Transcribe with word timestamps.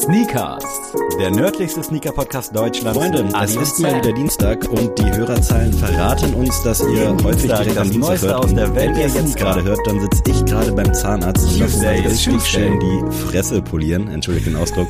Sneakers, 0.00 0.64
der 1.18 1.30
nördlichste 1.30 1.82
Sneaker-Podcast 1.82 2.56
Deutschlands. 2.56 2.98
Freunde, 2.98 3.28
es 3.42 3.54
ist 3.54 3.80
mal 3.80 3.94
wieder 3.96 4.14
Dienstag 4.14 4.66
und 4.70 4.98
die 4.98 5.04
Hörerzahlen 5.04 5.74
verraten 5.74 6.32
uns, 6.32 6.62
dass 6.62 6.80
ihr 6.80 7.14
häufig 7.22 7.52
direkt 7.52 7.76
am 7.76 7.90
Dienstag 7.90 8.22
hört. 8.22 8.44
aus 8.44 8.54
der 8.54 8.74
Welt 8.74 8.96
Wenn 8.96 8.96
ihr 8.96 9.08
jetzt 9.08 9.36
gerade 9.36 9.62
hört, 9.62 9.86
dann 9.86 10.00
sitze 10.00 10.22
ich 10.26 10.42
gerade 10.46 10.72
beim 10.72 10.94
Zahnarzt 10.94 11.46
und 11.46 11.58
lasse 11.58 11.94
is 11.96 12.26
richtig 12.26 12.46
schön 12.46 12.80
die 12.80 13.12
Fresse 13.12 13.60
polieren. 13.60 14.08
Entschuldigt 14.08 14.46
den 14.46 14.56
Ausdruck. 14.56 14.88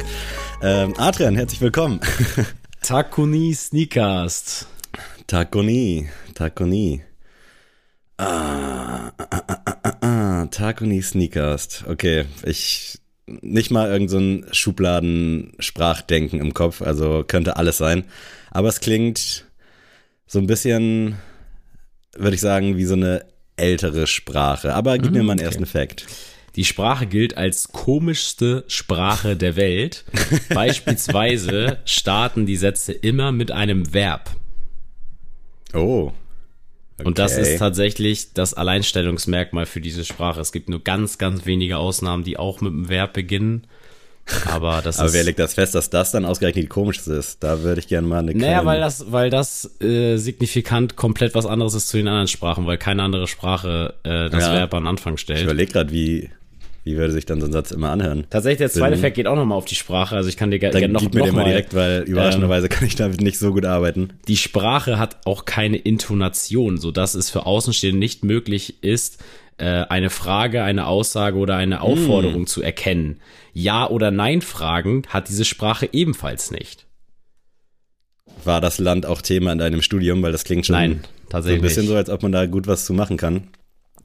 Ähm, 0.63 0.95
Adrian, 0.97 1.35
herzlich 1.35 1.61
willkommen. 1.61 1.99
Takuni 2.81 3.53
Sneakers. 3.53 4.69
Takoni, 5.27 6.09
Takoni. 6.35 7.03
Ah, 8.17 9.11
ah, 9.19 9.27
ah, 9.29 9.61
ah, 9.83 9.97
ah, 10.03 10.47
Takoni 10.47 11.03
Sneakers. 11.03 11.85
Okay, 11.89 12.27
ich 12.45 13.00
nicht 13.41 13.71
mal 13.71 13.91
irgend 13.91 14.11
so 14.11 14.53
Schubladen-Sprachdenken 14.53 16.41
im 16.41 16.55
Kopf, 16.55 16.83
also 16.83 17.25
könnte 17.27 17.57
alles 17.57 17.79
sein. 17.79 18.05
Aber 18.51 18.69
es 18.69 18.81
klingt 18.81 19.45
so 20.27 20.39
ein 20.39 20.47
bisschen, 20.47 21.17
würde 22.17 22.35
ich 22.35 22.41
sagen, 22.41 22.77
wie 22.77 22.85
so 22.85 22.95
eine 22.95 23.25
ältere 23.57 24.07
Sprache. 24.07 24.75
Aber 24.75 24.99
gib 24.99 25.13
mir 25.13 25.23
mal 25.23 25.33
einen 25.33 25.41
ersten 25.41 25.67
Fact. 25.67 26.07
Die 26.57 26.65
Sprache 26.65 27.07
gilt 27.07 27.37
als 27.37 27.69
komischste 27.69 28.65
Sprache 28.67 29.37
der 29.37 29.57
Welt. 29.57 30.05
Beispielsweise 30.55 31.79
starten 31.85 32.47
die 32.47 32.57
Sätze 32.57 32.93
immer 32.93 33.33
mit 33.33 33.53
einem 33.53 33.93
Verb. 33.93 34.31
Oh. 35.75 36.13
Und 37.05 37.19
das 37.19 37.33
Okay. 37.33 37.43
ist 37.55 37.59
tatsächlich 37.59 38.33
das 38.35 38.55
Alleinstellungsmerkmal 38.55 39.67
für 39.67 39.81
diese 39.81 40.05
Sprache. 40.05 40.41
Es 40.41 40.53
gibt 40.53 40.69
nur 40.69 40.83
ganz, 40.83 41.19
ganz 41.19 41.47
wenige 41.47 41.79
Ausnahmen, 41.79 42.25
die 42.25 42.37
auch 42.39 42.61
mit 42.61 42.73
einem 42.73 42.89
Verb 42.89 43.13
beginnen. 43.13 43.65
Aber 44.47 44.81
das 44.83 44.99
Aber 44.99 45.09
ist. 45.09 45.15
wer 45.15 45.25
legt 45.25 45.39
das 45.41 45.55
fest, 45.55 45.75
dass 45.75 45.91
das 45.91 46.13
dann 46.13 46.25
ausgerechnet 46.25 46.65
die 46.65 46.69
komischste 46.69 47.15
ist? 47.15 47.43
Da 47.43 47.63
würde 47.63 47.81
ich 47.81 47.89
gerne 47.89 48.07
mal 48.07 48.19
eine 48.21 48.33
Naja, 48.35 48.65
weil 48.65 48.79
das, 48.81 49.11
weil 49.11 49.29
das 49.29 49.81
äh, 49.81 50.19
signifikant 50.19 50.95
komplett 50.95 51.35
was 51.35 51.47
anderes 51.47 51.75
ist 51.75 51.89
zu 51.89 51.97
den 51.97 52.07
anderen 52.07 52.29
Sprachen, 52.29 52.65
weil 52.67 52.79
keine 52.79 53.03
andere 53.03 53.27
Sprache 53.27 53.95
äh, 54.05 54.31
das 54.31 54.45
Ja. 54.45 54.53
Verb 54.53 54.75
an 54.75 54.87
Anfang 54.87 55.15
Ich 55.15 55.21
stellt. 55.23 55.43
überlege 55.43 55.73
gerade, 55.73 55.91
wie, 55.91 56.31
wie 56.91 56.97
würde 56.97 57.13
sich 57.13 57.27
dann 57.27 57.41
so 57.41 57.47
ein 57.47 57.53
Satz 57.53 57.71
immer 57.71 57.91
anhören? 57.91 58.27
Tatsächlich, 58.31 58.59
der 58.59 58.71
zweite 58.71 58.93
Bin- 58.93 59.01
Fact 59.01 59.15
geht 59.17 59.27
auch 59.27 59.37
nochmal 59.37 59.57
auf 59.59 59.65
die 59.65 59.75
Sprache. 59.75 60.17
Also 60.17 60.29
ich 60.29 60.37
kann 60.37 60.51
dir 60.51 60.59
gerne 60.59 60.89
noch, 60.89 61.01
gib 61.01 61.15
mir 61.15 61.21
noch 61.21 61.27
den 61.27 61.35
mal 61.37 61.45
direkt, 61.45 61.75
weil 61.75 62.03
überraschenderweise 62.03 62.69
kann 62.69 62.87
ich 62.87 62.97
damit 62.97 63.21
nicht 63.21 63.39
so 63.39 63.53
gut 63.53 63.65
arbeiten. 63.65 64.13
die 64.29 64.37
Sprache 64.37 64.99
hat 64.99 65.19
auch 65.27 65.45
keine 65.45 65.77
Intonation, 65.77 66.79
sodass 66.79 67.15
es 67.15 67.31
für 67.31 67.47
Außenstehende 67.47 67.99
nicht 67.99 68.25
möglich 68.25 68.83
ist, 68.83 69.23
äh, 69.59 69.65
eine 69.89 70.11
Frage, 70.11 70.63
eine 70.63 70.87
Aussage 70.87 71.37
oder 71.39 71.57
eine 71.57 71.83
Aufforderung 71.83 72.47
zu 72.47 72.63
erkennen. 72.63 73.21
Ja 73.53 73.89
oder 73.89 74.11
Nein 74.11 74.41
Fragen 74.43 75.03
hat 75.09 75.29
diese 75.29 75.45
Sprache 75.45 75.89
ebenfalls 75.93 76.51
nicht. 76.51 76.87
War 78.45 78.61
das 78.61 78.79
Land 78.79 79.05
auch 79.07 79.21
Thema 79.23 79.53
in 79.53 79.59
deinem 79.59 79.83
Studium? 79.83 80.23
Weil 80.23 80.33
das 80.33 80.45
klingt 80.45 80.65
schon 80.67 80.75
Nein, 80.77 80.91
so 80.93 80.97
ein 80.97 81.29
tatsächlich 81.31 81.63
bisschen 81.63 81.87
so, 81.87 81.95
als 81.97 82.09
ob 82.09 82.23
man 82.23 82.33
da 82.33 82.47
gut 82.47 82.67
was 82.67 82.87
zu 82.87 82.95
machen 82.95 83.17
kann. 83.17 83.49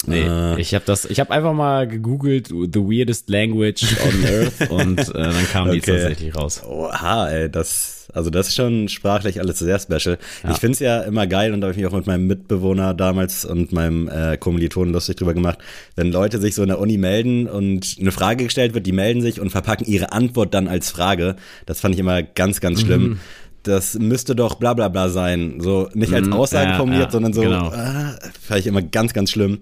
Nee, 0.08 0.22
Äh. 0.22 0.60
ich 0.60 0.74
habe 0.74 0.86
das, 0.86 1.06
ich 1.06 1.20
habe 1.20 1.32
einfach 1.32 1.54
mal 1.54 1.88
gegoogelt, 1.88 2.48
the 2.48 2.80
weirdest 2.80 3.30
language 3.30 3.84
on 4.04 4.26
earth 4.26 4.70
und 4.70 5.00
äh, 5.00 5.12
dann 5.14 5.48
kam 5.52 5.72
die 5.72 5.78
Okay. 5.80 5.92
tatsächlich 5.92 6.36
raus. 6.36 6.62
Oha, 6.66 7.30
ey, 7.30 7.50
das, 7.50 8.08
also 8.14 8.30
das 8.30 8.48
ist 8.50 8.56
schon 8.56 8.88
sprachlich 8.90 9.40
alles 9.40 9.60
sehr 9.60 9.80
special. 9.80 10.18
Ich 10.50 10.58
find's 10.58 10.80
ja 10.80 11.02
immer 11.02 11.28
geil 11.28 11.54
und 11.54 11.62
da 11.62 11.68
habe 11.68 11.72
ich 11.74 11.78
mich 11.84 11.88
auch 11.92 11.96
mit 11.98 12.08
meinem 12.08 12.28
Mitbewohner 12.28 12.94
damals 12.94 13.46
und 13.46 13.72
meinem 13.72 14.08
äh, 14.08 14.38
Kommilitonen 14.38 14.94
lustig 14.94 15.18
drüber 15.18 15.34
gemacht, 15.34 15.58
wenn 15.96 16.12
Leute 16.12 16.40
sich 16.40 16.56
so 16.56 16.62
in 16.62 16.70
der 16.70 16.80
Uni 16.80 16.98
melden 16.98 17.48
und 17.48 17.98
eine 18.00 18.12
Frage 18.12 18.44
gestellt 18.46 18.74
wird, 18.74 18.86
die 18.86 18.92
melden 18.92 19.22
sich 19.22 19.42
und 19.42 19.50
verpacken 19.50 19.86
ihre 19.88 20.12
Antwort 20.12 20.54
dann 20.54 20.68
als 20.68 20.92
Frage. 20.92 21.36
Das 21.66 21.80
fand 21.82 21.96
ich 21.96 22.00
immer 22.00 22.22
ganz, 22.24 22.62
ganz 22.62 22.82
schlimm. 22.82 23.04
Mhm. 23.04 23.20
Das 23.68 23.96
müsste 23.96 24.36
doch 24.36 24.56
bla 24.56 24.74
bla 24.74 24.88
bla 24.90 25.10
sein. 25.10 25.60
So 25.60 25.90
nicht 25.94 26.14
als 26.14 26.32
Aussage 26.32 26.66
Mhm. 26.68 26.72
ja, 26.72 26.78
formuliert, 26.78 27.06
ja, 27.06 27.12
sondern 27.12 27.34
so, 27.34 27.42
genau. 27.42 27.68
ah, 27.74 28.16
fand 28.42 28.60
ich 28.60 28.68
immer 28.68 28.82
ganz, 28.82 29.14
ganz 29.14 29.32
schlimm. 29.32 29.60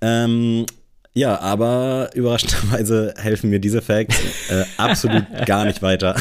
Ähm, 0.00 0.66
ja, 1.14 1.38
aber 1.40 2.10
überraschenderweise 2.14 3.12
helfen 3.18 3.50
mir 3.50 3.58
diese 3.58 3.82
Facts 3.82 4.16
äh, 4.48 4.64
absolut 4.78 5.24
gar 5.46 5.66
nicht 5.66 5.82
weiter. 5.82 6.16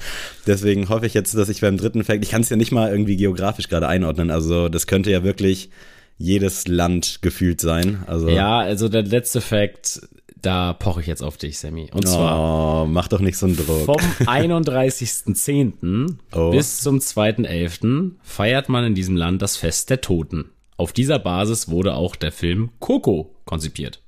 Deswegen 0.46 0.88
hoffe 0.88 1.06
ich 1.06 1.14
jetzt, 1.14 1.36
dass 1.36 1.48
ich 1.48 1.60
beim 1.60 1.76
dritten 1.76 2.04
Fact, 2.04 2.22
ich 2.22 2.30
kann 2.30 2.42
es 2.42 2.48
ja 2.48 2.56
nicht 2.56 2.70
mal 2.72 2.90
irgendwie 2.90 3.16
geografisch 3.16 3.68
gerade 3.68 3.88
einordnen. 3.88 4.30
Also 4.30 4.68
das 4.68 4.86
könnte 4.86 5.10
ja 5.10 5.24
wirklich 5.24 5.70
jedes 6.18 6.68
Land 6.68 7.18
gefühlt 7.22 7.60
sein. 7.60 8.04
Also 8.06 8.28
Ja, 8.28 8.60
also 8.60 8.88
der 8.88 9.02
letzte 9.02 9.40
Fact, 9.40 10.00
da 10.42 10.74
poche 10.74 11.00
ich 11.00 11.06
jetzt 11.06 11.22
auf 11.22 11.36
dich, 11.36 11.58
Sammy. 11.58 11.88
Und 11.92 12.06
zwar 12.06 12.82
oh, 12.82 12.86
mach 12.86 13.08
doch 13.08 13.20
nicht 13.20 13.36
so 13.36 13.46
einen 13.46 13.56
Druck. 13.56 13.84
Vom 13.84 13.96
31.10. 14.26 16.16
Oh. 16.32 16.50
bis 16.50 16.80
zum 16.80 16.98
2.11. 16.98 18.12
feiert 18.22 18.68
man 18.68 18.84
in 18.84 18.94
diesem 18.94 19.16
Land 19.16 19.42
das 19.42 19.56
Fest 19.56 19.90
der 19.90 20.00
Toten. 20.00 20.50
Auf 20.76 20.92
dieser 20.92 21.18
Basis 21.18 21.68
wurde 21.68 21.94
auch 21.94 22.16
der 22.16 22.32
Film 22.32 22.70
Coco 22.78 23.34
konzipiert. 23.44 24.02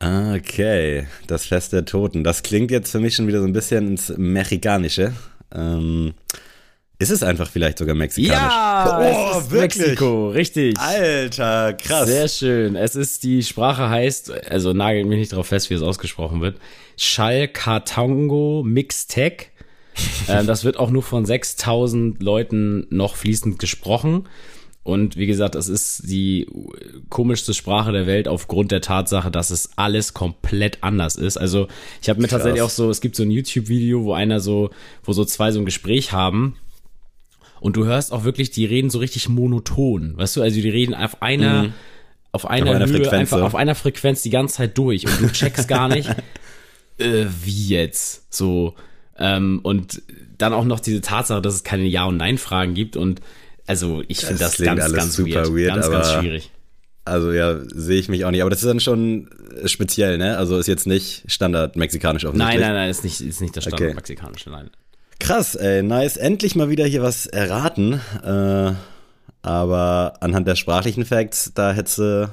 Okay, 0.00 1.06
das 1.26 1.46
Fest 1.46 1.72
der 1.72 1.84
Toten. 1.84 2.24
Das 2.24 2.42
klingt 2.42 2.70
jetzt 2.70 2.90
für 2.90 3.00
mich 3.00 3.14
schon 3.14 3.26
wieder 3.26 3.40
so 3.40 3.46
ein 3.46 3.52
bisschen 3.52 3.88
ins 3.88 4.12
Mexikanische. 4.16 5.12
Ähm, 5.52 6.14
ist 7.00 7.10
es 7.10 7.22
einfach 7.22 7.48
vielleicht 7.48 7.78
sogar 7.78 7.94
mexikanisch? 7.94 8.52
es 9.06 9.46
oh, 9.46 9.50
wirklich? 9.52 9.86
Mexiko, 9.86 10.30
richtig. 10.30 10.76
Alter, 10.78 11.74
krass. 11.74 12.08
Sehr 12.08 12.28
schön. 12.28 12.74
Es 12.74 12.96
ist, 12.96 13.22
die 13.22 13.44
Sprache 13.44 13.88
heißt, 13.88 14.32
also 14.50 14.72
nagelt 14.72 15.06
mich 15.06 15.18
nicht 15.18 15.32
darauf 15.32 15.46
fest, 15.46 15.70
wie 15.70 15.74
es 15.74 15.82
ausgesprochen 15.82 16.40
wird, 16.40 16.58
Chalcatango 16.96 18.64
Mixtec. 18.66 19.52
ähm, 20.28 20.48
das 20.48 20.64
wird 20.64 20.76
auch 20.76 20.90
nur 20.90 21.02
von 21.02 21.24
6000 21.24 22.20
Leuten 22.20 22.86
noch 22.90 23.14
fließend 23.14 23.60
gesprochen. 23.60 24.28
Und 24.82 25.16
wie 25.16 25.26
gesagt, 25.26 25.54
es 25.54 25.68
ist 25.68 26.08
die 26.08 26.48
komischste 27.10 27.52
Sprache 27.52 27.92
der 27.92 28.06
Welt 28.06 28.26
aufgrund 28.26 28.72
der 28.72 28.80
Tatsache, 28.80 29.30
dass 29.30 29.50
es 29.50 29.70
alles 29.76 30.14
komplett 30.14 30.82
anders 30.82 31.14
ist. 31.14 31.36
Also 31.36 31.68
ich 32.02 32.08
habe 32.08 32.22
mir 32.22 32.28
tatsächlich 32.28 32.62
auch 32.62 32.70
so, 32.70 32.90
es 32.90 33.00
gibt 33.00 33.14
so 33.14 33.22
ein 33.22 33.30
YouTube-Video, 33.30 34.04
wo 34.04 34.14
einer 34.14 34.40
so, 34.40 34.70
wo 35.04 35.12
so 35.12 35.24
zwei 35.24 35.52
so 35.52 35.60
ein 35.60 35.66
Gespräch 35.66 36.12
haben 36.12 36.56
und 37.60 37.76
du 37.76 37.84
hörst 37.86 38.12
auch 38.12 38.24
wirklich, 38.24 38.50
die 38.50 38.64
reden 38.64 38.90
so 38.90 38.98
richtig 38.98 39.28
monoton. 39.28 40.16
Weißt 40.16 40.36
du, 40.36 40.42
also 40.42 40.60
die 40.60 40.68
reden 40.68 40.94
auf 40.94 41.22
einer, 41.22 41.72
auf 42.32 42.46
einer, 42.48 42.70
Auf 42.70 42.76
einer 42.76 42.86
Höhe, 42.86 42.94
Frequenz, 43.04 43.12
einfach 43.32 43.42
auf 43.42 43.54
einer 43.54 43.74
Frequenz 43.74 44.22
die 44.22 44.30
ganze 44.30 44.56
Zeit 44.56 44.76
durch 44.78 45.06
und 45.06 45.20
du 45.20 45.32
checkst 45.32 45.66
gar 45.68 45.88
nicht, 45.88 46.08
äh, 46.98 47.26
wie 47.44 47.68
jetzt. 47.68 48.32
So, 48.34 48.74
ähm, 49.18 49.60
und 49.62 50.02
dann 50.36 50.52
auch 50.52 50.64
noch 50.64 50.80
diese 50.80 51.00
Tatsache, 51.00 51.42
dass 51.42 51.54
es 51.54 51.64
keine 51.64 51.84
Ja- 51.84 52.04
und 52.04 52.16
Nein-Fragen 52.18 52.74
gibt 52.74 52.96
und 52.96 53.20
also 53.66 54.02
ich 54.08 54.20
finde 54.20 54.38
Das 54.38 54.56
das, 54.56 54.64
ganz, 54.64 54.92
ganz 54.92 55.14
super 55.16 55.44
weird. 55.46 55.54
weird, 55.54 55.74
ganz, 55.74 55.90
ganz 55.90 56.12
schwierig. 56.12 56.50
Also 57.04 57.32
ja, 57.32 57.58
sehe 57.66 57.98
ich 57.98 58.08
mich 58.08 58.24
auch 58.26 58.30
nicht. 58.30 58.42
Aber 58.42 58.50
das 58.50 58.60
ist 58.62 58.68
dann 58.68 58.80
schon 58.80 59.30
äh, 59.62 59.66
speziell, 59.68 60.18
ne? 60.18 60.36
Also 60.36 60.58
ist 60.58 60.66
jetzt 60.68 60.86
nicht 60.86 61.24
Standard 61.26 61.74
mexikanisch 61.76 62.22
Nein, 62.24 62.30
offensichtlich. 62.30 62.60
nein, 62.60 62.74
nein, 62.74 62.90
ist 62.90 63.02
nicht, 63.04 63.20
ist 63.22 63.40
nicht 63.40 63.56
das 63.56 63.66
Okay. 63.66 63.76
Standard 63.76 63.96
mexikanische, 63.96 64.50
nein. 64.50 64.70
Krass, 65.18 65.54
ey, 65.56 65.82
nice. 65.82 66.16
Endlich 66.16 66.54
mal 66.54 66.70
wieder 66.70 66.86
hier 66.86 67.02
was 67.02 67.26
erraten. 67.26 68.00
Äh, 68.24 68.72
aber 69.42 70.14
anhand 70.20 70.46
der 70.46 70.56
sprachlichen 70.56 71.04
Facts, 71.04 71.52
da 71.54 71.72
hättest 71.72 71.98
du, 71.98 72.30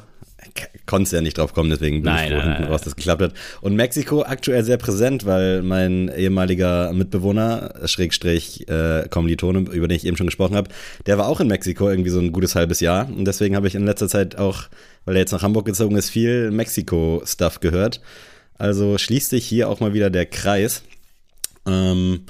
konntest 0.86 1.14
ja 1.14 1.22
nicht 1.22 1.38
drauf 1.38 1.54
kommen, 1.54 1.70
deswegen 1.70 2.04
bin 2.04 2.12
Nein, 2.12 2.26
ich 2.26 2.30
froh, 2.30 2.38
nein, 2.38 2.48
hinten 2.48 2.62
nein, 2.64 2.72
raus, 2.72 2.82
dass 2.82 2.96
geklappt 2.96 3.22
hat. 3.22 3.34
Und 3.62 3.76
Mexiko 3.76 4.24
aktuell 4.24 4.64
sehr 4.64 4.78
präsent, 4.78 5.26
weil 5.26 5.62
mein 5.62 6.12
ehemaliger 6.16 6.94
Mitbewohner, 6.94 7.74
Schrägstrich 7.86 8.68
äh, 8.68 9.08
Kommilitone, 9.10 9.60
über 9.72 9.88
den 9.88 9.96
ich 9.96 10.06
eben 10.06 10.18
schon 10.18 10.28
gesprochen 10.28 10.56
habe, 10.56 10.70
der 11.06 11.18
war 11.18 11.28
auch 11.28 11.40
in 11.40 11.48
Mexiko 11.48 11.90
irgendwie 11.90 12.10
so 12.10 12.20
ein 12.20 12.32
gutes 12.32 12.56
halbes 12.56 12.80
Jahr. 12.80 13.08
Und 13.08 13.26
deswegen 13.26 13.56
habe 13.56 13.68
ich 13.68 13.76
in 13.76 13.86
letzter 13.86 14.08
Zeit 14.08 14.38
auch, 14.38 14.64
weil 15.06 15.16
er 15.16 15.22
jetzt 15.22 15.32
nach 15.32 15.44
Hamburg 15.44 15.66
gezogen 15.66 15.96
ist, 15.96 16.10
viel 16.10 16.52
Mexiko-Stuff 16.52 17.60
gehört. 17.60 18.02
Also 18.58 18.98
schließt 18.98 19.30
sich 19.30 19.46
hier 19.46 19.70
auch 19.70 19.80
mal 19.80 19.94
wieder 19.94 20.10
der 20.10 20.26
Kreis. 20.26 20.84
Ähm, 21.68 22.22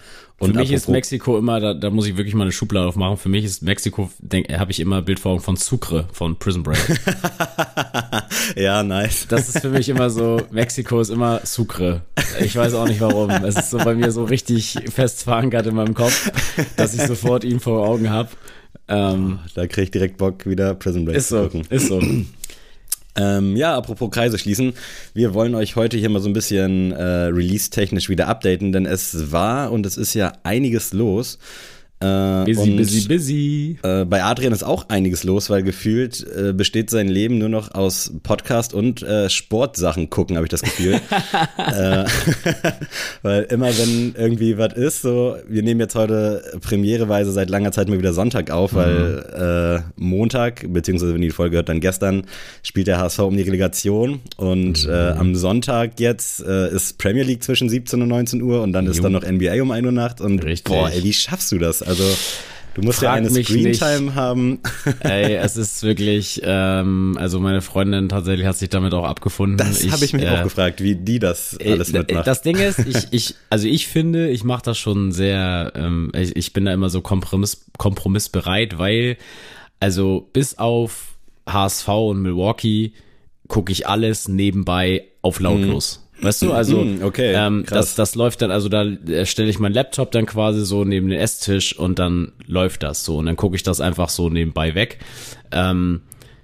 Für 0.45 0.51
und 0.51 0.56
mich 0.57 0.71
ist 0.71 0.89
Mexiko 0.89 1.38
immer, 1.38 1.59
da, 1.59 1.74
da 1.74 1.89
muss 1.89 2.07
ich 2.07 2.18
wirklich 2.18 2.36
mal 2.36 2.44
eine 2.44 2.51
Schublade 2.51 2.88
aufmachen. 2.88 3.18
Für 3.18 3.30
mich 3.30 3.45
ist 3.45 3.62
Mexiko, 3.63 4.09
habe 4.53 4.71
ich 4.71 4.80
immer 4.80 5.01
Bild 5.01 5.19
vor 5.19 5.33
Augen 5.33 5.42
von 5.42 5.56
Sucre 5.56 6.07
von 6.13 6.38
Prison 6.38 6.63
Break. 6.63 6.77
ja, 8.56 8.83
nice. 8.83 9.27
Das 9.27 9.50
ist 9.50 9.59
für 9.59 9.69
mich 9.69 9.89
immer 9.89 10.09
so, 10.09 10.42
Mexiko 10.51 11.00
ist 11.01 11.09
immer 11.09 11.42
Sucre. 11.44 12.01
Ich 12.44 12.56
weiß 12.56 12.74
auch 12.75 12.88
nicht 12.88 13.01
warum. 13.01 13.30
Es 13.30 13.56
ist 13.56 13.69
so 13.69 13.77
bei 13.77 13.95
mir 13.95 14.12
so 14.12 14.24
richtig 14.24 14.77
fest 14.94 15.24
verankert 15.24 15.68
in 15.68 15.75
meinem 15.75 15.94
Kopf, 15.94 16.31
dass 16.77 16.94
ich 16.94 17.01
sofort 17.01 17.44
ihn 17.44 17.59
vor 17.59 17.88
Augen 17.88 18.09
habe. 18.09 18.30
Ähm, 18.88 19.39
Da 19.56 19.68
krieg 19.68 19.86
ich 19.86 19.92
direkt 19.92 20.18
Bock, 20.18 20.45
wieder 20.45 20.75
Prison 20.75 21.06
Break 21.06 21.18
ist 21.18 21.30
zu 21.30 21.38
so, 21.38 21.44
gucken. 21.44 21.63
ist 21.69 21.88
so. 21.88 22.01
Ähm, 23.18 23.56
ja, 23.56 23.76
apropos 23.76 24.12
Kreise 24.12 24.38
schließen. 24.38 24.74
Wir 25.14 25.34
wollen 25.34 25.56
euch 25.56 25.76
heute 25.76 25.98
hier 25.98 26.10
mal 26.10 26.22
so 26.22 26.30
ein 26.30 26.34
bisschen 26.34 26.92
äh, 26.92 27.02
release-technisch 27.04 28.10
wieder 28.10 28.28
updaten, 28.28 28.72
denn 28.72 28.86
es 28.86 29.32
war 29.32 29.72
und 29.72 29.86
es 29.86 29.98
ist 29.98 30.14
ja 30.14 30.34
einiges 30.44 30.92
los. 30.94 31.40
Äh, 32.01 32.44
Busy, 32.45 32.59
und, 32.71 32.75
busy, 32.77 33.07
busy. 33.07 33.77
Äh, 33.81 34.03
bei 34.03 34.21
Adrian 34.21 34.51
ist 34.51 34.63
auch 34.63 34.89
einiges 34.89 35.24
los, 35.24 35.50
weil 35.50 35.63
gefühlt 35.63 36.25
äh, 36.38 36.51
besteht 36.51 36.89
sein 36.89 37.07
Leben 37.07 37.38
nur 37.38 37.47
noch 37.47 37.74
aus 37.74 38.12
Podcast 38.21 38.74
und 38.74 39.01
äh, 39.01 39.30
Sportsachen 39.30 40.09
gucken, 40.09 40.36
habe 40.36 40.45
ich 40.45 40.50
das 40.51 40.62
Gefühl. 40.62 40.95
äh, 41.57 42.03
weil 43.21 43.44
immer 43.44 43.68
wenn 43.68 44.13
irgendwie 44.18 44.57
was 44.57 44.74
ist, 44.74 45.03
so, 45.03 45.38
wir 45.47 45.63
nehmen 45.63 45.80
jetzt 45.80 45.95
heute 45.95 46.44
premiereweise 46.62 47.31
seit 47.31 47.50
langer 47.50 47.71
Zeit 47.71 47.88
mal 47.88 47.97
wieder 47.97 48.13
Sonntag 48.13 48.51
auf, 48.51 48.74
Mhm. 48.74 48.77
weil 48.77 49.83
äh, 49.88 49.92
Montag, 49.95 50.65
beziehungsweise 50.74 51.13
wenn 51.13 51.21
die 51.21 51.30
Folge 51.31 51.56
hört, 51.56 51.69
dann 51.69 51.80
gestern, 51.80 52.24
spielt 52.62 52.88
der 52.88 52.97
HSV 53.00 53.19
um 53.19 53.38
die 53.38 53.44
Relegation 53.44 54.19
und 54.36 54.86
Mhm. 54.86 54.92
am 54.94 55.36
Sonntag 55.36 56.00
jetzt 56.00 56.42
ist 56.42 56.97
Premier 56.97 57.24
League 57.24 57.42
zwischen 57.44 57.69
17 57.69 58.01
und 58.01 58.09
19 58.09 58.42
Uhr 58.42 58.62
und 58.62 58.74
dann 58.74 58.86
ist 58.88 59.01
dann 59.03 59.13
noch 59.13 59.24
NBA 59.24 59.62
um 59.62 59.71
1 59.71 59.86
Uhr 59.86 59.92
Nacht 59.94 60.19
und 60.19 60.44
Richtig. 60.44 60.65
boah, 60.74 60.89
ey, 60.89 61.03
wie 61.03 61.13
schaffst 61.13 61.51
du 61.51 61.57
das? 61.57 61.85
Also 61.86 62.04
du 62.74 62.82
musst 62.82 63.02
ja 63.02 63.10
Frag 63.10 63.18
eine 63.18 63.30
mich 63.30 63.48
Screentime 63.48 64.16
haben. 64.16 64.60
Ey, 65.00 65.36
es 65.36 65.58
ist 65.58 65.84
wirklich, 65.84 66.42
ähm, 66.44 67.18
also 67.20 67.40
meine 67.40 67.62
Freundin 67.62 68.10
tatsächlich 68.10 68.46
hat 68.46 68.58
sich 68.58 68.70
damit 68.70 68.94
auch 68.94 69.06
abgefunden. 69.06 69.58
Das 69.58 69.90
habe 69.92 70.06
ich 70.06 70.14
mich 70.14 70.24
äh, 70.24 70.30
auch 70.30 70.44
gefragt, 70.44 70.82
wie 70.82 70.96
die 70.96 71.20
das 71.20 71.58
alles 71.64 71.94
äh, 71.94 72.00
mitmacht. 72.00 72.28
Das 72.28 72.42
Ding 72.42 72.58
ist, 72.58 72.80
ich, 72.80 73.08
ich, 73.12 73.36
also 73.50 73.68
ich 73.68 73.88
finde, 73.88 74.30
ich 74.30 74.44
mache 74.44 74.64
das 74.64 74.78
schon 74.78 75.12
sehr, 75.12 75.72
ähm, 75.76 76.12
ich, 76.16 76.36
ich 76.36 76.54
bin 76.54 76.66
da 76.66 76.74
immer 76.74 76.90
so 76.90 77.02
kompromiss, 77.02 77.66
kompromissbereit, 77.78 78.78
weil, 78.78 79.18
also 79.80 80.30
bis 80.34 80.58
auf 80.58 81.16
HSV 81.48 81.88
und 81.88 82.22
Milwaukee 82.22 82.94
gucke 83.48 83.72
ich 83.72 83.88
alles 83.88 84.28
nebenbei 84.28 85.06
auf 85.22 85.40
lautlos. 85.40 86.05
Weißt 86.22 86.42
du, 86.42 86.54
also 86.54 86.84
Mm, 86.84 87.04
okay, 87.04 87.34
ähm, 87.36 87.66
das, 87.70 87.96
das 87.96 88.16
läuft 88.16 88.42
dann, 88.42 88.52
also 88.52 88.70
da 88.70 88.84
äh, 88.84 89.26
stelle 89.26 89.50
ich 89.50 89.60
meinen 89.60 89.74
Laptop 89.74 90.12
dann 90.12 90.26
quasi 90.26 90.66
so 90.66 90.84
neben 90.84 91.10
den 91.10 91.20
Esstisch 91.20 91.78
und 91.78 92.00
dann 92.00 92.32
läuft 92.46 92.84
das 92.84 93.04
so 93.04 93.18
und 93.18 93.26
dann 93.26 93.36
gucke 93.36 93.56
ich 93.56 93.64
das 93.64 93.82
einfach 93.82 94.10
so 94.10 94.30
nebenbei 94.30 94.76
weg. 94.76 95.00
Ähm, 95.52 96.02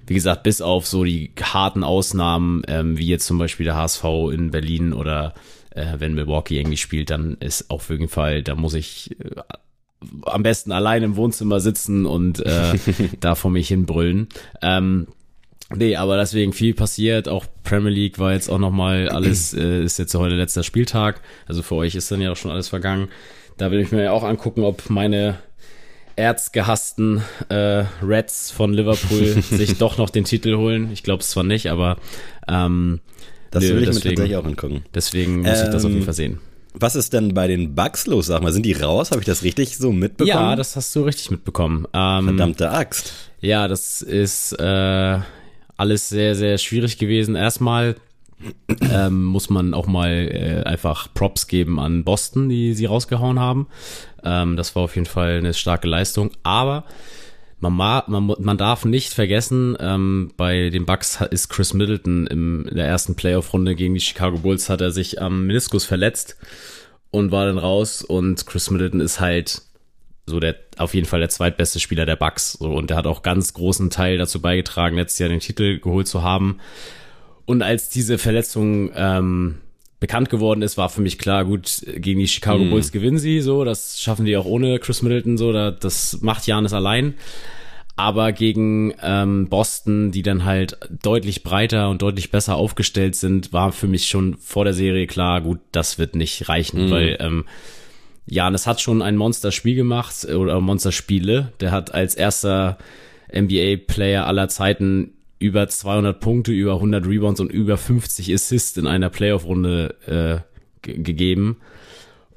wie 0.08 0.14
gesagt, 0.14 0.44
bis 0.44 0.62
auf 0.62 0.88
so 0.88 1.04
die 1.04 1.32
harten 1.42 1.84
Ausnahmen, 1.84 2.64
ähm, 2.68 2.98
wie 2.98 3.08
jetzt 3.08 3.26
zum 3.26 3.38
Beispiel 3.38 3.66
der 3.66 3.76
HSV 3.76 4.04
in 4.34 4.52
Berlin 4.52 4.94
oder 4.94 5.34
äh, 5.72 5.86
wenn 6.00 6.16
Milwaukee 6.16 6.60
irgendwie 6.60 6.78
spielt, 6.78 7.10
dann 7.10 7.38
ist 7.40 7.70
auf 7.70 7.90
jeden 7.90 8.10
Fall, 8.10 8.44
da 8.44 8.56
muss 8.56 8.74
ich 8.74 9.12
äh, 9.20 9.42
am 10.24 10.44
besten 10.44 10.72
allein 10.72 11.04
im 11.04 11.16
Wohnzimmer 11.16 11.60
sitzen 11.60 12.06
und 12.06 12.46
äh, 12.46 12.74
da 13.20 13.36
vor 13.36 13.52
mich 13.52 13.68
hin 13.68 13.86
brüllen. 13.86 14.28
Ähm, 14.62 15.08
nee, 15.76 15.96
aber 15.96 16.18
deswegen 16.18 16.54
viel 16.54 16.74
passiert. 16.74 17.28
Auch 17.28 17.46
Premier 17.64 17.92
League 17.92 18.20
war 18.20 18.34
jetzt 18.34 18.50
auch 18.50 18.60
nochmal 18.60 19.10
alles, 19.10 19.54
äh, 19.56 19.84
ist 19.84 20.00
jetzt 20.00 20.14
heute 20.16 20.36
letzter 20.36 20.64
Spieltag. 20.64 21.22
Also 21.48 21.62
für 21.62 21.76
euch 21.76 21.96
ist 21.96 22.12
dann 22.12 22.22
ja 22.22 22.32
auch 22.32 22.38
schon 22.38 22.52
alles 22.52 22.68
vergangen. 22.70 23.10
Da 23.58 23.72
will 23.72 23.80
ich 23.80 23.92
mir 23.92 24.04
ja 24.04 24.12
auch 24.12 24.24
angucken, 24.24 24.64
ob 24.64 24.90
meine 24.90 25.38
erzgehassten 26.16 27.22
äh, 27.50 27.86
Reds 28.04 28.52
von 28.52 28.74
Liverpool 28.74 29.42
sich 29.52 29.78
doch 29.78 29.98
noch 29.98 30.10
den 30.10 30.24
Titel 30.26 30.56
holen. 30.58 30.90
Ich 30.92 31.04
glaube 31.04 31.22
es 31.22 31.30
zwar 31.30 31.44
nicht, 31.44 31.70
aber 31.70 31.98
ähm, 32.48 33.00
das 33.50 33.64
nö, 33.64 33.70
will 33.70 33.76
ich 33.84 33.88
mir 33.88 33.94
deswegen, 33.96 34.16
tatsächlich 34.16 34.36
auch 34.38 34.46
angucken. 34.46 34.84
deswegen 34.94 35.42
muss 35.42 35.62
ich 35.62 35.70
das 35.70 35.84
auf 35.86 35.90
jeden 35.90 36.02
Ähm, 36.02 36.06
Fall 36.06 36.14
sehen. 36.14 36.40
Was 36.74 36.96
ist 36.96 37.12
denn 37.12 37.34
bei 37.34 37.48
den 37.48 37.76
Bugs 37.76 38.08
los? 38.08 38.28
Sag 38.28 38.42
mal, 38.42 38.54
sind 38.54 38.66
die 38.66 38.72
raus? 38.74 39.12
Habe 39.12 39.20
ich 39.22 39.26
das 39.26 39.44
richtig 39.44 39.78
so 39.78 39.92
mitbekommen? 39.92 40.28
Ja, 40.30 40.56
das 40.56 40.76
hast 40.78 40.96
du 40.96 41.04
richtig 41.04 41.30
mitbekommen. 41.30 41.86
Ähm, 41.94 42.26
Verdammte 42.26 42.70
Axt. 42.72 43.14
Ja, 43.42 43.68
das 43.68 44.02
ist 44.02 44.54
äh, 44.54 45.20
alles 45.82 46.10
sehr, 46.10 46.36
sehr 46.36 46.60
schwierig 46.60 47.00
gewesen. 47.00 47.36
Erstmal 47.36 47.96
ähm, 48.82 49.24
muss 49.24 49.50
man 49.50 49.74
auch 49.74 49.88
mal 49.88 50.12
äh, 50.12 50.64
einfach 50.64 51.12
Props 51.14 51.48
geben 51.48 51.80
an 51.80 52.04
Boston, 52.04 52.50
die 52.50 52.74
sie 52.76 52.86
rausgehauen 52.86 53.40
haben. 53.40 53.68
Ähm, 54.24 54.56
das 54.58 54.76
war 54.76 54.84
auf 54.84 54.96
jeden 54.96 55.08
Fall 55.08 55.40
eine 55.40 55.56
starke 55.56 55.88
Leistung. 55.88 56.30
Aber 56.44 56.86
man, 57.60 57.74
ma, 57.74 58.04
man, 58.08 58.34
man 58.40 58.58
darf 58.58 58.86
nicht 58.86 59.12
vergessen, 59.12 59.76
ähm, 59.80 60.32
bei 60.38 60.70
den 60.70 60.86
Bucks 60.86 61.20
ist 61.32 61.50
Chris 61.50 61.74
Middleton 61.74 62.28
im, 62.28 62.68
in 62.68 62.76
der 62.76 62.88
ersten 62.88 63.16
Playoff-Runde 63.16 63.76
gegen 63.76 63.96
die 63.96 64.00
Chicago 64.00 64.38
Bulls 64.38 64.70
hat 64.70 64.82
er 64.82 64.92
sich 64.92 65.20
am 65.20 65.48
Meniskus 65.48 65.86
verletzt 65.86 66.38
und 67.10 67.32
war 67.32 67.48
dann 67.48 67.58
raus. 67.58 68.04
Und 68.04 68.46
Chris 68.46 68.70
Middleton 68.70 69.02
ist 69.02 69.20
halt 69.20 69.64
so 70.32 70.40
der 70.40 70.56
auf 70.78 70.96
jeden 70.96 71.06
Fall 71.06 71.20
der 71.20 71.30
zweitbeste 71.30 71.80
Spieler 71.80 72.06
der 72.06 72.16
Bucks 72.16 72.54
so. 72.54 72.72
Und 72.72 72.90
der 72.90 72.98
hat 72.98 73.06
auch 73.06 73.22
ganz 73.22 73.54
großen 73.54 73.90
Teil 73.92 74.18
dazu 74.18 74.42
beigetragen 74.42 74.96
letztes 74.96 75.20
Jahr 75.20 75.30
den 75.30 75.40
Titel 75.40 75.80
geholt 75.80 76.08
zu 76.08 76.24
haben. 76.24 76.58
Und 77.46 77.62
als 77.62 77.90
diese 77.90 78.18
Verletzung 78.18 78.92
ähm, 78.96 79.58
bekannt 80.00 80.30
geworden 80.30 80.64
ist 80.64 80.78
war 80.78 80.90
für 80.90 81.02
mich 81.02 81.20
klar 81.20 81.46
gut 81.46 81.84
gegen 81.86 82.20
die 82.20 82.28
Chicago 82.28 82.66
Bulls 82.66 82.92
gewinnen 82.92 83.20
sie 83.20 83.42
so. 83.42 83.64
Das 83.64 84.02
schaffen 84.02 84.26
die 84.26 84.36
auch 84.36 84.46
ohne 84.46 84.80
Chris 84.80 85.02
Middleton 85.04 85.38
so. 85.38 85.54
Da, 85.54 85.72
das 85.72 86.20
macht 86.22 86.48
Janis 86.48 86.74
allein. 86.74 87.14
Aber 87.96 88.32
gegen 88.32 88.94
ähm, 89.04 89.48
Boston, 89.48 90.12
die 90.12 90.24
dann 90.24 90.44
halt 90.44 90.78
deutlich 91.04 91.44
breiter 91.44 91.90
und 91.90 92.02
deutlich 92.02 92.32
besser 92.32 92.56
aufgestellt 92.56 93.16
sind, 93.16 93.54
war 93.54 93.72
für 93.72 93.88
mich 93.88 94.08
schon 94.08 94.38
vor 94.38 94.64
der 94.64 94.74
Serie 94.74 95.06
klar, 95.06 95.42
gut, 95.42 95.60
das 95.72 96.00
wird 96.00 96.16
nicht 96.16 96.50
reichen, 96.50 96.90
weil 96.90 97.18
ähm, 97.20 97.46
Janis 98.32 98.66
hat 98.66 98.80
schon 98.80 99.02
ein 99.02 99.18
Monsterspiel 99.18 99.76
gemacht 99.76 100.26
äh, 100.28 100.36
oder 100.36 100.60
Monsterspiele. 100.62 101.52
Der 101.60 101.72
hat 101.72 101.94
als 101.94 102.16
erster 102.16 102.78
NBA-Player 103.36 104.26
aller 104.26 104.48
Zeiten 104.48 105.12
über 105.38 105.68
200 105.68 106.18
Punkte, 106.20 106.54
über 106.54 106.76
100 106.76 107.06
Rebounds 107.06 107.42
und 107.42 107.52
über 107.52 107.78
50 107.78 108.34
Assists 108.34 108.78
in 108.78 108.88
einer 108.88 109.10
Playoff-Runde 109.10 109.96
äh, 110.46 110.82
ge- 110.82 111.02
gegeben. 111.02 111.58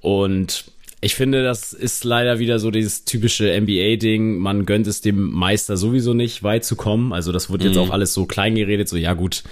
Und 0.00 0.64
ich 1.05 1.15
finde, 1.15 1.45
das 1.45 1.75
ist 1.75 2.03
leider 2.05 2.39
wieder 2.39 2.59
so 2.59 2.71
dieses 2.71 3.05
typische 3.05 3.61
NBA-Ding. 3.61 4.39
Man 4.39 4.65
gönnt 4.65 4.87
es 4.87 5.03
dem 5.03 5.31
Meister 5.33 5.77
sowieso 5.77 6.15
nicht, 6.15 6.43
weit 6.43 6.65
zu 6.65 6.77
kommen. 6.77 7.12
Also 7.12 7.31
das 7.31 7.51
wird 7.51 7.62
jetzt 7.62 7.77
auch 7.77 7.91
alles 7.91 8.15
so 8.15 8.25
klein 8.25 8.55
geredet, 8.55 8.89
so 8.89 8.97
ja 8.97 9.12
gut, 9.12 9.43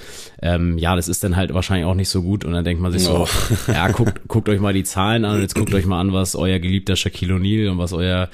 ähm, 0.40 0.78
ja, 0.78 0.96
das 0.96 1.08
ist 1.08 1.22
dann 1.25 1.37
halt 1.37 1.52
wahrscheinlich 1.52 1.84
auch 1.84 1.94
nicht 1.94 2.08
so 2.08 2.22
gut. 2.22 2.46
Und 2.46 2.52
dann 2.52 2.64
denkt 2.64 2.82
man 2.82 2.90
sich 2.90 3.02
so, 3.02 3.28
ja, 3.69 3.88
guckt, 3.88 4.22
guckt 4.28 4.49
euch 4.49 4.60
mal 4.60 4.72
die 4.72 4.84
Zahlen 4.84 5.26
an, 5.26 5.43
jetzt 5.43 5.54
guckt 5.54 5.75
euch 5.75 5.84
mal 5.84 6.00
an, 6.00 6.14
was 6.14 6.37
euer 6.37 6.58
geliebter 6.58 6.96
Shaquille 6.96 7.34
O'Neal 7.34 7.70
und 7.70 7.76
was 7.76 7.93
euer 7.93 8.31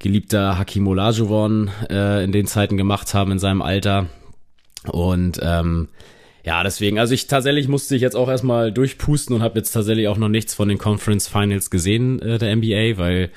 geliebter 0.00 0.58
Hakim 0.58 0.88
Olajuwon 0.88 1.70
äh, 1.88 2.24
in 2.24 2.32
den 2.32 2.46
Zeiten 2.46 2.76
gemacht 2.76 3.14
haben 3.14 3.30
in 3.30 3.38
seinem 3.38 3.62
Alter. 3.62 4.06
Und 4.90 5.38
ähm, 5.42 5.88
ja, 6.48 6.62
deswegen, 6.62 6.98
also 6.98 7.12
ich 7.12 7.26
tatsächlich 7.26 7.68
musste 7.68 7.94
ich 7.94 8.00
jetzt 8.00 8.16
auch 8.16 8.30
erstmal 8.30 8.72
durchpusten 8.72 9.36
und 9.36 9.42
habe 9.42 9.58
jetzt 9.58 9.72
tatsächlich 9.72 10.08
auch 10.08 10.16
noch 10.16 10.30
nichts 10.30 10.54
von 10.54 10.66
den 10.70 10.78
Conference 10.78 11.28
Finals 11.28 11.68
gesehen 11.68 12.22
äh, 12.22 12.38
der 12.38 12.56
NBA, 12.56 12.96
weil 12.96 13.30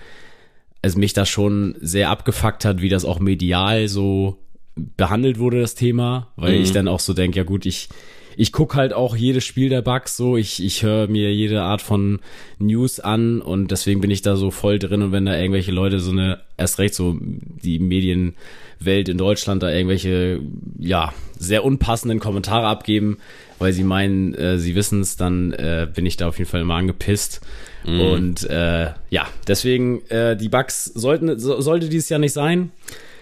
es 0.81 0.95
mich 0.95 1.11
da 1.11 1.25
schon 1.25 1.75
sehr 1.81 2.09
abgefuckt 2.09 2.63
hat, 2.63 2.81
wie 2.81 2.87
das 2.87 3.03
auch 3.03 3.19
medial 3.19 3.89
so 3.89 4.37
behandelt 4.77 5.39
wurde, 5.39 5.59
das 5.59 5.75
Thema, 5.75 6.31
weil 6.37 6.53
ich 6.53 6.71
dann 6.71 6.87
auch 6.87 7.01
so 7.01 7.13
denke, 7.13 7.35
ja 7.35 7.43
gut, 7.43 7.65
ich 7.65 7.89
ich 8.37 8.51
guck 8.51 8.75
halt 8.75 8.93
auch 8.93 9.15
jedes 9.15 9.43
Spiel 9.43 9.69
der 9.69 9.81
Bugs 9.81 10.17
so, 10.17 10.38
ich 10.38 10.63
ich 10.63 10.83
höre 10.83 11.07
mir 11.07 11.33
jede 11.33 11.61
Art 11.61 11.81
von 11.81 12.19
News 12.59 13.00
an 13.00 13.41
und 13.41 13.71
deswegen 13.71 14.01
bin 14.01 14.11
ich 14.11 14.21
da 14.21 14.35
so 14.35 14.51
voll 14.51 14.79
drin 14.79 15.01
und 15.01 15.11
wenn 15.11 15.25
da 15.25 15.38
irgendwelche 15.38 15.71
Leute 15.71 16.00
so 16.00 16.11
eine 16.11 16.39
erst 16.57 16.79
recht 16.79 16.93
so 16.93 17.17
die 17.19 17.79
Medienwelt 17.79 19.09
in 19.09 19.17
Deutschland 19.17 19.63
da 19.63 19.71
irgendwelche 19.71 20.39
ja 20.79 21.13
sehr 21.38 21.63
unpassenden 21.63 22.19
Kommentare 22.19 22.67
abgeben, 22.67 23.17
weil 23.59 23.73
sie 23.73 23.83
meinen, 23.83 24.33
äh, 24.35 24.57
sie 24.57 24.75
wissen 24.75 25.01
es, 25.01 25.17
dann 25.17 25.53
äh, 25.53 25.88
bin 25.93 26.05
ich 26.05 26.17
da 26.17 26.27
auf 26.27 26.38
jeden 26.38 26.50
Fall 26.50 26.61
immer 26.61 26.75
angepisst. 26.75 27.41
Und 27.83 28.47
äh, 28.50 28.91
ja, 29.09 29.27
deswegen 29.47 30.07
äh, 30.09 30.38
die 30.38 30.50
Bugs 30.50 30.85
sollten 30.85 31.39
so, 31.39 31.61
sollte 31.61 31.89
dieses 31.89 32.09
Jahr 32.09 32.19
nicht 32.19 32.33
sein. 32.33 32.71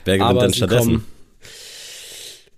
Wer 0.04 0.18
gewinnt 0.18 0.30
Aber 0.32 0.42
denn 0.42 0.54
stattdessen? 0.54 1.06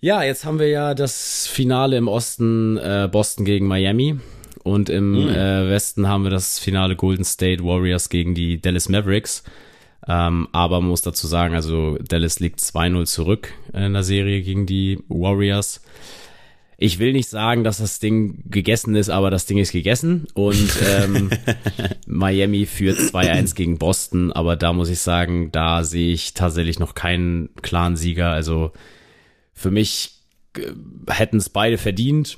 Ja, 0.04 0.24
jetzt 0.24 0.46
haben 0.46 0.58
wir 0.58 0.68
ja 0.68 0.96
das 0.96 1.46
Finale 1.46 1.96
im 1.96 2.08
Osten 2.08 2.76
äh, 2.78 3.08
Boston 3.12 3.46
gegen 3.46 3.68
Miami 3.68 4.18
und 4.64 4.90
im 4.90 5.30
äh, 5.30 5.70
Westen 5.70 6.08
haben 6.08 6.24
wir 6.24 6.32
das 6.32 6.58
Finale 6.58 6.96
Golden 6.96 7.24
State 7.24 7.64
Warriors 7.64 8.10
gegen 8.10 8.34
die 8.34 8.60
Dallas 8.60 8.90
Mavericks. 8.90 9.44
Ähm, 10.08 10.48
aber 10.54 10.82
man 10.82 10.90
muss 10.90 11.04
dazu 11.04 11.28
sagen, 11.28 11.54
also 11.54 12.00
Dallas 12.00 12.40
liegt 12.40 12.62
2-0 12.62 13.06
zurück 13.06 13.54
in 13.74 13.94
der 13.94 14.02
Serie 14.02 14.42
gegen 14.42 14.66
die 14.66 15.04
Warriors. 15.08 15.84
Ich 16.80 16.98
will 16.98 17.14
nicht 17.14 17.30
sagen, 17.30 17.64
dass 17.64 17.78
das 17.78 18.00
Ding 18.00 18.42
gegessen 18.50 18.96
ist, 18.96 19.12
aber 19.12 19.30
das 19.30 19.46
Ding 19.46 19.60
ist 19.60 19.72
gegessen. 19.72 20.26
Und 20.34 20.80
ähm, 20.84 21.30
Miami 22.08 22.66
führt 22.66 22.98
2-1 22.98 23.54
gegen 23.54 23.78
Boston, 23.78 24.32
aber 24.32 24.56
da 24.56 24.74
muss 24.74 24.90
ich 24.90 25.00
sagen, 25.00 25.52
da 25.52 25.84
sehe 25.84 26.12
ich 26.12 26.34
tatsächlich 26.34 26.80
noch 26.80 26.96
keinen 26.96 27.50
klaren 27.62 27.96
Sieger. 27.96 28.32
Also 28.32 28.72
für 29.62 29.72
mich 29.72 30.16
äh, 30.58 30.72
hätten 31.10 31.38
es 31.38 31.50
beide 31.50 31.78
verdient. 31.78 32.38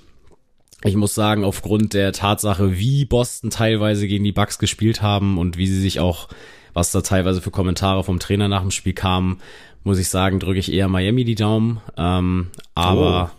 Ich 0.83 0.95
muss 0.95 1.15
sagen, 1.15 1.45
aufgrund 1.45 1.93
der 1.93 2.11
Tatsache, 2.11 2.77
wie 2.77 3.05
Boston 3.05 3.49
teilweise 3.49 4.07
gegen 4.07 4.25
die 4.25 4.33
Bucks 4.33 4.59
gespielt 4.59 5.01
haben 5.01 5.37
und 5.37 5.57
wie 5.57 5.67
sie 5.67 5.79
sich 5.79 6.01
auch, 6.01 6.27
was 6.73 6.91
da 6.91 7.01
teilweise 7.01 7.41
für 7.41 7.51
Kommentare 7.51 8.03
vom 8.03 8.19
Trainer 8.19 8.49
nach 8.49 8.61
dem 8.61 8.71
Spiel 8.71 8.93
kamen, 8.93 9.39
muss 9.83 9.99
ich 9.99 10.09
sagen, 10.09 10.39
drücke 10.39 10.59
ich 10.59 10.71
eher 10.71 10.89
Miami 10.89 11.23
die 11.23 11.35
Daumen. 11.35 11.79
Ähm, 11.97 12.47
aber 12.75 13.31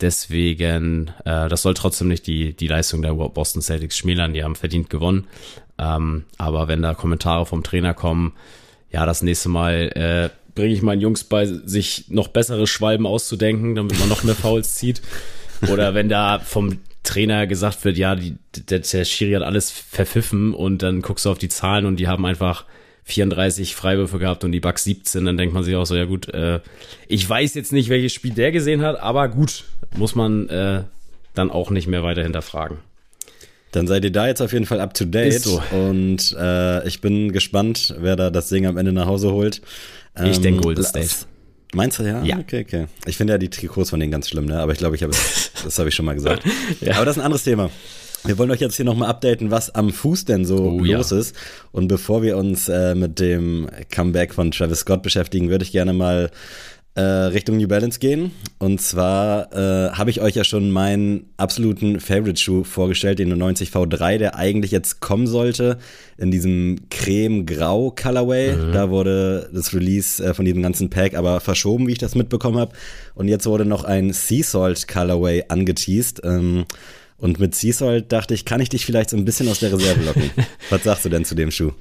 deswegen, 0.00 1.10
äh, 1.24 1.48
das 1.48 1.62
soll 1.62 1.74
trotzdem 1.74 2.08
nicht 2.08 2.26
die, 2.26 2.54
die 2.54 2.68
Leistung 2.68 3.02
der 3.02 3.14
Boston 3.14 3.62
Celtics 3.62 3.98
schmälern. 3.98 4.32
Die 4.32 4.44
haben 4.44 4.56
verdient 4.56 4.90
gewonnen. 4.90 5.26
Ähm, 5.78 6.24
aber 6.38 6.68
wenn 6.68 6.82
da 6.82 6.94
Kommentare 6.94 7.46
vom 7.46 7.64
Trainer 7.64 7.94
kommen, 7.94 8.34
ja, 8.90 9.06
das 9.06 9.22
nächste 9.22 9.48
Mal 9.48 9.90
äh, 9.96 10.30
bringe 10.54 10.72
ich 10.72 10.82
meinen 10.82 11.00
Jungs 11.00 11.24
bei, 11.24 11.46
sich 11.46 12.06
noch 12.08 12.28
bessere 12.28 12.66
Schwalben 12.66 13.06
auszudenken, 13.06 13.74
damit 13.74 13.98
man 13.98 14.08
noch 14.08 14.22
mehr 14.22 14.34
Fouls 14.34 14.74
zieht. 14.74 15.02
Oder 15.70 15.94
wenn 15.94 16.08
da 16.08 16.40
vom 16.40 16.78
Trainer 17.02 17.46
gesagt 17.46 17.84
wird, 17.84 17.96
ja, 17.96 18.14
die, 18.14 18.36
der, 18.68 18.80
der 18.80 19.04
Schiri 19.04 19.32
hat 19.32 19.42
alles 19.42 19.70
verpfiffen 19.70 20.54
und 20.54 20.82
dann 20.82 21.02
guckst 21.02 21.24
du 21.24 21.30
auf 21.30 21.38
die 21.38 21.48
Zahlen 21.48 21.86
und 21.86 21.96
die 21.96 22.08
haben 22.08 22.24
einfach 22.24 22.64
34 23.04 23.74
Freiwürfe 23.74 24.18
gehabt 24.18 24.44
und 24.44 24.52
die 24.52 24.60
Bucks 24.60 24.84
17, 24.84 25.24
dann 25.24 25.36
denkt 25.36 25.54
man 25.54 25.62
sich 25.62 25.76
auch 25.76 25.84
so, 25.84 25.94
ja 25.94 26.06
gut, 26.06 26.28
äh, 26.32 26.60
ich 27.06 27.28
weiß 27.28 27.54
jetzt 27.54 27.72
nicht, 27.72 27.90
welches 27.90 28.14
Spiel 28.14 28.32
der 28.32 28.50
gesehen 28.50 28.82
hat, 28.82 28.98
aber 28.98 29.28
gut, 29.28 29.64
muss 29.94 30.14
man 30.14 30.48
äh, 30.48 30.84
dann 31.34 31.50
auch 31.50 31.70
nicht 31.70 31.86
mehr 31.86 32.02
weiter 32.02 32.22
hinterfragen. 32.22 32.78
Dann 33.72 33.86
seid 33.88 34.04
ihr 34.04 34.12
da 34.12 34.28
jetzt 34.28 34.40
auf 34.40 34.52
jeden 34.52 34.66
Fall 34.66 34.80
up 34.80 34.94
to 34.94 35.04
date. 35.04 35.40
So. 35.40 35.60
Und 35.72 36.34
äh, 36.38 36.86
ich 36.86 37.00
bin 37.00 37.32
gespannt, 37.32 37.94
wer 37.98 38.14
da 38.14 38.30
das 38.30 38.48
Ding 38.48 38.66
am 38.66 38.76
Ende 38.76 38.92
nach 38.92 39.06
Hause 39.06 39.32
holt. 39.32 39.62
Ich 40.16 40.36
Ähm, 40.36 40.42
denke 40.42 40.60
Golden 40.62 40.84
State. 40.84 41.08
Meinst 41.74 41.98
du 41.98 42.04
ja? 42.04 42.22
Ja. 42.22 42.38
Okay, 42.38 42.64
okay. 42.66 42.86
Ich 43.06 43.16
finde 43.16 43.32
ja 43.32 43.38
die 43.38 43.50
Trikots 43.50 43.90
von 43.90 43.98
denen 43.98 44.12
ganz 44.12 44.28
schlimm, 44.28 44.44
ne? 44.46 44.60
Aber 44.60 44.72
ich 44.72 44.78
glaube, 44.78 44.94
ich 44.96 45.02
habe 45.02 45.12
das 45.64 45.78
habe 45.78 45.88
ich 45.88 45.94
schon 45.94 46.06
mal 46.06 46.14
gesagt. 46.14 46.44
Ja. 46.80 46.96
Aber 46.96 47.04
das 47.04 47.16
ist 47.16 47.22
ein 47.22 47.24
anderes 47.26 47.42
Thema. 47.44 47.70
Wir 48.26 48.38
wollen 48.38 48.50
euch 48.50 48.60
jetzt 48.60 48.76
hier 48.76 48.84
nochmal 48.86 49.10
updaten, 49.10 49.50
was 49.50 49.74
am 49.74 49.92
Fuß 49.92 50.24
denn 50.24 50.44
so 50.46 50.56
Oh, 50.80 50.84
ja. 50.84 50.96
los 50.98 51.12
ist. 51.12 51.34
Und 51.72 51.88
bevor 51.88 52.22
wir 52.22 52.36
uns 52.38 52.68
äh, 52.68 52.94
mit 52.94 53.18
dem 53.20 53.68
Comeback 53.94 54.32
von 54.32 54.50
Travis 54.50 54.78
Scott 54.80 55.02
beschäftigen, 55.02 55.50
würde 55.50 55.64
ich 55.64 55.72
gerne 55.72 55.92
mal 55.92 56.30
äh, 56.94 57.00
Richtung 57.00 57.56
New 57.56 57.66
Balance 57.66 57.98
gehen. 57.98 58.30
Und 58.58 58.80
zwar 58.80 59.52
äh, 59.52 59.90
habe 59.92 60.10
ich 60.10 60.20
euch 60.20 60.36
ja 60.36 60.44
schon 60.44 60.70
meinen 60.70 61.26
absoluten 61.36 61.98
Favorite-Schuh 61.98 62.64
vorgestellt, 62.64 63.18
den 63.18 63.36
90 63.36 63.70
V3, 63.70 64.18
der 64.18 64.36
eigentlich 64.36 64.70
jetzt 64.70 65.00
kommen 65.00 65.26
sollte 65.26 65.78
in 66.18 66.30
diesem 66.30 66.88
creme-grau 66.90 67.90
Colorway. 67.90 68.56
Da 68.72 68.90
wurde 68.90 69.50
das 69.52 69.74
Release 69.74 70.24
äh, 70.24 70.34
von 70.34 70.44
diesem 70.44 70.62
ganzen 70.62 70.88
Pack 70.88 71.14
aber 71.14 71.40
verschoben, 71.40 71.88
wie 71.88 71.92
ich 71.92 71.98
das 71.98 72.14
mitbekommen 72.14 72.58
habe. 72.58 72.72
Und 73.14 73.28
jetzt 73.28 73.46
wurde 73.46 73.64
noch 73.64 73.84
ein 73.84 74.12
Sea 74.12 74.44
Salt 74.44 74.86
Colorway 74.86 75.44
angeteased. 75.48 76.20
Ähm, 76.24 76.64
und 77.16 77.40
mit 77.40 77.54
Sea 77.54 77.72
Salt 77.72 78.12
dachte 78.12 78.34
ich, 78.34 78.44
kann 78.44 78.60
ich 78.60 78.68
dich 78.68 78.86
vielleicht 78.86 79.10
so 79.10 79.16
ein 79.16 79.24
bisschen 79.24 79.48
aus 79.48 79.60
der 79.60 79.72
Reserve 79.72 80.02
locken. 80.02 80.30
Was 80.70 80.84
sagst 80.84 81.04
du 81.04 81.08
denn 81.08 81.24
zu 81.24 81.34
dem 81.34 81.50
Schuh? 81.50 81.72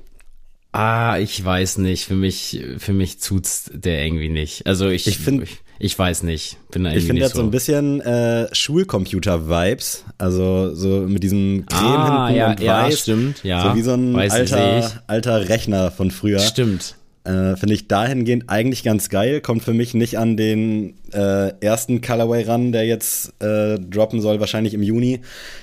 Ah, 0.73 1.17
ich 1.19 1.43
weiß 1.43 1.77
nicht. 1.77 2.05
Für 2.05 2.15
mich, 2.15 2.63
für 2.79 2.93
mich 2.93 3.17
tut's 3.19 3.69
der 3.73 4.03
irgendwie 4.05 4.29
nicht. 4.29 4.65
Also 4.67 4.89
ich, 4.89 5.05
Ich 5.07 5.17
find- 5.19 5.43
ich, 5.43 5.57
ich 5.79 5.97
weiß 5.99 6.23
nicht. 6.23 6.57
Bin 6.71 6.83
da 6.83 6.91
Ich 6.93 7.05
finde 7.05 7.21
das 7.21 7.33
so 7.33 7.41
ein 7.41 7.51
bisschen 7.51 8.01
äh, 8.01 8.47
Schulcomputer-Vibes. 8.53 10.03
Also 10.17 10.73
so 10.73 11.01
mit 11.01 11.23
diesem 11.23 11.65
Creme 11.67 11.85
Ah, 11.85 12.27
hinten 12.27 12.39
ja, 12.39 12.49
und 12.51 12.59
ja, 12.59 12.83
weiß. 12.87 12.99
stimmt, 13.01 13.43
ja. 13.43 13.69
So 13.69 13.75
wie 13.77 13.81
so 13.83 13.93
ein 13.93 14.13
Weiß 14.13 14.31
alter, 14.33 15.03
alter 15.07 15.49
Rechner 15.49 15.91
von 15.91 16.11
früher. 16.11 16.39
Stimmt. 16.39 16.95
Äh, 17.25 17.55
finde 17.55 17.73
ich 17.75 17.87
dahingehend 17.87 18.49
eigentlich 18.49 18.83
ganz 18.83 19.07
geil. 19.09 19.39
Kommt 19.41 19.63
für 19.63 19.73
mich 19.73 19.93
nicht 19.93 20.17
an 20.17 20.35
den 20.35 20.95
äh, 21.13 21.53
ersten 21.61 22.01
Colorway 22.01 22.43
ran, 22.43 22.71
der 22.73 22.85
jetzt 22.85 23.31
äh, 23.41 23.79
droppen 23.79 24.19
soll, 24.21 24.39
wahrscheinlich 24.41 24.73
im 24.73 24.83
Juni. 24.83 25.21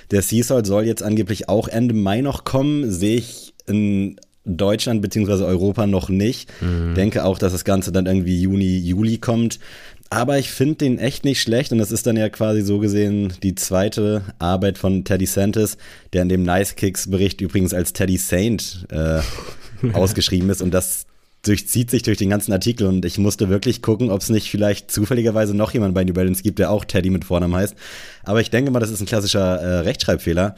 Der 0.09 0.21
Sea 0.23 0.43
Salt 0.43 0.65
soll 0.65 0.85
jetzt 0.85 1.03
angeblich 1.03 1.49
auch 1.49 1.67
Ende 1.67 1.93
Mai 1.93 2.21
noch 2.21 2.45
kommen. 2.45 2.89
Sehe 2.89 3.17
ich 3.17 3.53
in 3.67 4.15
Deutschland 4.45 5.01
bzw. 5.01 5.43
Europa 5.43 5.87
noch 5.87 6.09
nicht. 6.09 6.51
Denke 6.95 7.23
auch, 7.25 7.37
dass 7.37 7.51
das 7.51 7.63
Ganze 7.63 7.91
dann 7.91 8.05
irgendwie 8.05 8.41
Juni, 8.41 8.79
Juli 8.79 9.17
kommt. 9.17 9.59
Aber 10.09 10.37
ich 10.37 10.51
finde 10.51 10.75
den 10.75 10.99
echt 10.99 11.23
nicht 11.23 11.41
schlecht 11.41 11.71
und 11.71 11.77
das 11.77 11.89
ist 11.89 12.05
dann 12.05 12.17
ja 12.17 12.27
quasi 12.27 12.61
so 12.63 12.79
gesehen 12.79 13.33
die 13.43 13.55
zweite 13.55 14.23
Arbeit 14.39 14.77
von 14.77 15.05
Teddy 15.05 15.25
Santis, 15.25 15.77
der 16.11 16.23
in 16.23 16.29
dem 16.29 16.43
Nice 16.43 16.75
Kicks 16.75 17.09
Bericht 17.09 17.39
übrigens 17.39 17.73
als 17.73 17.93
Teddy 17.93 18.17
Saint 18.17 18.85
äh, 18.91 19.21
ausgeschrieben 19.93 20.49
ist 20.49 20.61
und 20.61 20.73
das 20.73 21.05
durchzieht 21.43 21.89
sich 21.89 22.03
durch 22.03 22.17
den 22.17 22.29
ganzen 22.29 22.51
Artikel 22.51 22.87
und 22.87 23.05
ich 23.05 23.17
musste 23.17 23.49
wirklich 23.49 23.81
gucken, 23.81 24.11
ob 24.11 24.21
es 24.21 24.29
nicht 24.29 24.51
vielleicht 24.51 24.91
zufälligerweise 24.91 25.55
noch 25.55 25.73
jemand 25.73 25.95
bei 25.95 26.03
New 26.03 26.13
Balance 26.13 26.43
gibt, 26.43 26.59
der 26.59 26.71
auch 26.71 26.85
Teddy 26.85 27.09
mit 27.09 27.25
Vornamen 27.25 27.55
heißt. 27.55 27.75
Aber 28.23 28.41
ich 28.41 28.49
denke 28.49 28.69
mal, 28.69 28.79
das 28.79 28.91
ist 28.91 28.99
ein 28.99 29.07
klassischer 29.07 29.59
äh, 29.59 29.79
Rechtschreibfehler. 29.79 30.55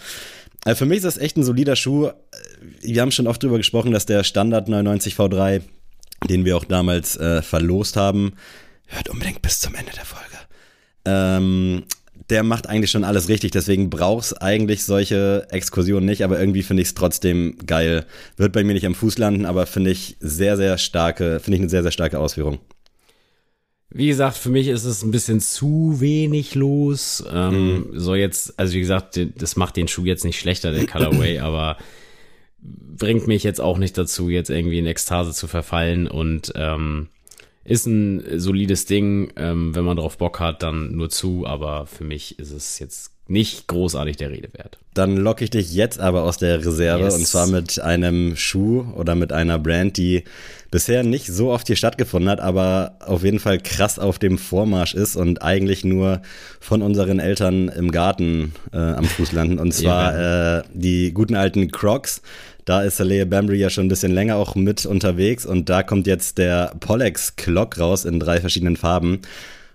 Also 0.66 0.80
für 0.80 0.86
mich 0.86 0.98
ist 0.98 1.06
das 1.06 1.18
echt 1.18 1.38
ein 1.38 1.44
solider 1.44 1.76
Schuh. 1.76 2.10
Wir 2.82 3.02
haben 3.02 3.12
schon 3.12 3.28
oft 3.28 3.44
drüber 3.44 3.58
gesprochen, 3.58 3.92
dass 3.92 4.06
der 4.06 4.24
Standard 4.24 4.68
99 4.68 5.16
V3, 5.16 5.62
den 6.30 6.46
wir 6.46 6.56
auch 6.56 6.66
damals 6.66 7.18
äh, 7.18 7.42
verlost 7.42 7.98
haben, 7.98 8.34
hört 8.88 9.10
unbedingt 9.10 9.42
bis 9.42 9.60
zum 9.60 9.76
Ende 9.76 9.92
der 9.92 10.06
Folge. 10.06 10.38
Ähm, 11.06 11.84
der 12.30 12.44
macht 12.44 12.68
eigentlich 12.68 12.92
schon 12.92 13.04
alles 13.04 13.28
richtig, 13.28 13.52
deswegen 13.52 13.90
brauchst 13.90 14.42
eigentlich 14.42 14.86
solche 14.86 15.46
Exkursionen 15.50 16.06
nicht, 16.06 16.24
aber 16.24 16.40
irgendwie 16.40 16.64
finde 16.64 16.82
ich 16.82 16.90
es 16.90 16.94
trotzdem 16.96 17.58
geil. 17.66 18.06
Wird 18.38 18.54
bei 18.54 18.64
mir 18.64 18.74
nicht 18.74 18.86
am 18.86 18.96
Fuß 18.96 19.18
landen, 19.18 19.46
aber 19.46 19.66
finde 19.66 19.92
ich 19.92 20.16
sehr, 20.22 20.56
sehr 20.56 20.78
starke, 20.78 21.42
finde 21.42 21.58
ich 21.58 21.62
eine 21.62 21.70
sehr, 21.70 21.84
sehr 21.84 21.92
starke 21.92 22.20
Ausführung. 22.20 22.60
Wie 23.94 24.08
gesagt, 24.08 24.38
für 24.38 24.50
mich 24.50 24.68
ist 24.68 24.86
es 24.86 25.04
ein 25.04 25.12
bisschen 25.12 25.40
zu 25.40 25.98
wenig 26.00 26.56
los. 26.56 27.24
Ähm, 27.32 27.90
So 27.94 28.16
jetzt, 28.16 28.60
also 28.60 28.74
wie 28.74 28.80
gesagt, 28.80 29.20
das 29.36 29.56
macht 29.56 29.78
den 29.78 29.88
Schuh 29.88 30.06
jetzt 30.06 30.26
nicht 30.26 30.40
schlechter, 30.40 30.72
der 30.72 30.88
Colorway, 30.88 31.40
aber 31.40 31.78
bringt 32.60 33.28
mich 33.28 33.44
jetzt 33.44 33.62
auch 33.62 33.78
nicht 33.78 33.98
dazu, 33.98 34.30
jetzt 34.30 34.50
irgendwie 34.50 34.80
in 34.80 34.88
Ekstase 34.88 35.32
zu 35.34 35.48
verfallen 35.48 36.08
und 36.08 36.54
ähm, 36.56 37.10
ist 37.66 37.86
ein 37.86 38.40
solides 38.40 38.86
Ding. 38.86 39.32
Ähm, 39.36 39.76
wenn 39.76 39.86
man 39.86 39.98
drauf 39.98 40.18
Bock 40.18 40.40
hat, 40.40 40.64
dann 40.64 40.96
nur 40.96 41.10
zu, 41.10 41.46
aber 41.46 41.86
für 41.86 42.04
mich 42.04 42.40
ist 42.40 42.52
es 42.52 42.80
jetzt 42.80 43.13
nicht 43.28 43.68
großartig 43.68 44.18
der 44.18 44.32
Rede 44.32 44.50
wert. 44.54 44.78
Dann 44.94 45.16
locke 45.18 45.44
ich 45.44 45.50
dich 45.50 45.74
jetzt 45.74 46.00
aber 46.00 46.24
aus 46.24 46.38
der 46.38 46.60
Reserve 46.66 47.04
Yes. 47.06 47.16
und 47.16 47.26
zwar 47.26 47.48
mit 47.48 47.80
einem 47.80 48.36
Schuh 48.36 48.86
oder 48.96 49.16
mit 49.16 49.32
einer 49.32 49.58
Brand, 49.58 49.98
die 49.98 50.24
bisher 50.70 51.04
nicht 51.04 51.28
so 51.28 51.52
oft 51.52 51.68
hier 51.68 51.76
stattgefunden 51.76 52.30
hat, 52.30 52.42
aber 52.42 52.98
auf 53.00 53.24
jeden 53.24 53.40
Fall 53.40 53.60
krass 53.60 53.98
auf 53.98 54.20
dem 54.20 54.38
Vormarsch 54.38 54.94
ist 54.94 55.16
und 55.16 55.42
eigentlich 55.42 55.84
nur 55.86 56.22
von 56.60 56.82
unseren 56.82 57.20
Eltern 57.20 57.70
im 57.70 57.92
Garten 57.92 58.54
äh, 58.74 58.78
am 58.78 59.06
Fuß 59.06 59.32
landen. 59.32 59.58
Und 59.58 59.72
zwar 59.74 60.60
äh, 60.60 60.64
die 60.74 61.14
guten 61.14 61.36
alten 61.36 61.72
Crocs. 61.72 62.22
Da 62.66 62.82
ist 62.82 62.98
Saleh 62.98 63.26
Bambry 63.26 63.58
ja 63.58 63.70
schon 63.70 63.86
ein 63.86 63.90
bisschen 63.90 64.14
länger 64.14 64.36
auch 64.38 64.56
mit 64.56 64.86
unterwegs 64.86 65.46
und 65.46 65.70
da 65.70 65.84
kommt 65.84 66.08
jetzt 66.08 66.38
der 66.38 66.74
Pollex 66.80 67.36
Clock 67.36 67.78
raus 67.80 68.06
in 68.06 68.20
drei 68.20 68.40
verschiedenen 68.40 68.78
Farben. 68.78 69.20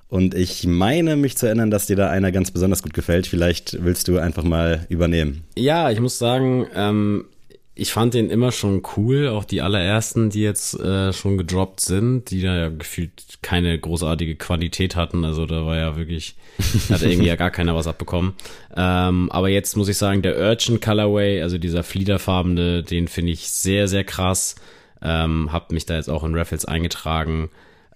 Und 0.09 0.35
ich 0.35 0.67
meine 0.67 1.17
mich 1.17 1.37
zu 1.37 1.47
erinnern, 1.47 1.71
dass 1.71 1.87
dir 1.87 1.97
da 1.97 2.09
einer 2.09 2.33
ganz 2.33 2.51
besonders 2.51 2.83
gut 2.83 2.95
gefällt. 2.95 3.27
Vielleicht 3.27 3.85
willst 3.85 4.09
du 4.09 4.19
einfach 4.19 4.45
mal 4.45 4.87
übernehmen. 4.89 5.45
Ja, 5.57 5.91
ich 5.91 6.01
muss 6.01 6.19
sagen, 6.19 6.67
ähm, 6.75 7.27
ich 7.75 7.93
fand 7.93 8.15
den 8.15 8.29
immer 8.29 8.51
schon 8.51 8.83
cool, 8.97 9.29
auch 9.29 9.45
die 9.45 9.63
allerersten, 9.63 10.31
die 10.31 10.41
jetzt 10.41 10.79
äh, 10.81 11.13
schon 11.13 11.39
gedroppt 11.39 11.81
sind, 11.81 12.31
die 12.31 12.43
da 12.43 12.57
ja 12.57 12.69
gefühlt 12.71 13.39
keine 13.41 13.79
großartige 13.79 14.35
Qualität 14.35 14.97
hatten. 14.97 15.25
Also 15.25 15.47
da 15.47 15.65
war 15.65 15.77
ja 15.77 15.97
wirklich, 15.97 16.35
hat 16.91 17.03
irgendwie 17.03 17.29
ja 17.29 17.37
gar 17.37 17.53
keiner 17.53 17.77
was 17.77 17.87
abbekommen. 17.87 18.35
Ähm, 18.77 19.31
aber 19.31 19.49
jetzt 19.49 19.77
muss 19.77 19.89
ich 19.89 19.97
sagen, 19.97 20.23
der 20.23 20.37
Urchin 20.39 20.81
Colorway, 20.81 21.41
also 21.43 21.57
dieser 21.57 21.85
fliederfarbene, 21.85 22.83
den 22.83 23.07
finde 23.07 23.31
ich 23.31 23.49
sehr, 23.49 23.87
sehr 23.87 24.03
krass. 24.03 24.57
Ähm, 25.01 25.53
hab 25.53 25.71
mich 25.71 25.87
da 25.87 25.95
jetzt 25.95 26.11
auch 26.11 26.25
in 26.25 26.35
Raffles 26.35 26.65
eingetragen. 26.65 27.49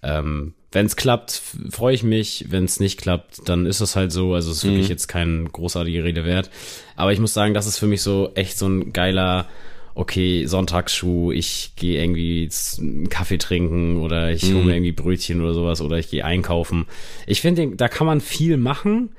Ähm, 0.03 0.53
wenn 0.71 0.87
es 0.87 0.95
klappt, 0.95 1.41
freue 1.69 1.93
ich 1.93 2.03
mich. 2.03 2.45
Wenn 2.49 2.65
es 2.65 2.79
nicht 2.79 2.99
klappt, 2.99 3.47
dann 3.47 3.65
ist 3.65 3.79
es 3.79 3.95
halt 3.95 4.11
so. 4.11 4.33
Also 4.33 4.51
es 4.51 4.57
ist 4.57 4.63
wirklich 4.65 4.89
jetzt 4.89 5.07
kein 5.07 5.49
großartige 5.51 6.03
Rede 6.03 6.25
wert. 6.25 6.49
Aber 6.95 7.13
ich 7.13 7.19
muss 7.19 7.33
sagen, 7.33 7.53
das 7.53 7.67
ist 7.67 7.77
für 7.77 7.87
mich 7.87 8.01
so 8.01 8.31
echt 8.33 8.57
so 8.57 8.67
ein 8.67 8.91
geiler, 8.91 9.47
okay, 9.93 10.45
Sonntagsschuh. 10.47 11.31
Ich 11.31 11.73
gehe 11.75 12.01
irgendwie 12.01 12.49
einen 12.79 13.09
Kaffee 13.09 13.37
trinken 13.37 13.97
oder 13.97 14.31
ich 14.31 14.43
hole 14.51 14.63
mir 14.63 14.73
irgendwie 14.73 14.91
Brötchen 14.91 15.41
oder 15.41 15.53
sowas 15.53 15.79
oder 15.79 15.97
ich 15.99 16.09
gehe 16.09 16.25
einkaufen. 16.25 16.87
Ich 17.27 17.41
finde, 17.41 17.75
da 17.75 17.87
kann 17.87 18.07
man 18.07 18.19
viel 18.19 18.57
machen. 18.57 19.11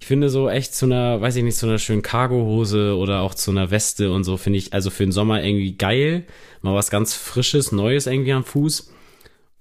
Ich 0.00 0.06
finde 0.06 0.30
so 0.30 0.48
echt 0.48 0.74
zu 0.74 0.86
einer, 0.86 1.20
weiß 1.20 1.36
ich 1.36 1.44
nicht, 1.44 1.56
zu 1.56 1.66
einer 1.66 1.78
schönen 1.78 2.02
Cargohose 2.02 2.96
oder 2.96 3.20
auch 3.20 3.34
zu 3.34 3.52
einer 3.52 3.70
Weste 3.70 4.10
und 4.10 4.24
so 4.24 4.36
finde 4.36 4.58
ich 4.58 4.72
also 4.72 4.90
für 4.90 5.04
den 5.04 5.12
Sommer 5.12 5.44
irgendwie 5.44 5.76
geil. 5.76 6.24
Mal 6.60 6.74
was 6.74 6.90
ganz 6.90 7.14
Frisches, 7.14 7.70
Neues 7.70 8.08
irgendwie 8.08 8.32
am 8.32 8.44
Fuß. 8.44 8.92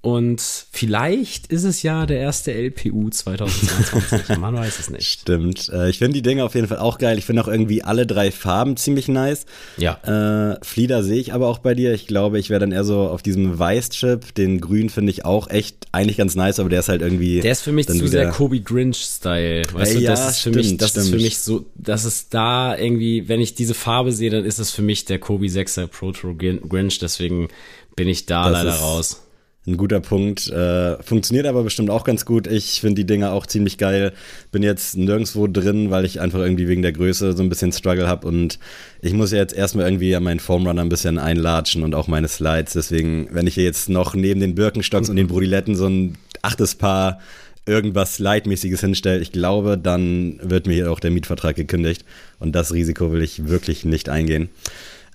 Und 0.04 0.42
vielleicht 0.72 1.48
ist 1.54 1.64
es 1.64 1.84
ja 1.84 2.08
der 2.08 2.18
erste 2.20 2.52
LPU 2.52 3.10
2022. 3.12 4.38
Man 4.40 4.56
weiß 4.56 4.80
es 4.80 4.90
nicht. 4.90 5.06
Stimmt. 5.08 5.70
Äh, 5.72 5.92
ich 5.92 6.00
finde 6.00 6.14
die 6.14 6.24
Dinge 6.24 6.44
auf 6.44 6.56
jeden 6.56 6.68
Fall 6.68 6.80
auch 6.80 6.98
geil. 6.98 7.20
Ich 7.20 7.26
finde 7.26 7.44
auch 7.44 7.48
irgendwie 7.48 7.84
alle 7.84 8.08
drei 8.08 8.32
Farben 8.32 8.78
ziemlich 8.78 9.08
nice. 9.08 9.46
Ja. 9.78 10.54
Äh, 10.54 10.58
Flieder 10.66 11.04
sehe 11.04 11.20
ich 11.20 11.34
aber 11.34 11.48
auch 11.48 11.60
bei 11.60 11.76
dir. 11.76 11.94
Ich 11.94 12.08
glaube, 12.08 12.40
ich 12.40 12.50
wäre 12.50 12.60
dann 12.60 12.72
eher 12.72 12.84
so 12.84 13.02
auf 13.02 13.22
diesem 13.22 13.60
Weiß-Chip. 13.60 14.34
Den 14.34 14.60
Grün 14.60 14.90
finde 14.90 15.12
ich 15.12 15.24
auch 15.24 15.48
echt 15.52 15.86
eigentlich 15.92 16.18
ganz 16.18 16.34
nice, 16.36 16.60
aber 16.60 16.70
der 16.70 16.80
ist 16.80 16.90
halt 16.90 17.04
irgendwie. 17.04 17.42
Der 17.42 17.52
ist 17.52 17.62
für 17.62 17.72
mich 17.72 17.88
zu 17.88 18.08
sehr 18.08 18.32
Kobe 18.32 18.60
Grinch-Style. 18.60 19.62
Weißt 19.72 19.92
Äh, 19.92 19.96
du, 19.98 20.02
ja, 20.02 20.10
das 20.12 20.32
ist 20.32 20.40
für 20.40 20.50
mich, 20.50 20.66
stimmt, 20.66 20.82
das 20.82 20.96
ist 20.96 21.04
für 21.04 21.08
stimmt. 21.10 21.22
mich 21.22 21.38
so, 21.38 21.66
das 21.76 22.06
ist 22.06 22.34
da 22.34 22.76
irgendwie, 22.76 23.30
wenn 23.30 23.40
ich 23.40 23.54
diese 23.54 23.76
Farbe 23.76 24.12
sehe, 24.12 24.32
dann 24.32 24.46
ist 24.46 24.58
es 24.58 24.72
für 24.72 24.82
mich 24.82 25.06
der 25.06 25.20
Kobe 25.20 25.46
6er 25.46 25.86
Proto 25.86 26.34
Grinch, 26.36 26.98
deswegen 26.98 27.50
bin 27.96 28.08
ich 28.08 28.26
da 28.26 28.50
Das 28.50 28.64
leider 28.64 28.76
raus. 28.78 29.22
Ein 29.68 29.78
guter 29.78 30.00
Punkt. 30.00 30.50
Äh, 30.50 31.02
funktioniert 31.04 31.46
aber 31.46 31.64
bestimmt 31.64 31.92
auch 31.92 32.04
ganz 32.04 32.26
gut. 32.26 32.48
Ich 32.48 32.82
finde 32.82 33.02
die 33.02 33.06
Dinger 33.06 33.32
auch 33.32 33.46
ziemlich 33.46 33.78
geil. 33.78 34.12
Bin 34.52 34.64
jetzt 34.64 34.98
nirgendwo 34.98 35.48
drin, 35.48 35.92
weil 35.92 36.04
ich 36.04 36.20
einfach 36.20 36.40
irgendwie 36.40 36.68
wegen 36.68 36.82
der 36.82 36.94
Größe 36.94 37.34
so 37.34 37.44
ein 37.44 37.50
bisschen 37.50 37.72
Struggle 37.72 38.08
habe 38.08 38.28
und 38.28 38.58
ich 39.02 39.14
muss 39.14 39.32
ja 39.32 39.38
jetzt 39.38 39.54
erstmal 39.54 39.86
irgendwie 39.86 40.18
meinen 40.20 40.40
Foamrunner 40.40 40.82
ein 40.82 40.90
bisschen 40.90 41.20
einlatschen 41.20 41.84
und 41.84 41.94
auch 41.94 42.08
meine 42.08 42.28
Slides. 42.28 42.74
Deswegen, 42.74 43.28
wenn 43.32 43.46
ich 43.46 43.54
hier 43.54 43.64
jetzt 43.64 43.88
noch 43.90 44.16
neben 44.16 44.40
den 44.40 44.56
Birkenstocks 44.56 45.10
und 45.10 45.16
den 45.16 45.28
Brodiletten 45.28 45.76
so 45.76 45.88
ein 45.88 46.18
achtes 46.42 46.74
Paar 46.74 47.20
irgendwas 47.68 48.18
Leitmäßiges 48.18 48.82
hinstelle, 48.82 49.20
ich 49.20 49.32
glaube, 49.32 49.78
dann 49.78 50.40
wird 50.42 50.66
mir 50.66 50.74
hier 50.74 50.92
auch 50.92 51.00
der 51.00 51.12
Mietvertrag 51.12 51.56
gekündigt 51.56 52.04
und 52.40 52.54
das 52.54 52.74
Risiko 52.74 53.12
will 53.12 53.22
ich 53.22 53.48
wirklich 53.48 53.86
nicht 53.86 54.10
eingehen. 54.10 54.50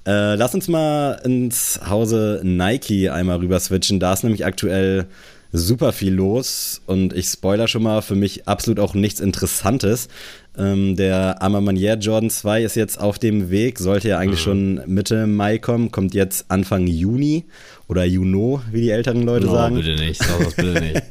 Äh, 0.06 0.36
lass 0.36 0.54
uns 0.54 0.68
mal 0.68 1.20
ins 1.24 1.80
Hause 1.88 2.40
Nike 2.44 3.10
einmal 3.10 3.38
rüber 3.38 3.58
switchen. 3.58 3.98
Da 3.98 4.12
ist 4.12 4.22
nämlich 4.22 4.46
aktuell 4.46 5.06
super 5.52 5.92
viel 5.92 6.12
los 6.12 6.80
und 6.86 7.12
ich 7.12 7.26
spoiler 7.26 7.66
schon 7.66 7.82
mal, 7.82 8.02
für 8.02 8.14
mich 8.14 8.46
absolut 8.46 8.78
auch 8.78 8.94
nichts 8.94 9.20
Interessantes. 9.20 10.08
Ähm, 10.58 10.96
der 10.96 11.42
Amamanier 11.42 11.94
Jordan 11.94 12.30
2 12.30 12.62
ist 12.62 12.76
jetzt 12.76 12.98
auf 12.98 13.18
dem 13.18 13.50
Weg, 13.50 13.78
sollte 13.78 14.08
ja 14.08 14.18
eigentlich 14.18 14.40
mhm. 14.40 14.44
schon 14.44 14.80
Mitte 14.86 15.26
Mai 15.26 15.58
kommen, 15.58 15.90
kommt 15.90 16.14
jetzt 16.14 16.50
Anfang 16.50 16.86
Juni 16.86 17.44
oder 17.88 18.04
Juno, 18.04 18.62
wie 18.70 18.82
die 18.82 18.90
älteren 18.90 19.22
Leute 19.22 19.46
no, 19.46 19.52
sagen. 19.52 19.76
bitte 19.76 19.96
nicht, 19.96 20.22
sag 20.22 20.38
das 20.38 20.54
bitte 20.54 20.80
nicht. 20.80 21.02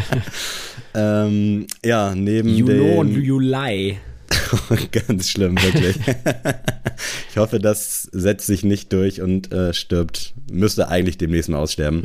ähm, 0.94 1.66
ja, 1.84 2.14
neben 2.14 2.48
Juno 2.48 3.00
und 3.00 3.14
Juli. 3.14 3.98
Ganz 4.90 5.28
schlimm, 5.28 5.56
wirklich. 5.60 5.96
ich 7.30 7.36
hoffe, 7.36 7.58
das 7.58 8.02
setzt 8.12 8.46
sich 8.46 8.64
nicht 8.64 8.92
durch 8.92 9.20
und 9.20 9.52
äh, 9.52 9.72
stirbt. 9.72 10.34
Müsste 10.50 10.88
eigentlich 10.88 11.18
demnächst 11.18 11.48
mal 11.48 11.58
aussterben. 11.58 12.02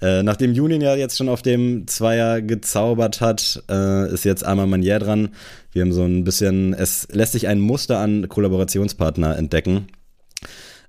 Äh, 0.00 0.22
nachdem 0.22 0.50
Union 0.52 0.80
ja 0.80 0.94
jetzt 0.96 1.16
schon 1.16 1.28
auf 1.28 1.42
dem 1.42 1.86
Zweier 1.86 2.42
gezaubert 2.42 3.20
hat, 3.20 3.62
äh, 3.70 4.12
ist 4.12 4.24
jetzt 4.24 4.44
Arma 4.44 4.66
Manier 4.66 4.98
dran. 4.98 5.30
Wir 5.72 5.82
haben 5.82 5.92
so 5.92 6.04
ein 6.04 6.24
bisschen, 6.24 6.74
es 6.74 7.08
lässt 7.10 7.32
sich 7.32 7.48
ein 7.48 7.60
Muster 7.60 7.98
an 7.98 8.28
Kollaborationspartner 8.28 9.36
entdecken. 9.36 9.86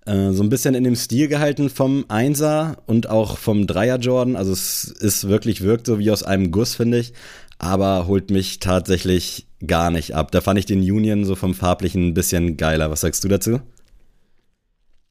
Äh, 0.05 0.31
so 0.31 0.43
ein 0.43 0.49
bisschen 0.49 0.75
in 0.75 0.83
dem 0.83 0.95
Stil 0.95 1.27
gehalten 1.29 1.69
vom 1.69 2.05
Einser 2.09 2.77
und 2.87 3.09
auch 3.09 3.37
vom 3.37 3.67
Dreier 3.67 3.97
Jordan. 3.99 4.35
Also 4.35 4.51
es 4.51 4.83
ist 4.85 5.29
wirklich, 5.29 5.61
wirkt 5.61 5.87
so 5.87 5.99
wie 5.99 6.11
aus 6.11 6.23
einem 6.23 6.51
Guss, 6.51 6.75
finde 6.75 6.99
ich 6.99 7.13
aber 7.57 8.07
holt 8.07 8.29
mich 8.29 8.59
tatsächlich 8.59 9.47
gar 9.65 9.91
nicht 9.91 10.15
ab. 10.15 10.31
Da 10.31 10.41
fand 10.41 10.59
ich 10.59 10.65
den 10.65 10.79
Union 10.79 11.25
so 11.25 11.35
vom 11.35 11.53
Farblichen 11.53 12.07
ein 12.07 12.13
bisschen 12.13 12.57
geiler. 12.57 12.91
Was 12.91 13.01
sagst 13.01 13.23
du 13.23 13.27
dazu? 13.27 13.61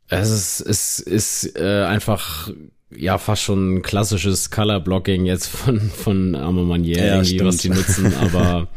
Es 0.09 0.31
ist, 0.31 0.61
es 0.61 1.01
ist 1.01 1.57
äh, 1.57 1.85
einfach 1.85 2.51
ja 2.95 3.17
fast 3.17 3.43
schon 3.43 3.77
ein 3.77 3.83
klassisches 3.83 4.51
Color 4.51 4.81
Blocking 4.81 5.25
jetzt 5.25 5.49
von 5.49 5.81
von 5.81 6.35
Armand 6.35 6.69
Manier 6.69 6.99
ja, 6.99 7.15
irgendwie, 7.15 7.41
was 7.41 7.59
die 7.59 7.71
nutzen, 7.71 8.15
aber 8.21 8.69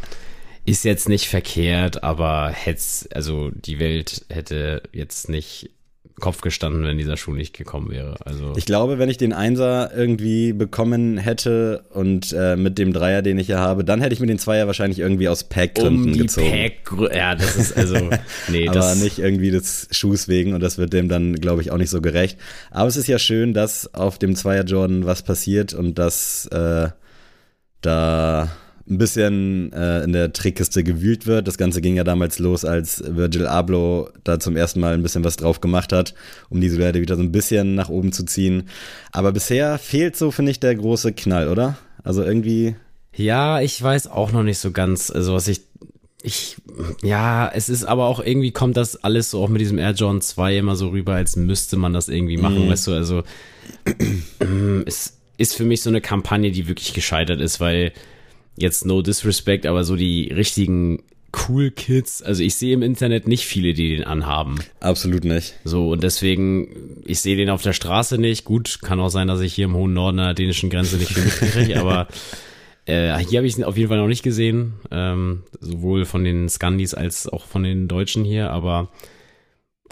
ist 0.65 0.86
jetzt 0.86 1.10
nicht 1.10 1.27
verkehrt, 1.27 2.03
aber 2.03 2.50
hätte 2.50 2.81
also 3.13 3.51
die 3.51 3.79
Welt 3.79 4.25
hätte 4.29 4.84
jetzt 4.93 5.29
nicht 5.29 5.72
Kopf 6.19 6.39
gestanden, 6.41 6.84
wenn 6.84 6.98
dieser 6.98 7.17
Schuh 7.17 7.34
nicht 7.34 7.55
gekommen 7.57 7.91
wäre. 7.91 8.15
Also 8.24 8.53
ich 8.55 8.65
glaube, 8.65 9.00
wenn 9.00 9.10
ich 9.10 9.17
den 9.17 9.34
Einser 9.34 9.91
irgendwie 9.93 10.53
bekommen 10.53 11.17
hätte 11.17 11.84
und 11.89 12.31
äh, 12.31 12.55
mit 12.55 12.77
dem 12.77 12.93
Dreier, 12.93 13.22
den 13.22 13.38
ich 13.38 13.48
hier 13.48 13.60
habe, 13.60 13.84
dann 13.84 14.00
hätte 14.01 14.13
ich 14.13 14.22
mir 14.22 14.27
den 14.27 14.39
Zweier 14.39 14.65
wahrscheinlich 14.65 15.00
irgendwie 15.00 15.27
aus 15.27 15.43
Packgründen 15.43 16.05
um 16.05 16.13
die 16.13 16.19
gezogen. 16.19 16.51
Pack, 16.51 17.13
ja, 17.13 17.36
das 17.36 17.57
ist 17.57 17.77
also 17.77 17.95
nee, 18.48 18.67
aber 18.67 18.79
das 18.79 19.03
nicht 19.03 19.19
irgendwie 19.19 19.51
des 19.51 19.89
Schuhs 19.91 20.29
wegen 20.29 20.53
und 20.53 20.62
das 20.62 20.77
wird 20.77 20.93
dem 20.93 21.10
dann, 21.10 21.36
glaube 21.36 21.62
ich, 21.62 21.72
auch 21.72 21.77
nicht 21.77 21.89
so 21.89 22.00
gerecht. 22.00 22.38
Aber 22.72 22.88
es 22.88 22.95
ist 22.95 23.07
ja 23.07 23.19
schön, 23.19 23.53
dass 23.53 23.93
auf 23.93 24.17
dem 24.17 24.36
Zweier 24.36 24.63
Jordan 24.63 25.05
was 25.05 25.22
passiert 25.22 25.74
und 25.74 26.00
dass 26.00 26.45
äh, 26.48 26.89
da 27.81 28.51
ein 28.87 28.97
bisschen 28.99 29.73
äh, 29.73 30.03
in 30.03 30.13
der 30.13 30.31
Trickkiste 30.31 30.83
gewühlt 30.83 31.25
wird. 31.25 31.47
Das 31.47 31.57
Ganze 31.57 31.81
ging 31.81 31.95
ja 31.95 32.03
damals 32.03 32.37
los, 32.37 32.65
als 32.65 33.03
Virgil 33.05 33.47
Abloh 33.47 34.09
da 34.23 34.39
zum 34.39 34.55
ersten 34.55 34.79
Mal 34.79 34.93
ein 34.93 35.01
bisschen 35.01 35.23
was 35.23 35.37
drauf 35.37 35.59
gemacht 35.59 35.91
hat, 35.91 36.13
um 36.49 36.61
die 36.61 36.69
Silhouette 36.69 37.01
wieder 37.01 37.15
so 37.15 37.23
ein 37.23 37.31
bisschen 37.31 37.73
nach 37.73 37.89
oben 37.89 38.11
zu 38.11 38.25
ziehen. 38.25 38.69
Aber 39.11 39.31
bisher 39.31 39.79
fehlt 39.79 40.15
so, 40.15 40.29
finde 40.29 40.51
ich, 40.51 40.59
der 40.59 40.75
große 40.75 41.13
Knall, 41.13 41.47
oder? 41.47 41.77
Also 42.03 42.21
irgendwie. 42.21 42.75
Ja, 43.15 43.59
ich 43.61 43.81
weiß 43.81 44.07
auch 44.07 44.31
noch 44.31 44.43
nicht 44.43 44.59
so 44.59 44.71
ganz, 44.71 45.09
also 45.09 45.33
was 45.33 45.47
ich 45.47 45.61
ich, 46.21 46.57
ja, 47.03 47.47
es 47.53 47.69
ist 47.69 47.85
aber 47.85 48.07
auch 48.07 48.19
irgendwie 48.19 48.51
kommt 48.51 48.77
das 48.77 49.03
alles 49.03 49.29
so 49.29 49.43
auch 49.43 49.47
mit 49.47 49.61
diesem 49.61 49.77
Air 49.77 49.91
Jordan 49.91 50.21
2 50.21 50.57
immer 50.57 50.75
so 50.75 50.89
rüber, 50.89 51.13
als 51.13 51.35
müsste 51.35 51.77
man 51.77 51.93
das 51.93 52.09
irgendwie 52.09 52.37
machen, 52.37 52.67
mm. 52.67 52.71
weißt 52.71 52.87
du, 52.87 52.93
also 52.93 53.24
es 54.87 55.17
ist 55.37 55.53
für 55.53 55.65
mich 55.65 55.83
so 55.83 55.91
eine 55.91 56.01
Kampagne, 56.01 56.50
die 56.50 56.67
wirklich 56.67 56.93
gescheitert 56.93 57.41
ist, 57.41 57.59
weil 57.59 57.93
jetzt 58.57 58.85
no 58.85 59.01
disrespect, 59.01 59.65
aber 59.65 59.83
so 59.83 59.96
die 59.96 60.31
richtigen 60.33 61.03
cool 61.50 61.72
Kids, 61.72 62.22
also 62.22 62.44
ich 62.44 62.55
sehe 62.55 62.74
im 62.74 62.81
Internet 62.81 63.27
nicht 63.27 63.46
viele, 63.46 63.74
die 63.74 63.96
den 63.96 64.05
anhaben. 64.05 64.55
Absolut 64.79 65.25
nicht. 65.25 65.55
So, 65.63 65.91
und 65.91 66.03
deswegen, 66.03 67.01
ich 67.05 67.20
sehe 67.20 67.35
den 67.35 67.50
auf 67.50 67.61
der 67.61 67.74
Straße 67.74 68.18
nicht. 68.18 68.46
Gut, 68.46 68.79
kann 68.81 69.00
auch 69.00 69.09
sein, 69.09 69.27
dass 69.27 69.41
ich 69.41 69.53
hier 69.53 69.65
im 69.65 69.75
hohen 69.75 69.94
Norden 69.94 70.18
der 70.18 70.33
dänischen 70.33 70.70
Grenze 70.70 70.98
nicht 70.98 71.13
viel 71.13 71.24
mitkriege, 71.24 71.79
aber 71.79 72.07
äh, 72.85 73.18
hier 73.20 73.39
habe 73.39 73.48
ich 73.48 73.57
ihn 73.57 73.63
auf 73.63 73.77
jeden 73.77 73.89
Fall 73.89 73.98
noch 73.98 74.07
nicht 74.07 74.24
gesehen. 74.24 74.74
Ähm, 74.91 75.44
sowohl 75.59 76.05
von 76.05 76.24
den 76.24 76.48
Scandis 76.50 76.94
als 76.94 77.27
auch 77.27 77.46
von 77.46 77.63
den 77.63 77.87
Deutschen 77.87 78.24
hier, 78.24 78.51
aber 78.51 78.89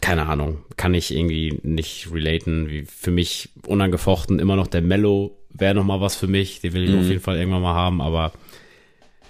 keine 0.02 0.26
Ahnung, 0.28 0.60
kann 0.76 0.93
ich 0.93 1.15
irgendwie 1.15 1.60
nicht 1.63 2.12
relaten. 2.12 2.69
Wie 2.69 2.84
für 2.84 3.12
mich 3.12 3.49
unangefochten 3.65 4.39
immer 4.39 4.56
noch 4.56 4.67
der 4.67 4.82
Mellow 4.82 5.38
wäre 5.49 5.76
noch 5.76 5.86
mal 5.86 6.02
was 6.02 6.15
für 6.15 6.28
mich. 6.28 6.62
Den 6.62 6.73
will 6.73 6.84
ich 6.84 6.91
mhm. 6.91 6.99
auf 6.99 7.06
jeden 7.06 7.21
Fall 7.21 7.38
irgendwann 7.38 7.62
mal 7.62 7.73
haben, 7.73 8.02
aber 8.02 8.34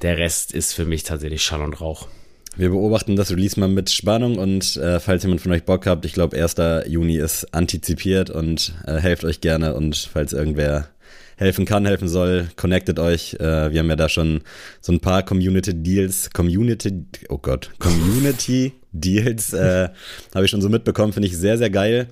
der 0.03 0.17
Rest 0.17 0.51
ist 0.51 0.73
für 0.73 0.85
mich 0.85 1.03
tatsächlich 1.03 1.43
Schall 1.43 1.61
und 1.61 1.79
Rauch. 1.79 2.07
Wir 2.55 2.69
beobachten 2.69 3.15
das 3.15 3.31
Release 3.31 3.59
mal 3.59 3.69
mit 3.69 3.89
Spannung 3.89 4.37
und 4.37 4.77
äh, 4.77 4.99
falls 4.99 5.23
jemand 5.23 5.41
von 5.41 5.51
euch 5.51 5.63
Bock 5.63 5.87
habt, 5.87 6.05
ich 6.05 6.13
glaube 6.13 6.39
1. 6.39 6.55
Juni 6.87 7.17
ist 7.17 7.51
antizipiert 7.51 8.29
und 8.29 8.75
äh, 8.85 8.97
helft 8.97 9.23
euch 9.23 9.41
gerne 9.41 9.73
und 9.73 9.95
falls 9.95 10.33
irgendwer 10.33 10.89
helfen 11.35 11.65
kann, 11.65 11.87
helfen 11.87 12.07
soll, 12.07 12.47
connectet 12.55 12.99
euch. 12.99 13.35
Äh, 13.35 13.71
wir 13.71 13.79
haben 13.79 13.89
ja 13.89 13.95
da 13.95 14.07
schon 14.07 14.41
so 14.81 14.91
ein 14.91 14.99
paar 14.99 15.23
Community 15.23 15.73
Deals, 15.73 16.29
Community, 16.29 17.05
oh 17.29 17.39
Gott, 17.39 17.71
Community 17.79 18.73
Deals 18.91 19.53
äh, 19.53 19.89
habe 20.35 20.45
ich 20.45 20.51
schon 20.51 20.61
so 20.61 20.69
mitbekommen, 20.69 21.11
finde 21.11 21.27
ich 21.27 21.37
sehr, 21.37 21.57
sehr 21.57 21.71
geil. 21.71 22.07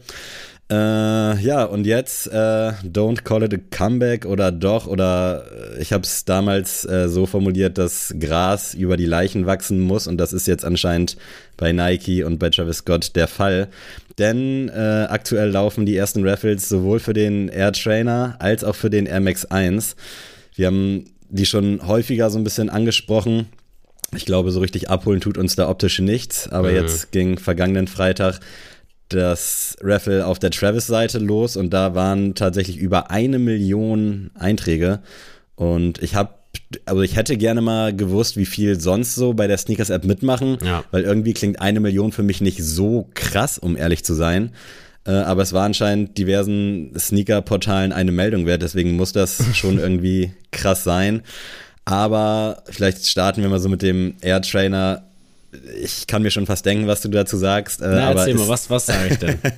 Äh, 0.71 1.41
ja, 1.41 1.65
und 1.65 1.85
jetzt 1.85 2.27
äh, 2.27 2.31
Don't 2.31 3.23
Call 3.23 3.43
It 3.43 3.53
a 3.53 3.57
Comeback 3.71 4.25
oder 4.25 4.53
doch, 4.53 4.87
oder 4.87 5.43
äh, 5.75 5.81
ich 5.81 5.91
habe 5.91 6.03
es 6.03 6.23
damals 6.23 6.85
äh, 6.85 7.09
so 7.09 7.25
formuliert, 7.25 7.77
dass 7.77 8.15
Gras 8.17 8.73
über 8.73 8.95
die 8.95 9.05
Leichen 9.05 9.45
wachsen 9.45 9.81
muss 9.81 10.07
und 10.07 10.17
das 10.17 10.31
ist 10.31 10.47
jetzt 10.47 10.63
anscheinend 10.63 11.17
bei 11.57 11.73
Nike 11.73 12.23
und 12.23 12.39
bei 12.39 12.49
Travis 12.49 12.77
Scott 12.77 13.17
der 13.17 13.27
Fall. 13.27 13.67
Denn 14.17 14.69
äh, 14.69 15.07
aktuell 15.09 15.49
laufen 15.49 15.85
die 15.85 15.97
ersten 15.97 16.25
Raffles 16.25 16.69
sowohl 16.69 16.99
für 17.01 17.13
den 17.13 17.49
Air 17.49 17.73
Trainer 17.73 18.37
als 18.39 18.63
auch 18.63 18.75
für 18.75 18.89
den 18.89 19.07
Air 19.07 19.19
Max 19.19 19.43
1. 19.43 19.97
Wir 20.55 20.67
haben 20.67 21.03
die 21.27 21.45
schon 21.45 21.85
häufiger 21.85 22.29
so 22.29 22.37
ein 22.37 22.45
bisschen 22.45 22.69
angesprochen. 22.69 23.47
Ich 24.15 24.25
glaube, 24.25 24.51
so 24.51 24.61
richtig 24.61 24.89
abholen 24.89 25.19
tut 25.19 25.37
uns 25.37 25.57
da 25.57 25.67
optisch 25.67 25.99
nichts, 25.99 26.47
aber 26.49 26.69
mhm. 26.69 26.75
jetzt 26.75 27.11
ging 27.11 27.39
vergangenen 27.39 27.87
Freitag 27.87 28.39
das 29.13 29.75
Raffle 29.81 30.25
auf 30.25 30.39
der 30.39 30.51
Travis-Seite 30.51 31.19
los 31.19 31.55
und 31.55 31.71
da 31.71 31.95
waren 31.95 32.35
tatsächlich 32.35 32.77
über 32.77 33.11
eine 33.11 33.39
Million 33.39 34.31
Einträge. 34.35 34.99
Und 35.55 36.01
ich 36.01 36.15
habe, 36.15 36.33
also 36.85 37.01
ich 37.01 37.15
hätte 37.15 37.37
gerne 37.37 37.61
mal 37.61 37.95
gewusst, 37.95 38.37
wie 38.37 38.45
viel 38.45 38.79
sonst 38.79 39.15
so 39.15 39.33
bei 39.33 39.47
der 39.47 39.57
Sneakers-App 39.57 40.05
mitmachen, 40.05 40.57
ja. 40.63 40.83
weil 40.91 41.03
irgendwie 41.03 41.33
klingt 41.33 41.61
eine 41.61 41.79
Million 41.79 42.11
für 42.11 42.23
mich 42.23 42.41
nicht 42.41 42.63
so 42.63 43.09
krass, 43.13 43.57
um 43.57 43.77
ehrlich 43.77 44.03
zu 44.03 44.13
sein. 44.13 44.51
Äh, 45.05 45.11
aber 45.11 45.41
es 45.41 45.53
war 45.53 45.65
anscheinend 45.65 46.17
diversen 46.17 46.93
Sneaker-Portalen 46.97 47.91
eine 47.91 48.11
Meldung 48.11 48.45
wert, 48.45 48.61
deswegen 48.61 48.95
muss 48.95 49.13
das 49.13 49.43
schon 49.55 49.79
irgendwie 49.79 50.31
krass 50.51 50.83
sein. 50.83 51.21
Aber 51.85 52.63
vielleicht 52.69 53.07
starten 53.07 53.41
wir 53.41 53.49
mal 53.49 53.59
so 53.59 53.69
mit 53.69 53.81
dem 53.81 54.15
Air 54.21 54.41
Trainer 54.41 55.03
ich 55.81 56.07
kann 56.07 56.21
mir 56.21 56.31
schon 56.31 56.45
fast 56.45 56.65
denken, 56.65 56.87
was 56.87 57.01
du 57.01 57.09
dazu 57.09 57.37
sagst. 57.37 57.81
Äh, 57.81 57.87
Na, 57.87 58.09
aber 58.09 58.19
erzähl 58.21 58.35
mal, 58.35 58.47
was, 58.47 58.69
was 58.69 58.85
sage 58.85 59.09
ich 59.11 59.17
denn? 59.17 59.39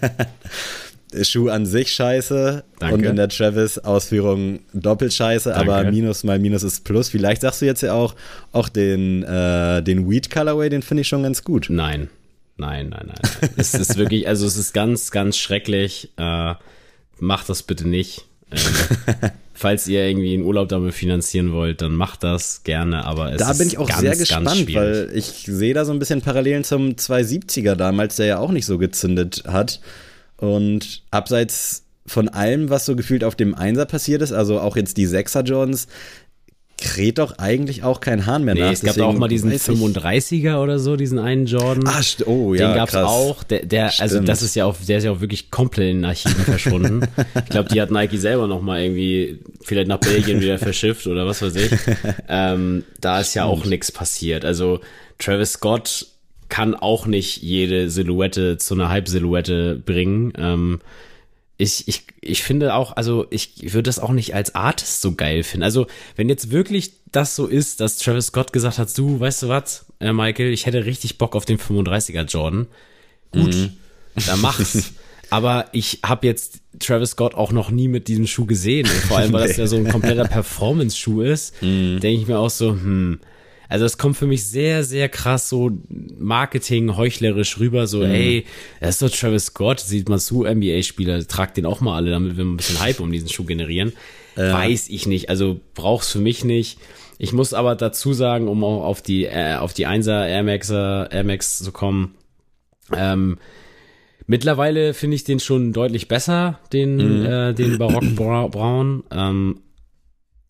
Schuh 1.21 1.49
an 1.49 1.67
sich 1.67 1.93
scheiße 1.93 2.63
Danke. 2.79 2.95
und 2.95 3.03
in 3.03 3.15
der 3.15 3.29
Travis-Ausführung 3.29 4.61
doppelt 4.73 5.13
scheiße, 5.13 5.51
Danke. 5.51 5.71
aber 5.71 5.91
Minus 5.91 6.23
mal 6.23 6.39
Minus 6.39 6.63
ist 6.63 6.83
Plus. 6.85 7.09
Vielleicht 7.09 7.41
sagst 7.41 7.61
du 7.61 7.65
jetzt 7.67 7.81
ja 7.81 7.93
auch, 7.93 8.15
auch 8.51 8.67
den, 8.67 9.21
äh, 9.23 9.83
den 9.83 10.09
Weed 10.09 10.31
Colorway, 10.31 10.69
den 10.69 10.81
finde 10.81 11.01
ich 11.01 11.07
schon 11.07 11.21
ganz 11.21 11.43
gut. 11.43 11.67
Nein, 11.69 12.09
nein, 12.57 12.89
nein, 12.89 13.05
nein. 13.07 13.49
es 13.57 13.75
ist 13.75 13.95
wirklich, 13.97 14.27
also 14.27 14.47
es 14.47 14.57
ist 14.57 14.73
ganz, 14.73 15.11
ganz 15.11 15.37
schrecklich. 15.37 16.09
Äh, 16.17 16.55
macht 17.19 17.47
das 17.49 17.63
bitte 17.63 17.87
nicht. 17.87 18.25
Falls 19.53 19.87
ihr 19.87 20.05
irgendwie 20.05 20.33
einen 20.33 20.43
Urlaub 20.43 20.67
damit 20.69 20.93
finanzieren 20.93 21.53
wollt, 21.53 21.81
dann 21.81 21.93
macht 21.93 22.23
das 22.23 22.63
gerne, 22.63 23.05
aber 23.05 23.31
es 23.31 23.37
Da 23.37 23.53
bin 23.53 23.67
ich 23.67 23.77
auch 23.77 23.87
ganz, 23.87 24.01
sehr 24.01 24.15
gespannt, 24.15 24.73
weil 24.73 25.09
ich 25.13 25.45
sehe 25.47 25.73
da 25.73 25.85
so 25.85 25.93
ein 25.93 25.99
bisschen 25.99 26.21
Parallelen 26.21 26.63
zum 26.63 26.91
270er 26.91 27.75
damals, 27.75 28.17
der 28.17 28.25
ja 28.25 28.37
auch 28.39 28.51
nicht 28.51 28.65
so 28.65 28.77
gezündet 28.77 29.43
hat. 29.47 29.79
Und 30.37 31.03
abseits 31.11 31.83
von 32.05 32.27
allem, 32.27 32.69
was 32.69 32.85
so 32.85 32.95
gefühlt 32.95 33.23
auf 33.23 33.35
dem 33.35 33.55
Einser 33.55 33.85
passiert 33.85 34.21
ist, 34.21 34.33
also 34.33 34.59
auch 34.59 34.75
jetzt 34.75 34.97
die 34.97 35.05
Sechser 35.05 35.41
Jones, 35.41 35.87
kräht 36.77 37.19
doch 37.19 37.37
eigentlich 37.37 37.83
auch 37.83 38.01
kein 38.01 38.25
Hahn 38.25 38.43
mehr 38.43 38.55
nee, 38.55 38.61
nach. 38.61 38.71
Es 38.71 38.81
gab 38.81 38.99
auch 38.99 39.13
mal 39.13 39.27
diesen 39.27 39.51
35er 39.51 40.57
oder 40.57 40.79
so, 40.79 40.95
diesen 40.95 41.19
einen 41.19 41.45
Jordan. 41.45 41.87
Ah, 41.87 42.01
oh 42.25 42.53
ja, 42.53 42.67
Den 42.67 42.75
gab's 42.75 42.91
krass. 42.91 43.05
auch. 43.07 43.43
Der, 43.43 43.65
der 43.65 43.93
also 43.99 44.19
das 44.19 44.41
ist 44.41 44.55
ja 44.55 44.65
auch, 44.65 44.75
der 44.87 44.97
ist 44.97 45.03
ja 45.03 45.11
auch 45.11 45.21
wirklich 45.21 45.49
komplett 45.51 45.91
in 45.91 45.97
den 45.97 46.05
Archiven 46.05 46.43
verschwunden. 46.43 47.07
ich 47.35 47.49
glaube, 47.49 47.69
die 47.69 47.81
hat 47.81 47.91
Nike 47.91 48.17
selber 48.17 48.47
noch 48.47 48.61
mal 48.61 48.81
irgendwie 48.81 49.39
vielleicht 49.61 49.87
nach 49.87 49.99
Belgien 49.99 50.41
wieder 50.41 50.57
verschifft 50.59 51.07
oder 51.07 51.25
was 51.25 51.41
weiß 51.41 51.55
ich. 51.55 51.71
Ähm, 52.27 52.83
da 52.99 53.19
ist 53.19 53.33
ja 53.33 53.45
auch 53.45 53.65
nichts 53.65 53.91
passiert. 53.91 54.43
Also 54.43 54.81
Travis 55.19 55.53
Scott 55.53 56.07
kann 56.49 56.75
auch 56.75 57.07
nicht 57.07 57.41
jede 57.41 57.89
Silhouette 57.89 58.57
zu 58.57 58.73
einer 58.73 58.89
Halbsilhouette 58.89 59.81
bringen. 59.83 60.33
Ähm, 60.37 60.81
ich, 61.57 61.87
ich, 61.87 62.03
ich 62.21 62.43
finde 62.43 62.73
auch, 62.73 62.95
also 62.97 63.27
ich 63.29 63.73
würde 63.73 63.83
das 63.83 63.99
auch 63.99 64.11
nicht 64.11 64.33
als 64.33 64.55
Artist 64.55 65.01
so 65.01 65.13
geil 65.13 65.43
finden. 65.43 65.63
Also, 65.63 65.87
wenn 66.15 66.29
jetzt 66.29 66.51
wirklich 66.51 66.93
das 67.11 67.35
so 67.35 67.45
ist, 67.45 67.79
dass 67.79 67.97
Travis 67.97 68.27
Scott 68.27 68.53
gesagt 68.53 68.79
hat, 68.79 68.97
du, 68.97 69.19
weißt 69.19 69.43
du 69.43 69.47
was, 69.49 69.85
äh, 69.99 70.13
Michael, 70.13 70.51
ich 70.51 70.65
hätte 70.65 70.85
richtig 70.85 71.17
Bock 71.17 71.35
auf 71.35 71.45
den 71.45 71.59
35er 71.59 72.23
Jordan. 72.23 72.67
Gut, 73.31 73.71
dann 74.27 74.41
mach's. 74.41 74.93
Aber 75.29 75.65
ich 75.71 75.99
habe 76.05 76.27
jetzt 76.27 76.59
Travis 76.79 77.11
Scott 77.11 77.33
auch 77.33 77.51
noch 77.51 77.71
nie 77.71 77.87
mit 77.87 78.07
diesem 78.07 78.27
Schuh 78.27 78.45
gesehen. 78.45 78.87
Und 78.87 78.95
vor 79.07 79.17
allem, 79.17 79.33
weil 79.33 79.47
das 79.47 79.57
ja 79.57 79.65
so 79.65 79.77
ein 79.77 79.87
kompletter 79.87 80.25
Performance-Schuh 80.25 81.21
ist, 81.21 81.55
denke 81.61 82.09
ich 82.09 82.27
mir 82.27 82.37
auch 82.37 82.51
so, 82.51 82.71
hm, 82.71 83.19
also 83.73 83.85
es 83.85 83.97
kommt 83.97 84.15
für 84.15 84.27
mich 84.27 84.45
sehr, 84.45 84.83
sehr 84.83 85.09
krass 85.09 85.49
so 85.49 85.71
Marketing 86.19 86.95
heuchlerisch 86.95 87.59
rüber, 87.59 87.87
so 87.87 88.03
ey, 88.03 88.45
das 88.79 88.91
ist 88.91 89.01
doch 89.01 89.09
Travis 89.09 89.47
Scott, 89.47 89.79
sieht 89.79 90.09
man 90.09 90.19
zu, 90.19 90.43
NBA-Spieler, 90.45 91.27
tragt 91.27 91.57
den 91.57 91.65
auch 91.65 91.81
mal 91.81 91.95
alle, 91.95 92.11
damit 92.11 92.37
wir 92.37 92.45
ein 92.45 92.55
bisschen 92.55 92.79
Hype 92.79 92.99
um 92.99 93.11
diesen 93.11 93.29
Schuh 93.29 93.45
generieren. 93.45 93.91
Weiß 94.53 94.89
ich 94.89 95.07
nicht, 95.07 95.29
also 95.29 95.59
brauch's 95.73 96.11
für 96.11 96.19
mich 96.19 96.43
nicht. 96.45 96.77
Ich 97.17 97.33
muss 97.33 97.53
aber 97.53 97.75
dazu 97.75 98.13
sagen, 98.13 98.47
um 98.47 98.63
auch 98.63 98.83
auf 98.83 99.01
die, 99.01 99.25
äh, 99.25 99.55
auf 99.55 99.73
die 99.73 99.87
1er 99.87 100.27
Air 100.27 100.43
Maxer, 100.43 101.11
Air 101.11 101.23
Max 101.23 101.57
zu 101.57 101.71
kommen, 101.71 102.13
ähm, 102.95 103.37
Mittlerweile 104.25 104.93
finde 104.93 105.15
ich 105.15 105.25
den 105.25 105.41
schon 105.41 105.73
deutlich 105.73 106.07
besser, 106.07 106.59
den, 106.71 107.25
äh, 107.25 107.53
den 107.53 107.77
Barock 107.77 108.15
Bra- 108.15 108.47
Braun. 108.47 109.03
Ähm, 109.11 109.59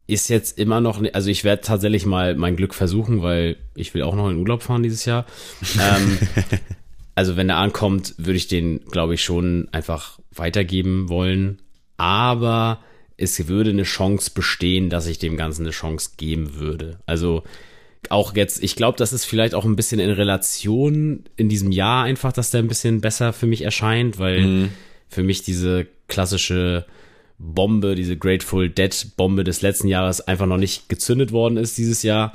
ist 0.08 0.30
jetzt 0.30 0.60
immer 0.60 0.82
noch, 0.82 1.02
also 1.14 1.30
ich 1.30 1.44
werde 1.44 1.62
tatsächlich 1.62 2.06
mal 2.06 2.36
mein 2.36 2.56
Glück 2.56 2.74
versuchen, 2.74 3.22
weil 3.22 3.58
ich 3.76 3.94
will 3.94 4.04
auch 4.04 4.16
noch 4.16 4.30
in 4.30 4.38
Urlaub 4.38 4.64
fahren 4.64 4.84
dieses 4.84 5.06
Jahr. 5.06 5.26
Ähm, 5.80 6.18
also 7.16 7.36
wenn 7.36 7.50
er 7.50 7.58
ankommt, 7.58 8.16
würde 8.18 8.38
ich 8.38 8.48
den, 8.48 8.84
glaube 8.86 9.14
ich, 9.14 9.24
schon 9.24 9.70
einfach 9.72 10.20
weitergeben 10.34 11.10
wollen. 11.10 11.62
Aber 11.98 12.80
es 13.18 13.48
würde 13.48 13.70
eine 13.70 13.84
Chance 13.84 14.32
bestehen, 14.34 14.90
dass 14.90 15.08
ich 15.08 15.20
dem 15.20 15.38
Ganzen 15.38 15.64
eine 15.64 15.72
Chance 15.72 16.12
geben 16.18 16.56
würde. 16.56 17.00
Also 17.06 17.44
auch 18.10 18.36
jetzt, 18.36 18.62
ich 18.64 18.76
glaube, 18.76 18.98
das 18.98 19.14
ist 19.14 19.26
vielleicht 19.26 19.56
auch 19.56 19.64
ein 19.64 19.76
bisschen 19.76 20.00
in 20.00 20.10
Relation 20.10 21.24
in 21.38 21.50
diesem 21.50 21.72
Jahr 21.72 22.04
einfach, 22.04 22.34
dass 22.34 22.50
der 22.50 22.62
ein 22.62 22.68
bisschen 22.68 23.00
besser 23.00 23.32
für 23.32 23.46
mich 23.46 23.62
erscheint, 23.62 24.20
weil 24.20 24.70
für 25.08 25.24
mich 25.24 25.44
diese 25.44 25.88
klassische 26.08 26.86
Bombe, 27.44 27.96
diese 27.96 28.18
Grateful 28.18 28.70
Dead 28.70 29.08
Bombe 29.18 29.44
des 29.44 29.62
letzten 29.62 29.88
Jahres 29.88 30.22
einfach 30.22 30.46
noch 30.46 30.58
nicht 30.58 30.90
gezündet 30.90 31.32
worden 31.32 31.58
ist 31.58 31.78
dieses 31.78 32.04
Jahr, 32.04 32.34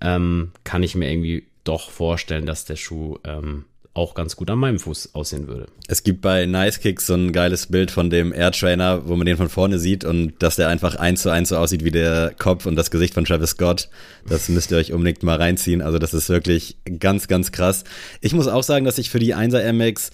ähm, 0.00 0.52
kann 0.64 0.82
ich 0.82 0.94
mir 0.94 1.10
irgendwie 1.10 1.44
doch 1.64 1.90
vorstellen, 1.90 2.44
dass 2.44 2.64
der 2.64 2.76
Schuh 2.76 3.18
ähm, 3.24 3.64
auch 3.94 4.14
ganz 4.14 4.36
gut 4.36 4.48
an 4.50 4.58
meinem 4.58 4.78
Fuß 4.78 5.14
aussehen 5.14 5.48
würde. 5.48 5.66
Es 5.86 6.02
gibt 6.02 6.22
bei 6.22 6.46
Nice 6.46 6.80
Kicks 6.80 7.06
so 7.06 7.14
ein 7.14 7.32
geiles 7.32 7.66
Bild 7.66 7.90
von 7.90 8.08
dem 8.08 8.32
Air 8.32 8.52
Trainer, 8.52 9.06
wo 9.06 9.16
man 9.16 9.26
den 9.26 9.36
von 9.36 9.50
vorne 9.50 9.78
sieht 9.78 10.04
und 10.04 10.42
dass 10.42 10.56
der 10.56 10.68
einfach 10.68 10.94
eins 10.96 11.22
zu 11.22 11.30
eins 11.30 11.50
so 11.50 11.56
aussieht 11.56 11.84
wie 11.84 11.90
der 11.90 12.32
Kopf 12.38 12.64
und 12.64 12.76
das 12.76 12.90
Gesicht 12.90 13.12
von 13.12 13.24
Travis 13.24 13.50
Scott. 13.50 13.90
Das 14.26 14.48
müsst 14.48 14.70
ihr 14.70 14.78
euch 14.78 14.92
unbedingt 14.92 15.22
mal 15.22 15.36
reinziehen. 15.36 15.82
Also 15.82 15.98
das 15.98 16.14
ist 16.14 16.30
wirklich 16.30 16.76
ganz, 17.00 17.28
ganz 17.28 17.52
krass. 17.52 17.84
Ich 18.22 18.32
muss 18.32 18.48
auch 18.48 18.62
sagen, 18.62 18.86
dass 18.86 18.98
ich 18.98 19.10
für 19.10 19.18
die 19.18 19.34
1er 19.34 19.60
Air 19.60 19.74
Max 19.74 20.10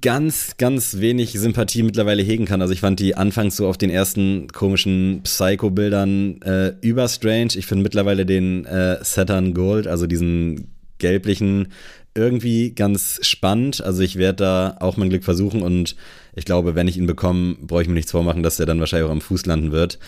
ganz, 0.00 0.56
ganz 0.56 0.98
wenig 0.98 1.32
Sympathie 1.32 1.82
mittlerweile 1.82 2.22
hegen 2.22 2.46
kann. 2.46 2.60
Also 2.60 2.72
ich 2.72 2.80
fand 2.80 3.00
die 3.00 3.14
anfangs 3.14 3.56
so 3.56 3.68
auf 3.68 3.78
den 3.78 3.90
ersten 3.90 4.48
komischen 4.48 5.20
Psycho-Bildern 5.22 6.42
äh, 6.42 6.72
überstrange. 6.80 7.48
Ich 7.54 7.66
finde 7.66 7.82
mittlerweile 7.82 8.26
den 8.26 8.64
äh, 8.64 8.98
Saturn 9.02 9.54
Gold, 9.54 9.86
also 9.86 10.06
diesen 10.06 10.72
gelblichen, 10.98 11.68
irgendwie 12.14 12.74
ganz 12.74 13.20
spannend. 13.22 13.82
Also 13.82 14.02
ich 14.02 14.16
werde 14.16 14.36
da 14.36 14.76
auch 14.80 14.96
mein 14.96 15.10
Glück 15.10 15.24
versuchen 15.24 15.62
und 15.62 15.96
ich 16.34 16.44
glaube, 16.44 16.74
wenn 16.74 16.88
ich 16.88 16.96
ihn 16.96 17.06
bekomme, 17.06 17.56
brauche 17.60 17.82
ich 17.82 17.88
mir 17.88 17.94
nichts 17.94 18.10
vormachen, 18.10 18.42
dass 18.42 18.56
der 18.56 18.66
dann 18.66 18.80
wahrscheinlich 18.80 19.08
auch 19.08 19.12
am 19.12 19.20
Fuß 19.20 19.46
landen 19.46 19.72
wird. 19.72 19.98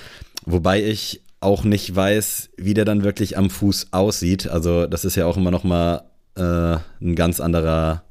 Wobei 0.45 0.83
ich 0.83 1.23
auch 1.41 1.65
nicht 1.65 1.95
weiß, 1.95 2.51
wie 2.57 2.75
der 2.75 2.85
dann 2.85 3.05
wirklich 3.05 3.37
am 3.37 3.51
Fuß 3.51 3.89
aussieht. 3.93 4.49
Also 4.49 4.87
das 4.87 5.05
ist 5.05 5.17
ja 5.17 5.27
auch 5.27 5.37
immer 5.37 5.51
noch 5.51 5.65
mal 5.65 6.03
äh, 6.37 6.79
ein 7.01 7.15
ganz 7.15 7.41
anderer, 7.41 8.03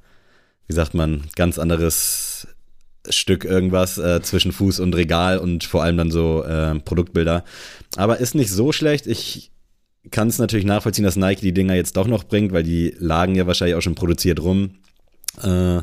wie 0.67 0.73
sagt 0.73 0.93
man, 0.93 1.23
ganz 1.35 1.59
anderes 1.59 2.47
Stück 3.09 3.45
irgendwas 3.45 3.97
äh, 3.97 4.21
zwischen 4.21 4.51
Fuß 4.51 4.79
und 4.79 4.95
Regal 4.95 5.37
und 5.37 5.63
vor 5.63 5.83
allem 5.83 5.97
dann 5.97 6.11
so 6.11 6.43
äh, 6.43 6.77
Produktbilder. 6.79 7.43
Aber 7.95 8.17
ist 8.19 8.35
nicht 8.35 8.51
so 8.51 8.71
schlecht. 8.71 9.07
Ich 9.07 9.51
kann 10.11 10.27
es 10.27 10.39
natürlich 10.39 10.65
nachvollziehen, 10.65 11.05
dass 11.05 11.15
Nike 11.15 11.41
die 11.41 11.53
Dinger 11.53 11.75
jetzt 11.75 11.97
doch 11.97 12.07
noch 12.07 12.23
bringt, 12.23 12.51
weil 12.51 12.63
die 12.63 12.95
lagen 12.97 13.35
ja 13.35 13.47
wahrscheinlich 13.47 13.75
auch 13.75 13.81
schon 13.81 13.95
produziert 13.95 14.41
rum. 14.41 14.71
Äh, 15.41 15.81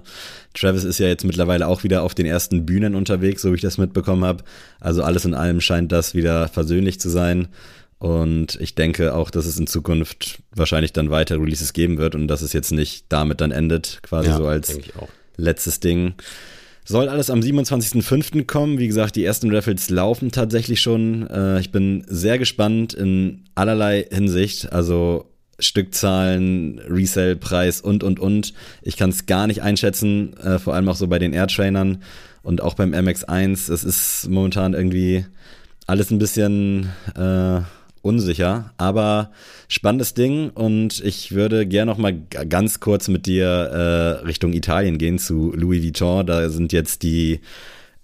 Travis 0.54 0.84
ist 0.84 0.98
ja 0.98 1.06
jetzt 1.06 1.24
mittlerweile 1.24 1.68
auch 1.68 1.84
wieder 1.84 2.02
auf 2.02 2.14
den 2.14 2.26
ersten 2.26 2.66
Bühnen 2.66 2.94
unterwegs, 2.94 3.42
so 3.42 3.50
wie 3.50 3.56
ich 3.56 3.60
das 3.60 3.78
mitbekommen 3.78 4.24
habe. 4.24 4.44
Also 4.80 5.02
alles 5.02 5.24
in 5.24 5.34
allem 5.34 5.60
scheint 5.60 5.92
das 5.92 6.14
wieder 6.14 6.48
versöhnlich 6.48 7.00
zu 7.00 7.08
sein. 7.08 7.48
Und 7.98 8.58
ich 8.60 8.74
denke 8.74 9.14
auch, 9.14 9.30
dass 9.30 9.46
es 9.46 9.58
in 9.58 9.66
Zukunft 9.66 10.42
wahrscheinlich 10.54 10.92
dann 10.92 11.10
weitere 11.10 11.38
Releases 11.38 11.72
geben 11.72 11.98
wird 11.98 12.14
und 12.14 12.28
dass 12.28 12.42
es 12.42 12.52
jetzt 12.52 12.72
nicht 12.72 13.06
damit 13.08 13.40
dann 13.40 13.50
endet, 13.50 14.00
quasi 14.02 14.30
so 14.32 14.46
als 14.46 14.78
letztes 15.36 15.80
Ding. 15.80 16.14
Soll 16.86 17.08
alles 17.08 17.30
am 17.30 17.40
27.05. 17.40 18.44
kommen. 18.44 18.78
Wie 18.78 18.88
gesagt, 18.88 19.16
die 19.16 19.24
ersten 19.24 19.50
Raffles 19.54 19.88
laufen 19.88 20.32
tatsächlich 20.32 20.82
schon. 20.82 21.26
Äh, 21.28 21.60
ich 21.60 21.72
bin 21.72 22.04
sehr 22.06 22.38
gespannt 22.38 22.92
in 22.92 23.44
allerlei 23.54 24.06
Hinsicht. 24.10 24.70
Also 24.70 25.30
Stückzahlen, 25.58 26.80
Resale-Preis 26.80 27.80
und, 27.80 28.02
und, 28.02 28.20
und. 28.20 28.52
Ich 28.82 28.98
kann 28.98 29.10
es 29.10 29.24
gar 29.24 29.46
nicht 29.46 29.62
einschätzen, 29.62 30.36
äh, 30.38 30.58
vor 30.58 30.74
allem 30.74 30.88
auch 30.90 30.96
so 30.96 31.06
bei 31.06 31.18
den 31.18 31.32
Air-Trainern 31.32 32.02
und 32.42 32.60
auch 32.60 32.74
beim 32.74 32.92
MX1. 32.92 33.72
Es 33.72 33.82
ist 33.82 34.28
momentan 34.28 34.74
irgendwie 34.74 35.24
alles 35.86 36.10
ein 36.10 36.18
bisschen 36.18 36.90
äh, 37.16 37.60
unsicher, 38.04 38.72
aber 38.76 39.30
spannendes 39.68 40.14
Ding 40.14 40.50
und 40.50 41.00
ich 41.04 41.32
würde 41.32 41.66
gerne 41.66 41.90
noch 41.90 41.98
mal 41.98 42.12
ganz 42.12 42.80
kurz 42.80 43.08
mit 43.08 43.26
dir 43.26 43.46
äh, 43.46 44.24
Richtung 44.26 44.52
Italien 44.52 44.98
gehen 44.98 45.18
zu 45.18 45.52
Louis 45.56 45.82
Vuitton. 45.82 46.26
Da 46.26 46.48
sind 46.50 46.72
jetzt 46.72 47.02
die 47.02 47.40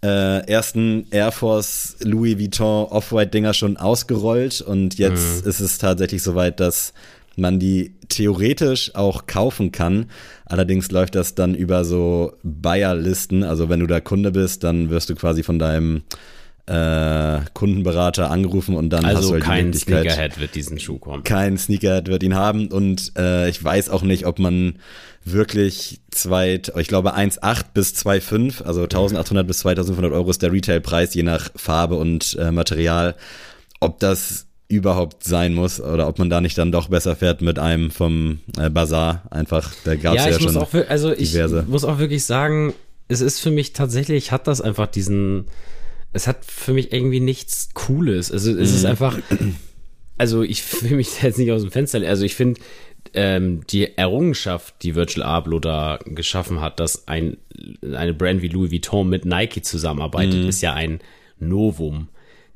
äh, 0.03 0.47
ersten 0.49 1.07
Air 1.11 1.33
Force 1.33 1.97
Louis 2.01 2.39
Vuitton 2.39 2.87
Off-White 2.87 3.31
Dinger 3.31 3.53
schon 3.53 3.77
ausgerollt 3.77 4.63
und 4.63 4.99
jetzt 4.99 5.45
ist 5.45 5.61
es 5.61 5.79
tatsächlich 5.79 6.23
soweit, 6.23 6.61
dass 6.61 6.95
man 7.37 7.59
die 7.59 7.95
theoretisch 8.09 8.95
auch 8.95 9.27
kaufen 9.27 9.71
kann. 9.71 10.07
Allerdings 10.47 10.91
läuft 10.91 11.15
das 11.15 11.35
dann 11.35 11.55
über 11.55 11.85
so 11.85 12.35
Buyer-Listen. 12.43 13.45
Also 13.45 13.69
wenn 13.69 13.81
du 13.81 13.87
da 13.87 14.01
Kunde 14.01 14.33
bist, 14.33 14.65
dann 14.65 14.91
wirst 14.91 15.11
du 15.11 15.15
quasi 15.15 15.43
von 15.43 15.59
deinem 15.59 16.03
äh, 16.71 17.41
Kundenberater 17.53 18.31
angerufen 18.31 18.77
und 18.77 18.91
dann 18.91 19.05
hast 19.05 19.15
du 19.15 19.17
Also 19.19 19.33
halt 19.35 19.43
kein 19.43 19.73
Sneakerhead 19.75 20.39
wird 20.39 20.55
diesen 20.55 20.79
Schuh 20.79 20.99
kommen. 20.99 21.25
kein 21.25 21.59
Sneakerhead 21.59 22.07
wird 22.09 22.23
ihn 22.23 22.35
haben 22.37 22.69
und 22.69 23.13
äh, 23.19 23.49
ich 23.49 23.63
weiß 23.63 23.91
auch 23.91 24.03
nicht, 24.03 24.25
ob 24.27 24.39
man 24.39 24.79
wirklich 25.25 26.01
zwei, 26.11 26.61
ich 26.77 26.89
glaube 26.89 27.17
1,8 27.17 27.65
bis 27.75 27.93
2,5, 27.95 28.63
also 28.63 28.83
1800 28.83 29.47
bis 29.47 29.59
2500 29.59 30.13
Euro 30.13 30.31
ist 30.31 30.43
der 30.43 30.53
Retailpreis, 30.53 31.13
je 31.15 31.25
nach 31.25 31.51
Farbe 31.57 31.97
und 31.97 32.37
äh, 32.41 32.53
Material, 32.53 33.17
ob 33.81 33.99
das 33.99 34.47
überhaupt 34.69 35.25
sein 35.25 35.53
muss 35.53 35.81
oder 35.81 36.07
ob 36.07 36.21
man 36.21 36.31
da 36.31 36.41
nicht 36.41 36.57
dann 36.57 36.71
doch 36.71 36.89
besser 36.89 37.17
fährt 37.17 37.43
mit 37.43 37.59
einem 37.59 37.91
vom 37.91 38.39
äh, 38.57 38.71
Bazar 38.71 39.23
einfach, 39.31 39.73
da 39.85 39.97
gab 39.97 40.15
es 40.15 40.25
ja, 40.25 40.31
ja, 40.31 40.37
ich 40.37 40.43
schon 40.45 40.57
auch, 40.57 40.73
also 40.89 41.11
ich 41.13 41.33
diverse. 41.33 41.65
muss 41.67 41.85
auch 41.85 41.99
wirklich 41.99 42.25
sagen, 42.25 42.73
es 43.09 43.21
ist 43.21 43.41
für 43.41 43.51
mich 43.51 43.73
tatsächlich, 43.73 44.31
hat 44.31 44.47
das 44.47 44.61
einfach 44.61 44.87
diesen, 44.87 45.47
es 46.13 46.27
hat 46.27 46.45
für 46.45 46.73
mich 46.73 46.93
irgendwie 46.93 47.21
nichts 47.21 47.71
Cooles. 47.75 48.31
Also 48.33 48.51
es 48.53 48.71
Mhm. 48.71 48.77
ist 48.77 48.85
einfach, 48.85 49.19
also 50.19 50.43
ich 50.43 50.83
will 50.83 50.97
mich 50.97 51.23
jetzt 51.23 51.39
nicht 51.39 51.53
aus 51.53 51.63
dem 51.63 51.71
Fenster, 51.71 52.01
also 52.07 52.25
ich 52.25 52.35
finde, 52.35 52.61
ähm, 53.15 53.63
die 53.71 53.97
Errungenschaft, 53.97 54.75
die 54.83 54.95
Virgil 54.95 55.23
Abloh 55.23 55.59
da 55.59 55.99
geschaffen 56.05 56.61
hat, 56.61 56.79
dass 56.81 57.09
ein, 57.09 57.39
eine 57.83 58.15
Brand 58.15 58.43
wie 58.43 58.49
Louis 58.49 58.71
Vuitton 58.71 59.09
mit 59.09 59.25
Nike 59.25 59.63
zusammenarbeitet, 59.63 60.43
Mhm. 60.43 60.49
ist 60.49 60.61
ja 60.61 60.75
ein 60.75 61.01
Novum. 61.39 62.09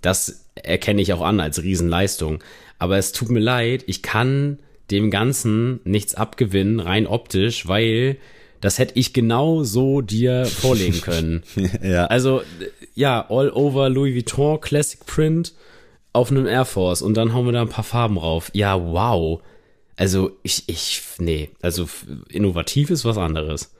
Das 0.02 0.46
erkenne 0.54 1.00
ich 1.00 1.12
auch 1.12 1.22
an 1.22 1.40
als 1.40 1.62
Riesenleistung. 1.62 2.42
Aber 2.78 2.98
es 2.98 3.12
tut 3.12 3.30
mir 3.30 3.40
leid, 3.40 3.84
ich 3.86 4.02
kann 4.02 4.58
dem 4.90 5.10
Ganzen 5.10 5.80
nichts 5.84 6.14
abgewinnen, 6.14 6.78
rein 6.80 7.06
optisch, 7.06 7.66
weil 7.66 8.18
das 8.60 8.78
hätte 8.78 8.98
ich 8.98 9.12
genau 9.12 9.62
so 9.64 10.00
dir 10.00 10.46
vorlegen 10.46 11.00
können. 11.02 11.42
ja. 11.82 12.06
Also, 12.06 12.42
ja, 12.94 13.26
all 13.28 13.50
over 13.50 13.88
Louis 13.88 14.14
Vuitton 14.14 14.60
Classic 14.60 15.04
Print 15.04 15.52
auf 16.12 16.30
einem 16.30 16.46
Air 16.46 16.64
Force 16.64 17.02
und 17.02 17.14
dann 17.14 17.34
hauen 17.34 17.46
wir 17.46 17.52
da 17.52 17.62
ein 17.62 17.68
paar 17.68 17.84
Farben 17.84 18.16
drauf. 18.16 18.50
Ja, 18.54 18.80
wow. 18.80 19.42
Also, 19.96 20.32
ich, 20.42 20.64
ich, 20.68 21.02
nee, 21.18 21.50
also 21.62 21.88
innovativ 22.28 22.90
ist 22.90 23.04
was 23.04 23.18
anderes. 23.18 23.72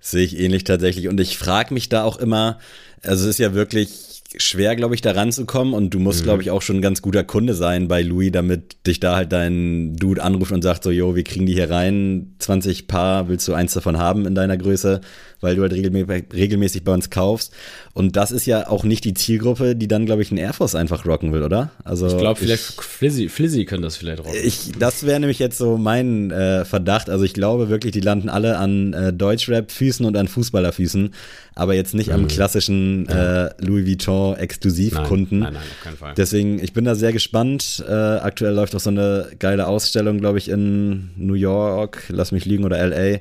Sehe 0.00 0.24
ich 0.24 0.38
ähnlich 0.38 0.64
tatsächlich. 0.64 1.08
Und 1.08 1.20
ich 1.20 1.36
frage 1.36 1.74
mich 1.74 1.88
da 1.88 2.04
auch 2.04 2.16
immer, 2.16 2.58
also 3.02 3.24
es 3.24 3.30
ist 3.30 3.38
ja 3.38 3.54
wirklich 3.54 4.19
schwer, 4.36 4.76
glaube 4.76 4.94
ich, 4.94 5.00
da 5.00 5.12
ranzukommen 5.12 5.74
und 5.74 5.90
du 5.90 5.98
musst, 5.98 6.20
mhm. 6.20 6.24
glaube 6.24 6.42
ich, 6.42 6.50
auch 6.50 6.62
schon 6.62 6.76
ein 6.76 6.82
ganz 6.82 7.02
guter 7.02 7.24
Kunde 7.24 7.54
sein 7.54 7.88
bei 7.88 8.02
Louis, 8.02 8.30
damit 8.30 8.86
dich 8.86 9.00
da 9.00 9.16
halt 9.16 9.32
dein 9.32 9.96
Dude 9.96 10.22
anruft 10.22 10.52
und 10.52 10.62
sagt 10.62 10.84
so, 10.84 10.90
yo, 10.90 11.16
wir 11.16 11.24
kriegen 11.24 11.46
die 11.46 11.54
hier 11.54 11.70
rein, 11.70 12.34
20 12.38 12.86
Paar, 12.86 13.28
willst 13.28 13.48
du 13.48 13.54
eins 13.54 13.74
davon 13.74 13.98
haben 13.98 14.26
in 14.26 14.34
deiner 14.34 14.56
Größe? 14.56 15.00
weil 15.40 15.56
du 15.56 15.62
halt 15.62 15.72
regelmäßig 15.72 16.84
bei 16.84 16.92
uns 16.92 17.10
kaufst. 17.10 17.52
Und 17.92 18.16
das 18.16 18.30
ist 18.30 18.46
ja 18.46 18.68
auch 18.68 18.84
nicht 18.84 19.04
die 19.04 19.14
Zielgruppe, 19.14 19.74
die 19.74 19.88
dann, 19.88 20.06
glaube 20.06 20.22
ich, 20.22 20.30
einen 20.30 20.38
Air 20.38 20.52
Force 20.52 20.74
einfach 20.74 21.06
rocken 21.06 21.32
will, 21.32 21.42
oder? 21.42 21.70
Also 21.84 22.08
ich 22.08 22.16
glaube, 22.16 22.38
vielleicht 22.38 22.80
Flizzy, 22.80 23.28
Flizzy 23.28 23.64
können 23.64 23.82
das 23.82 23.96
vielleicht 23.96 24.20
rocken. 24.20 24.38
Ich, 24.42 24.72
das 24.78 25.04
wäre 25.06 25.18
nämlich 25.18 25.38
jetzt 25.38 25.58
so 25.58 25.78
mein 25.78 26.30
äh, 26.30 26.64
Verdacht. 26.64 27.08
Also 27.08 27.24
ich 27.24 27.32
glaube 27.32 27.68
wirklich, 27.68 27.92
die 27.92 28.00
landen 28.00 28.28
alle 28.28 28.58
an 28.58 28.92
äh, 28.92 29.12
Deutschrap-Füßen 29.12 30.04
und 30.04 30.16
an 30.16 30.28
Fußballerfüßen, 30.28 31.14
aber 31.54 31.74
jetzt 31.74 31.94
nicht 31.94 32.08
mhm. 32.08 32.14
am 32.14 32.28
klassischen 32.28 33.08
äh, 33.08 33.50
Louis 33.58 33.86
Vuitton 33.86 34.19
Exklusivkunden. 34.38 35.40
Nein, 35.40 35.52
nein, 35.52 35.62
nein, 35.62 35.70
auf 35.70 35.84
keinen 35.84 35.96
Fall. 35.96 36.14
Deswegen, 36.16 36.62
ich 36.62 36.72
bin 36.72 36.84
da 36.84 36.94
sehr 36.94 37.12
gespannt. 37.12 37.84
Äh, 37.86 37.92
aktuell 37.92 38.54
läuft 38.54 38.74
auch 38.74 38.80
so 38.80 38.90
eine 38.90 39.28
geile 39.38 39.66
Ausstellung, 39.66 40.18
glaube 40.18 40.38
ich, 40.38 40.48
in 40.48 41.10
New 41.16 41.34
York, 41.34 42.04
lass 42.08 42.32
mich 42.32 42.44
liegen, 42.44 42.64
oder 42.64 42.84
LA 42.86 43.20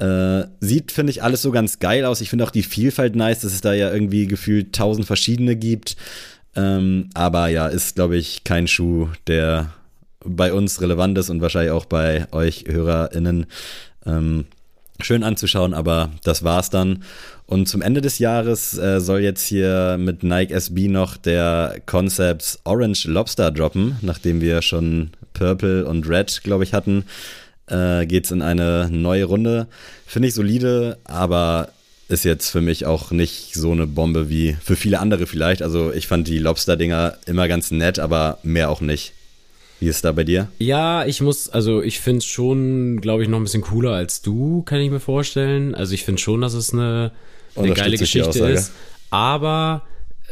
äh, 0.00 0.46
sieht, 0.60 0.92
finde 0.92 1.10
ich, 1.10 1.22
alles 1.22 1.42
so 1.42 1.50
ganz 1.50 1.78
geil 1.78 2.06
aus. 2.06 2.22
Ich 2.22 2.30
finde 2.30 2.44
auch 2.44 2.50
die 2.50 2.62
Vielfalt 2.62 3.16
nice, 3.16 3.40
dass 3.40 3.52
es 3.52 3.60
da 3.60 3.74
ja 3.74 3.92
irgendwie 3.92 4.26
gefühlt 4.26 4.74
tausend 4.74 5.06
verschiedene 5.06 5.56
gibt. 5.56 5.96
Ähm, 6.56 7.10
aber 7.14 7.48
ja, 7.48 7.68
ist, 7.68 7.96
glaube 7.96 8.16
ich, 8.16 8.42
kein 8.44 8.66
Schuh, 8.66 9.08
der 9.26 9.74
bei 10.24 10.52
uns 10.52 10.80
relevant 10.80 11.18
ist 11.18 11.30
und 11.30 11.42
wahrscheinlich 11.42 11.72
auch 11.72 11.84
bei 11.84 12.26
euch 12.32 12.64
HörerInnen. 12.66 13.46
Ähm, 14.06 14.46
schön 15.00 15.22
anzuschauen, 15.22 15.74
aber 15.74 16.10
das 16.24 16.42
war's 16.44 16.70
dann. 16.70 17.04
Und 17.50 17.66
zum 17.68 17.82
Ende 17.82 18.00
des 18.00 18.20
Jahres 18.20 18.78
äh, 18.78 19.00
soll 19.00 19.22
jetzt 19.22 19.44
hier 19.44 19.96
mit 19.98 20.22
Nike 20.22 20.52
SB 20.52 20.86
noch 20.86 21.16
der 21.16 21.82
Concepts 21.84 22.60
Orange 22.62 23.08
Lobster 23.08 23.50
droppen, 23.50 23.96
nachdem 24.02 24.40
wir 24.40 24.62
schon 24.62 25.10
Purple 25.32 25.84
und 25.84 26.08
Red, 26.08 26.42
glaube 26.44 26.62
ich, 26.62 26.72
hatten 26.72 27.04
äh, 27.66 28.06
geht 28.06 28.26
es 28.26 28.30
in 28.30 28.40
eine 28.40 28.88
neue 28.88 29.24
Runde. 29.24 29.66
Finde 30.06 30.28
ich 30.28 30.34
solide, 30.34 30.98
aber 31.02 31.70
ist 32.08 32.24
jetzt 32.24 32.50
für 32.50 32.60
mich 32.60 32.86
auch 32.86 33.10
nicht 33.10 33.54
so 33.54 33.72
eine 33.72 33.88
Bombe 33.88 34.28
wie 34.28 34.56
für 34.62 34.76
viele 34.76 35.00
andere 35.00 35.26
vielleicht. 35.26 35.62
Also 35.62 35.92
ich 35.92 36.06
fand 36.06 36.28
die 36.28 36.38
Lobster-Dinger 36.38 37.18
immer 37.26 37.48
ganz 37.48 37.72
nett, 37.72 37.98
aber 37.98 38.38
mehr 38.44 38.70
auch 38.70 38.80
nicht. 38.80 39.12
Wie 39.80 39.88
ist 39.88 40.04
da 40.04 40.12
bei 40.12 40.22
dir? 40.22 40.46
Ja, 40.58 41.04
ich 41.04 41.20
muss, 41.20 41.48
also 41.48 41.82
ich 41.82 41.98
finde 41.98 42.18
es 42.18 42.26
schon, 42.26 43.00
glaube 43.00 43.24
ich, 43.24 43.28
noch 43.28 43.38
ein 43.38 43.44
bisschen 43.44 43.62
cooler 43.62 43.92
als 43.92 44.22
du, 44.22 44.62
kann 44.62 44.80
ich 44.80 44.90
mir 44.90 45.00
vorstellen. 45.00 45.74
Also 45.74 45.94
ich 45.94 46.04
finde 46.04 46.20
schon, 46.20 46.42
dass 46.42 46.54
es 46.54 46.72
eine, 46.72 47.10
eine 47.62 47.74
geile 47.74 47.96
Geschichte 47.96 48.46
ist. 48.46 48.72
Aber 49.10 49.82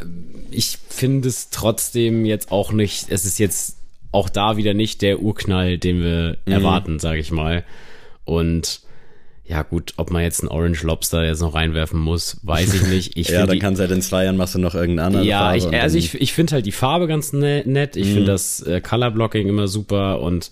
ähm, 0.01 0.47
ich 0.51 0.79
finde 0.89 1.29
es 1.29 1.51
trotzdem 1.51 2.25
jetzt 2.25 2.51
auch 2.51 2.73
nicht, 2.73 3.07
es 3.11 3.25
ist 3.25 3.39
jetzt 3.39 3.77
auch 4.13 4.29
da 4.29 4.57
wieder 4.57 4.75
nicht 4.75 5.03
der 5.03 5.21
Urknall, 5.21 5.79
den 5.79 6.03
wir 6.03 6.39
mhm. 6.47 6.53
erwarten, 6.53 6.99
sage 6.99 7.21
ich 7.21 7.31
mal. 7.31 7.65
Und 8.25 8.81
ja, 9.45 9.63
gut, 9.63 9.95
ob 9.97 10.11
man 10.11 10.23
jetzt 10.23 10.41
einen 10.41 10.51
Orange 10.51 10.85
Lobster 10.85 11.25
jetzt 11.25 11.41
noch 11.41 11.55
reinwerfen 11.55 11.99
muss, 11.99 12.39
weiß 12.43 12.75
ich 12.75 12.83
nicht. 12.87 13.09
Ich 13.17 13.29
ja, 13.29 13.47
dann 13.47 13.59
kannst 13.59 13.79
du 13.79 13.83
halt 13.83 13.93
in 13.93 14.03
zwei 14.03 14.25
Jahren 14.25 14.37
machst 14.37 14.55
du 14.55 14.59
noch 14.59 14.75
irgendeine 14.75 15.07
andere 15.07 15.25
ja, 15.25 15.39
Farbe. 15.39 15.75
Ja, 15.77 15.83
also 15.83 15.97
ich, 15.97 16.15
ich 16.21 16.33
finde 16.33 16.53
halt 16.53 16.67
die 16.67 16.73
Farbe 16.73 17.07
ganz 17.07 17.33
ne, 17.33 17.63
nett. 17.65 17.97
Ich 17.97 18.09
mhm. 18.09 18.13
finde 18.13 18.33
das 18.33 18.61
äh, 18.61 18.81
Color 18.81 19.11
Blocking 19.11 19.49
immer 19.49 19.67
super 19.67 20.21
und 20.21 20.51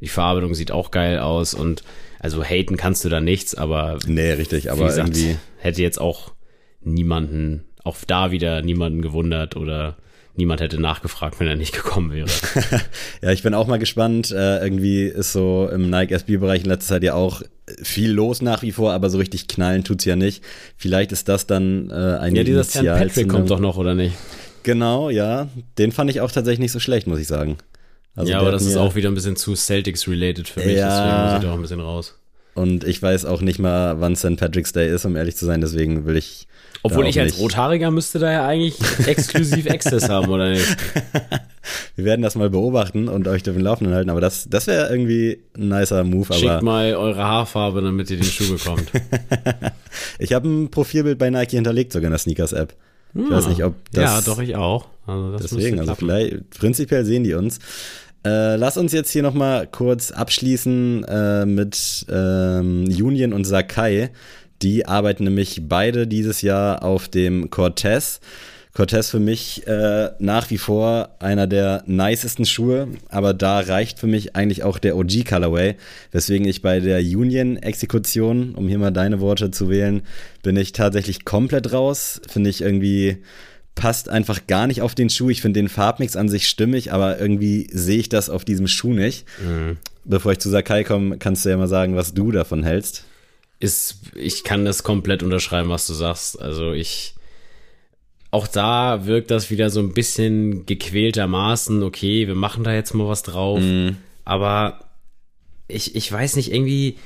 die 0.00 0.08
Verarbeitung 0.08 0.54
sieht 0.54 0.70
auch 0.70 0.90
geil 0.90 1.18
aus 1.18 1.54
und 1.54 1.82
also 2.20 2.42
haten 2.44 2.76
kannst 2.76 3.04
du 3.04 3.08
da 3.08 3.20
nichts, 3.20 3.54
aber 3.54 3.98
nee, 4.06 4.32
richtig, 4.32 4.70
aber 4.70 4.86
gesagt, 4.86 5.08
irgendwie 5.08 5.36
hätte 5.66 5.82
jetzt 5.82 6.00
auch 6.00 6.32
niemanden, 6.80 7.64
auch 7.84 7.96
da 8.06 8.30
wieder 8.30 8.62
niemanden 8.62 9.02
gewundert 9.02 9.56
oder 9.56 9.96
niemand 10.36 10.60
hätte 10.60 10.80
nachgefragt, 10.80 11.40
wenn 11.40 11.46
er 11.46 11.56
nicht 11.56 11.74
gekommen 11.74 12.12
wäre. 12.12 12.28
ja, 13.22 13.30
ich 13.30 13.42
bin 13.42 13.54
auch 13.54 13.66
mal 13.66 13.78
gespannt. 13.78 14.30
Äh, 14.30 14.62
irgendwie 14.62 15.02
ist 15.04 15.32
so 15.32 15.68
im 15.72 15.90
Nike 15.90 16.12
SB-Bereich 16.12 16.62
in 16.62 16.68
letzter 16.68 16.94
Zeit 16.94 17.02
ja 17.02 17.14
auch 17.14 17.42
viel 17.82 18.12
los 18.12 18.42
nach 18.42 18.62
wie 18.62 18.72
vor, 18.72 18.92
aber 18.92 19.10
so 19.10 19.18
richtig 19.18 19.48
knallen 19.48 19.82
tut's 19.82 20.04
ja 20.04 20.16
nicht. 20.16 20.44
Vielleicht 20.76 21.12
ist 21.12 21.28
das 21.28 21.46
dann 21.46 21.90
äh, 21.90 22.18
ein 22.18 22.34
Ja, 22.34 22.44
dieser 22.44 22.64
Stan 22.64 22.86
Patrick 22.86 23.28
kommt 23.28 23.50
doch 23.50 23.60
noch, 23.60 23.76
oder 23.76 23.94
nicht? 23.94 24.14
Genau, 24.62 25.10
ja. 25.10 25.48
Den 25.78 25.92
fand 25.92 26.10
ich 26.10 26.20
auch 26.20 26.30
tatsächlich 26.30 26.60
nicht 26.60 26.72
so 26.72 26.80
schlecht, 26.80 27.06
muss 27.06 27.18
ich 27.18 27.26
sagen. 27.26 27.56
Also 28.14 28.32
ja, 28.32 28.40
aber 28.40 28.50
das 28.50 28.64
ist 28.64 28.76
auch 28.76 28.94
wieder 28.94 29.10
ein 29.10 29.14
bisschen 29.14 29.36
zu 29.36 29.54
Celtics-related 29.54 30.48
für 30.48 30.60
mich, 30.60 30.78
ja, 30.78 30.88
deswegen 30.88 31.22
muss 31.22 31.34
ich 31.34 31.42
da 31.42 31.50
auch 31.50 31.56
ein 31.56 31.62
bisschen 31.62 31.80
raus. 31.80 32.18
Und 32.56 32.84
ich 32.84 33.02
weiß 33.02 33.26
auch 33.26 33.42
nicht 33.42 33.58
mal, 33.58 34.00
wann 34.00 34.16
St. 34.16 34.36
Patrick's 34.36 34.72
Day 34.72 34.92
ist, 34.92 35.04
um 35.04 35.14
ehrlich 35.14 35.36
zu 35.36 35.44
sein, 35.44 35.60
deswegen 35.60 36.06
will 36.06 36.16
ich 36.16 36.48
obwohl 36.82 37.06
ich 37.06 37.20
als. 37.20 37.38
Rothaariger 37.38 37.90
müsste 37.90 38.18
da 38.18 38.32
ja 38.32 38.46
eigentlich 38.46 38.76
exklusiv 39.06 39.66
Access 39.70 40.08
haben, 40.08 40.28
oder 40.28 40.50
nicht? 40.50 40.64
Wir 41.96 42.04
werden 42.04 42.22
das 42.22 42.34
mal 42.34 42.48
beobachten 42.48 43.08
und 43.08 43.28
euch 43.28 43.40
auf 43.48 43.54
den 43.54 43.60
Laufenden 43.60 43.94
halten, 43.94 44.08
aber 44.08 44.20
das, 44.20 44.48
das 44.48 44.66
wäre 44.68 44.88
irgendwie 44.88 45.42
ein 45.56 45.68
nicer 45.68 46.02
Move. 46.04 46.32
Schickt 46.32 46.62
mal 46.62 46.94
eure 46.94 47.24
Haarfarbe, 47.24 47.82
damit 47.82 48.10
ihr 48.10 48.16
den 48.16 48.24
Schuh 48.24 48.52
bekommt. 48.52 48.90
ich 50.18 50.32
habe 50.32 50.48
ein 50.48 50.70
Profilbild 50.70 51.18
bei 51.18 51.28
Nike 51.28 51.56
hinterlegt, 51.56 51.92
sogar 51.92 52.06
in 52.06 52.12
der 52.12 52.18
Sneakers-App. 52.18 52.74
Ich 53.14 53.20
hm. 53.20 53.30
weiß 53.30 53.48
nicht, 53.48 53.64
ob 53.64 53.74
das. 53.92 54.04
Ja, 54.04 54.20
doch, 54.20 54.40
ich 54.40 54.56
auch. 54.56 54.86
Also 55.06 55.36
deswegen, 55.38 55.78
also 55.78 55.94
vielleicht, 55.94 56.50
prinzipiell 56.50 57.04
sehen 57.04 57.24
die 57.24 57.34
uns. 57.34 57.58
Äh, 58.26 58.56
lass 58.56 58.76
uns 58.76 58.92
jetzt 58.92 59.12
hier 59.12 59.22
nochmal 59.22 59.68
kurz 59.68 60.10
abschließen 60.10 61.04
äh, 61.04 61.46
mit 61.46 62.06
ähm, 62.10 62.86
Union 62.86 63.32
und 63.32 63.44
Sakai. 63.44 64.10
Die 64.62 64.84
arbeiten 64.84 65.22
nämlich 65.22 65.68
beide 65.68 66.08
dieses 66.08 66.42
Jahr 66.42 66.82
auf 66.82 67.06
dem 67.06 67.50
Cortez. 67.50 68.18
Cortez 68.74 69.10
für 69.10 69.20
mich 69.20 69.64
äh, 69.68 70.10
nach 70.18 70.50
wie 70.50 70.58
vor 70.58 71.10
einer 71.20 71.46
der 71.46 71.84
nicesten 71.86 72.46
Schuhe, 72.46 72.88
aber 73.10 73.32
da 73.32 73.60
reicht 73.60 74.00
für 74.00 74.08
mich 74.08 74.34
eigentlich 74.34 74.64
auch 74.64 74.80
der 74.80 74.96
OG 74.96 75.24
Colorway, 75.28 75.76
weswegen 76.10 76.48
ich 76.48 76.62
bei 76.62 76.80
der 76.80 76.98
Union 76.98 77.56
Exekution, 77.56 78.56
um 78.56 78.66
hier 78.66 78.78
mal 78.78 78.90
deine 78.90 79.20
Worte 79.20 79.52
zu 79.52 79.70
wählen, 79.70 80.02
bin 80.42 80.56
ich 80.56 80.72
tatsächlich 80.72 81.24
komplett 81.24 81.72
raus. 81.72 82.20
Finde 82.28 82.50
ich 82.50 82.60
irgendwie 82.60 83.18
passt 83.76 84.08
einfach 84.08 84.48
gar 84.48 84.66
nicht 84.66 84.82
auf 84.82 84.96
den 84.96 85.10
Schuh. 85.10 85.30
Ich 85.30 85.42
finde 85.42 85.60
den 85.60 85.68
Farbmix 85.68 86.16
an 86.16 86.28
sich 86.28 86.48
stimmig, 86.48 86.92
aber 86.92 87.20
irgendwie 87.20 87.68
sehe 87.70 87.98
ich 87.98 88.08
das 88.08 88.28
auf 88.28 88.44
diesem 88.44 88.66
Schuh 88.66 88.92
nicht. 88.92 89.24
Mhm. 89.40 89.76
Bevor 90.04 90.32
ich 90.32 90.38
zu 90.38 90.50
Sakai 90.50 90.82
komme, 90.82 91.18
kannst 91.18 91.44
du 91.44 91.50
ja 91.50 91.56
mal 91.56 91.68
sagen, 91.68 91.94
was 91.94 92.14
du 92.14 92.32
davon 92.32 92.64
hältst 92.64 93.04
ist, 93.58 94.00
ich 94.14 94.44
kann 94.44 94.64
das 94.64 94.82
komplett 94.82 95.22
unterschreiben, 95.22 95.70
was 95.70 95.86
du 95.86 95.94
sagst. 95.94 96.40
Also 96.40 96.72
ich, 96.72 97.14
auch 98.30 98.46
da 98.46 99.06
wirkt 99.06 99.30
das 99.30 99.50
wieder 99.50 99.70
so 99.70 99.80
ein 99.80 99.94
bisschen 99.94 100.66
gequältermaßen, 100.66 101.82
okay, 101.82 102.26
wir 102.26 102.34
machen 102.34 102.64
da 102.64 102.74
jetzt 102.74 102.94
mal 102.94 103.08
was 103.08 103.22
drauf. 103.22 103.60
Mm. 103.60 103.96
Aber 104.24 104.80
ich, 105.68 105.96
ich 105.96 106.10
weiß 106.10 106.36
nicht, 106.36 106.52
irgendwie 106.52 106.98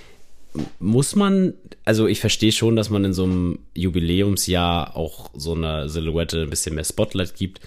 muss 0.78 1.14
man, 1.14 1.54
also 1.84 2.06
ich 2.06 2.20
verstehe 2.20 2.52
schon, 2.52 2.76
dass 2.76 2.90
man 2.90 3.04
in 3.04 3.12
so 3.12 3.24
einem 3.24 3.60
Jubiläumsjahr 3.74 4.96
auch 4.96 5.30
so 5.34 5.54
einer 5.54 5.88
Silhouette 5.88 6.42
ein 6.42 6.50
bisschen 6.50 6.74
mehr 6.74 6.84
Spotlight 6.84 7.36
gibt. 7.36 7.60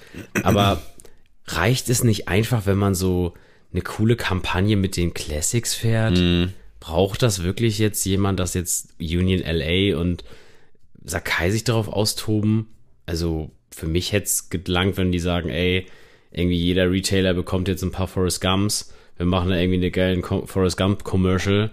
Aber 0.43 0.81
reicht 1.47 1.89
es 1.89 2.03
nicht 2.03 2.27
einfach, 2.27 2.65
wenn 2.65 2.77
man 2.77 2.95
so 2.95 3.33
eine 3.71 3.81
coole 3.81 4.15
Kampagne 4.15 4.75
mit 4.75 4.97
den 4.97 5.13
Classics 5.13 5.73
fährt? 5.73 6.17
Mm 6.17 6.45
braucht 6.83 7.23
das 7.23 7.43
wirklich 7.43 7.79
jetzt 7.79 8.03
jemand, 8.03 8.41
dass 8.41 8.53
jetzt 8.55 8.95
Union 8.99 9.39
LA 9.39 9.97
und 9.97 10.25
Sakai 11.05 11.49
sich 11.49 11.63
darauf 11.63 11.87
austoben? 11.87 12.67
Also 13.05 13.51
für 13.71 13.87
mich 13.87 14.11
hätte 14.11 14.25
es 14.25 14.49
gelangt, 14.49 14.97
wenn 14.97 15.13
die 15.13 15.19
sagen, 15.19 15.47
ey, 15.47 15.85
irgendwie 16.31 16.57
jeder 16.57 16.91
Retailer 16.91 17.33
bekommt 17.35 17.69
jetzt 17.69 17.83
ein 17.83 17.91
paar 17.91 18.09
Forrest 18.09 18.41
Gumps. 18.41 18.93
Wir 19.15 19.25
machen 19.25 19.51
da 19.51 19.55
irgendwie 19.55 19.77
eine 19.77 19.91
geile 19.91 20.21
Forrest 20.45 20.75
Gump 20.75 21.05
Commercial 21.05 21.71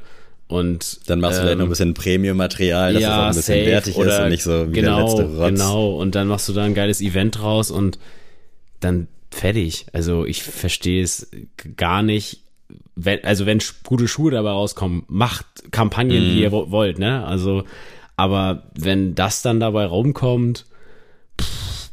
und 0.51 1.09
dann 1.09 1.21
machst 1.21 1.39
du 1.39 1.43
ähm, 1.43 1.47
vielleicht 1.47 1.59
noch 1.59 1.65
ein 1.65 1.67
ähm, 1.67 1.71
bisschen 1.71 1.95
Premium-Material, 1.95 2.95
dass 2.95 3.03
ja, 3.03 3.09
es 3.09 3.15
auch 3.15 3.23
ein 3.23 3.37
bisschen 3.37 3.55
safe, 3.57 3.67
wertig 3.67 3.99
ist 3.99 4.19
und 4.19 4.29
nicht 4.29 4.43
so 4.43 4.69
wie 4.69 4.73
genau, 4.73 4.97
der 4.97 5.05
letzte 5.05 5.37
Rotz. 5.37 5.51
Genau, 5.51 5.95
und 5.97 6.15
dann 6.15 6.29
machst 6.29 6.49
du 6.49 6.53
da 6.53 6.65
ein 6.65 6.75
geiles 6.75 7.01
Event 7.01 7.39
draus 7.39 7.71
und 7.71 7.99
dann 8.81 9.09
fertig. 9.31 9.87
Also 9.93 10.27
ich 10.27 10.43
verstehe 10.43 11.03
es 11.03 11.31
gar 11.77 12.03
nicht 12.03 12.43
wenn, 12.97 13.25
also 13.25 13.47
wenn 13.47 13.61
gute 13.85 14.09
Schuhe 14.09 14.31
dabei 14.31 14.51
rauskommen, 14.51 15.05
macht 15.09 15.47
Kampagnen, 15.71 16.23
mm. 16.23 16.31
wie 16.35 16.43
ihr 16.43 16.53
wollt, 16.53 16.99
ne? 16.99 17.25
Also, 17.25 17.65
aber 18.17 18.65
wenn 18.75 19.15
das 19.15 19.43
dann 19.43 19.61
dabei 19.61 19.87
rumkommt, 19.87 20.67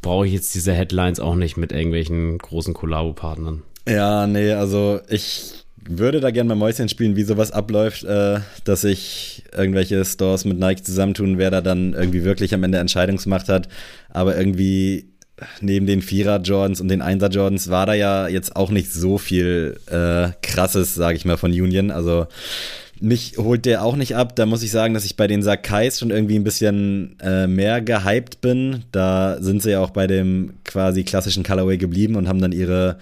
brauche 0.01 0.27
ich 0.27 0.33
jetzt 0.33 0.53
diese 0.55 0.73
Headlines 0.73 1.19
auch 1.19 1.35
nicht 1.35 1.57
mit 1.57 1.71
irgendwelchen 1.71 2.37
großen 2.37 2.73
Kollabo-Partnern. 2.73 3.63
Ja, 3.87 4.27
nee, 4.27 4.51
also 4.51 4.99
ich 5.07 5.65
würde 5.89 6.19
da 6.19 6.31
gerne 6.31 6.49
mal 6.49 6.55
Mäuschen 6.55 6.89
spielen, 6.89 7.15
wie 7.15 7.23
sowas 7.23 7.51
abläuft, 7.51 8.03
äh, 8.03 8.39
dass 8.63 8.81
sich 8.81 9.43
irgendwelche 9.55 10.03
Stores 10.05 10.45
mit 10.45 10.59
Nike 10.59 10.83
zusammentun, 10.83 11.37
wer 11.37 11.51
da 11.51 11.61
dann 11.61 11.93
irgendwie 11.93 12.23
wirklich 12.23 12.53
am 12.53 12.63
Ende 12.63 12.77
Entscheidungsmacht 12.79 13.49
hat. 13.49 13.67
Aber 14.09 14.37
irgendwie 14.37 15.09
neben 15.61 15.85
den 15.85 16.01
Vierer 16.01 16.41
Jordans 16.41 16.81
und 16.81 16.87
den 16.87 17.01
Einser 17.01 17.29
Jordans 17.29 17.69
war 17.69 17.85
da 17.85 17.93
ja 17.93 18.27
jetzt 18.27 18.55
auch 18.55 18.71
nicht 18.71 18.91
so 18.91 19.17
viel 19.17 19.79
äh, 19.87 20.29
krasses, 20.41 20.95
sage 20.95 21.17
ich 21.17 21.25
mal, 21.25 21.37
von 21.37 21.51
Union. 21.51 21.91
Also 21.91 22.27
mich 22.99 23.37
holt 23.37 23.65
der 23.65 23.83
auch 23.83 23.95
nicht 23.95 24.15
ab. 24.15 24.35
Da 24.35 24.45
muss 24.45 24.63
ich 24.63 24.71
sagen, 24.71 24.93
dass 24.93 25.05
ich 25.05 25.15
bei 25.15 25.27
den 25.27 25.43
Sakais 25.43 25.99
schon 25.99 26.09
irgendwie 26.09 26.35
ein 26.35 26.43
bisschen 26.43 27.17
äh, 27.21 27.47
mehr 27.47 27.81
gehypt 27.81 28.41
bin. 28.41 28.83
Da 28.91 29.37
sind 29.39 29.61
sie 29.61 29.71
ja 29.71 29.81
auch 29.81 29.91
bei 29.91 30.07
dem 30.07 30.53
quasi 30.63 31.03
klassischen 31.03 31.43
Colorway 31.43 31.77
geblieben 31.77 32.15
und 32.15 32.27
haben 32.27 32.41
dann 32.41 32.51
ihre 32.51 32.97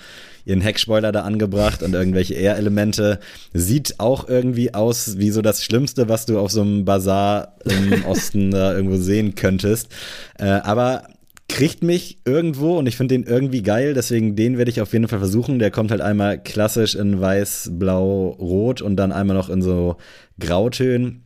ihren 0.45 0.61
Heckspoiler 0.61 1.11
da 1.11 1.21
angebracht 1.21 1.83
und 1.83 1.93
irgendwelche 1.93 2.35
Air-Elemente. 2.35 3.19
Sieht 3.53 3.99
auch 3.99 4.27
irgendwie 4.29 4.73
aus 4.73 5.17
wie 5.17 5.31
so 5.31 5.41
das 5.41 5.63
Schlimmste, 5.63 6.07
was 6.07 6.25
du 6.25 6.39
auf 6.39 6.51
so 6.51 6.61
einem 6.61 6.85
Bazar 6.85 7.55
im 7.65 8.05
Osten 8.07 8.51
da 8.51 8.73
irgendwo 8.73 8.97
sehen 8.97 9.35
könntest. 9.35 9.89
Äh, 10.37 10.45
aber 10.45 11.07
kriegt 11.47 11.83
mich 11.83 12.19
irgendwo 12.25 12.77
und 12.77 12.87
ich 12.87 12.97
finde 12.97 13.15
den 13.15 13.23
irgendwie 13.23 13.61
geil, 13.61 13.93
deswegen 13.93 14.35
den 14.35 14.57
werde 14.57 14.71
ich 14.71 14.81
auf 14.81 14.93
jeden 14.93 15.07
Fall 15.07 15.19
versuchen. 15.19 15.59
Der 15.59 15.71
kommt 15.71 15.91
halt 15.91 16.01
einmal 16.01 16.41
klassisch 16.41 16.95
in 16.95 17.19
weiß, 17.19 17.71
blau, 17.73 18.29
rot 18.39 18.81
und 18.81 18.95
dann 18.95 19.11
einmal 19.11 19.35
noch 19.35 19.49
in 19.49 19.61
so 19.61 19.97
Grautönen. 20.39 21.23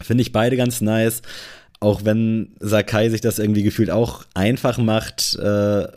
Finde 0.00 0.22
ich 0.22 0.32
beide 0.32 0.56
ganz 0.56 0.80
nice 0.80 1.22
auch 1.82 2.04
wenn 2.04 2.50
Sakai 2.60 3.08
sich 3.08 3.20
das 3.20 3.40
irgendwie 3.40 3.64
gefühlt 3.64 3.90
auch 3.90 4.24
einfach 4.34 4.78
macht, 4.78 5.36
äh, 5.36 5.42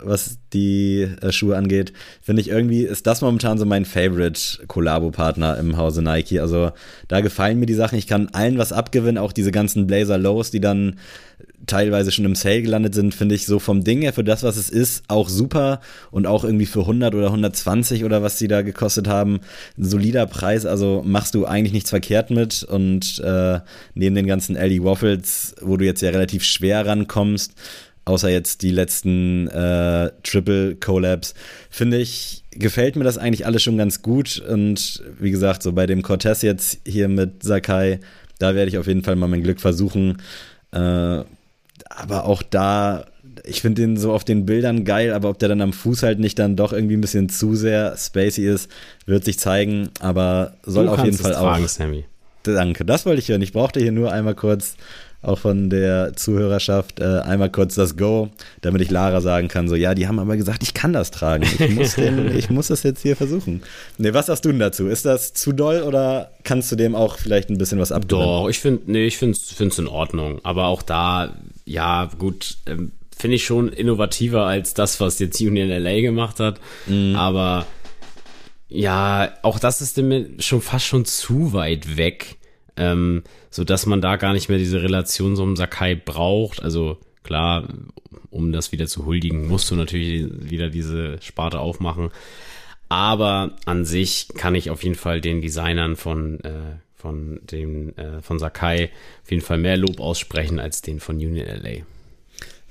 was 0.02 0.40
die 0.52 1.08
äh, 1.22 1.32
Schuhe 1.32 1.56
angeht, 1.56 1.94
finde 2.22 2.42
ich 2.42 2.50
irgendwie, 2.50 2.84
ist 2.84 3.06
das 3.06 3.22
momentan 3.22 3.60
so 3.60 3.66
mein 3.66 3.86
Favorite 3.86 4.66
Kollabo-Partner 4.68 5.58
im 5.60 5.78
Hause 5.78 6.02
Nike. 6.02 6.40
Also 6.40 6.72
da 7.08 7.22
gefallen 7.22 7.60
mir 7.60 7.68
die 7.68 7.76
Sachen. 7.76 8.00
Ich 8.00 8.08
kann 8.08 8.30
allen 8.34 8.58
was 8.58 8.74
abgewinnen, 8.74 9.20
auch 9.20 9.32
diese 9.32 9.52
ganzen 9.52 9.86
Blazer 9.86 10.18
Lows, 10.18 10.50
die 10.50 10.60
dann 10.60 10.98
teilweise 11.68 12.12
schon 12.12 12.26
im 12.26 12.36
Sale 12.36 12.62
gelandet 12.62 12.94
sind, 12.94 13.14
finde 13.14 13.36
ich 13.36 13.46
so 13.46 13.60
vom 13.60 13.84
Ding 13.84 14.02
her 14.02 14.14
für 14.14 14.24
das, 14.24 14.44
was 14.44 14.58
es 14.58 14.70
ist, 14.70 15.04
auch 15.08 15.30
super 15.30 15.82
und 16.12 16.28
auch 16.28 16.44
irgendwie 16.44 16.66
für 16.66 16.82
100 16.82 17.16
oder 17.16 17.28
120 17.28 18.04
oder 18.04 18.22
was 18.22 18.38
die 18.38 18.48
da 18.48 18.62
gekostet 18.62 19.08
haben, 19.08 19.40
ein 19.78 19.86
solider 19.86 20.26
Preis, 20.26 20.66
also 20.66 21.02
machst 21.06 21.36
du 21.36 21.46
eigentlich 21.46 21.74
nichts 21.74 21.90
verkehrt 21.90 22.30
mit 22.30 22.64
und 22.64 23.20
äh, 23.20 23.60
neben 23.94 24.16
den 24.16 24.28
ganzen 24.28 24.56
Ellie 24.56 24.84
Waffles, 24.84 25.56
wo 25.62 25.78
du 25.78 25.86
jetzt 25.86 26.02
ja 26.02 26.10
relativ 26.10 26.44
schwer 26.44 26.86
rankommst, 26.86 27.54
außer 28.06 28.30
jetzt 28.30 28.62
die 28.62 28.72
letzten 28.72 29.48
äh, 29.48 30.12
Triple 30.24 30.76
Collabs, 30.76 31.34
finde 31.70 31.98
ich, 31.98 32.44
gefällt 32.52 32.96
mir 32.96 33.04
das 33.04 33.18
eigentlich 33.18 33.46
alles 33.46 33.64
schon 33.64 33.78
ganz 33.78 34.02
gut 34.02 34.40
und 34.40 35.04
wie 35.20 35.32
gesagt, 35.32 35.64
so 35.64 35.74
bei 35.74 35.88
dem 35.88 36.04
Cortez 36.04 36.42
jetzt 36.42 36.80
hier 36.86 37.08
mit 37.08 37.44
Sakai, 37.44 38.00
da 38.40 38.56
werde 38.56 38.70
ich 38.70 38.78
auf 38.78 38.88
jeden 38.88 39.04
Fall 39.04 39.16
mal 39.16 39.28
mein 39.28 39.44
Glück 39.44 39.60
versuchen. 39.60 40.22
Äh, 40.72 41.24
aber 41.96 42.26
auch 42.26 42.42
da, 42.44 43.06
ich 43.44 43.62
finde 43.62 43.82
den 43.82 43.98
so 43.98 44.12
auf 44.12 44.24
den 44.24 44.46
Bildern 44.46 44.86
geil, 44.86 45.14
aber 45.14 45.30
ob 45.30 45.40
der 45.40 45.50
dann 45.50 45.62
am 45.62 45.74
Fuß 45.74 46.04
halt 46.04 46.20
nicht 46.20 46.40
dann 46.40 46.56
doch 46.56 46.74
irgendwie 46.74 46.98
ein 46.98 47.02
bisschen 47.02 47.30
zu 47.30 47.56
sehr 47.56 47.96
spacey 47.98 48.46
ist, 48.46 48.70
wird 49.06 49.26
sich 49.26 49.40
zeigen, 49.40 49.90
aber 50.00 50.54
soll 50.64 50.86
du 50.86 50.92
auf 50.92 51.04
jeden 51.04 51.18
Fall 51.18 51.34
tragen, 51.34 51.66
auch. 51.66 51.70
Sammy. 51.70 52.06
Danke, 52.44 52.86
das 52.86 53.06
wollte 53.06 53.20
ich 53.20 53.30
hören. 53.30 53.42
Ich 53.42 53.54
brauchte 53.54 53.80
hier 53.80 53.92
nur 53.92 54.12
einmal 54.12 54.36
kurz 54.36 54.76
auch 55.26 55.40
von 55.40 55.70
der 55.70 56.14
Zuhörerschaft 56.16 57.00
äh, 57.00 57.20
einmal 57.20 57.50
kurz 57.50 57.76
das 57.76 57.98
Go, 57.98 58.30
damit 58.62 58.82
ich 58.82 58.92
Lara 58.92 59.22
sagen 59.22 59.48
kann, 59.48 59.68
so 59.68 59.76
ja, 59.76 59.96
die 59.96 60.08
haben 60.08 60.20
aber 60.20 60.38
gesagt, 60.38 60.64
ich 60.64 60.74
kann 60.74 60.94
das 60.94 61.12
tragen. 61.12 61.44
Ich 61.44 61.70
muss, 61.76 61.96
den, 61.96 62.36
ich 62.36 62.50
muss 62.50 62.68
das 62.68 62.84
jetzt 62.84 63.02
hier 63.02 63.16
versuchen. 63.16 63.64
Nee, 63.98 64.14
was 64.14 64.28
sagst 64.28 64.46
du 64.46 64.50
denn 64.50 64.60
dazu? 64.60 64.88
Ist 64.88 65.06
das 65.06 65.34
zu 65.34 65.52
doll 65.52 65.82
oder 65.82 66.32
kannst 66.44 66.72
du 66.72 66.76
dem 66.76 66.96
auch 66.96 67.18
vielleicht 67.18 67.50
ein 67.50 67.58
bisschen 67.58 67.80
was 67.80 67.92
abgewinnen? 67.92 68.28
Doch, 68.28 68.50
ich 68.50 68.60
finde, 68.60 68.84
nee, 68.92 69.06
ich 69.06 69.18
finde 69.18 69.38
es 69.38 69.80
in 69.80 69.88
Ordnung. 69.88 70.40
Aber 70.44 70.68
auch 70.68 70.84
da, 70.84 71.34
ja, 71.66 72.10
gut, 72.18 72.58
ähm, 72.68 72.92
finde 73.18 73.36
ich 73.36 73.46
schon 73.46 73.70
innovativer 73.70 74.46
als 74.46 74.74
das, 74.74 75.00
was 75.00 75.20
jetzt 75.20 75.42
Union 75.42 75.70
LA 75.70 76.02
gemacht 76.02 76.40
hat. 76.40 76.60
Mhm. 76.88 77.16
Aber 77.16 77.66
ja, 78.68 79.34
auch 79.42 79.60
das 79.60 79.82
ist 79.82 80.00
schon 80.44 80.62
fast 80.62 80.86
schon 80.86 81.06
zu 81.06 81.54
weit 81.54 81.98
weg, 81.98 82.38
ähm, 82.78 83.24
so 83.50 83.64
dass 83.64 83.86
man 83.86 84.02
da 84.02 84.18
gar 84.18 84.34
nicht 84.34 84.50
mehr 84.50 84.58
diese 84.58 84.82
Relation 84.82 85.36
so 85.36 85.44
einem 85.44 85.56
Sakai 85.56 85.96
braucht. 85.96 86.62
Also 86.62 86.98
klar, 87.24 87.68
um 88.30 88.52
das 88.52 88.72
wieder 88.72 88.88
zu 88.88 89.06
huldigen, 89.06 89.48
musst 89.48 89.72
du 89.72 89.76
natürlich 89.76 90.28
wieder 90.32 90.70
diese 90.70 91.22
Sparte 91.22 91.60
aufmachen. 91.60 92.10
Aber 92.90 93.56
an 93.66 93.86
sich 93.86 94.28
kann 94.36 94.56
ich 94.56 94.70
auf 94.70 94.84
jeden 94.84 94.96
Fall 94.96 95.22
den 95.22 95.42
Designern 95.42 95.96
von 95.96 96.40
äh, 96.42 96.78
von 97.06 97.40
dem 97.52 97.90
äh, 97.98 98.22
von 98.24 98.40
Sakai 98.40 98.90
auf 99.24 99.30
jeden 99.30 99.44
Fall 99.44 99.60
mehr 99.60 99.78
Lob 99.78 100.00
aussprechen 100.00 100.60
als 100.60 100.82
den 100.82 101.00
von 101.00 101.18
Union 101.18 101.46
LA. 101.46 101.84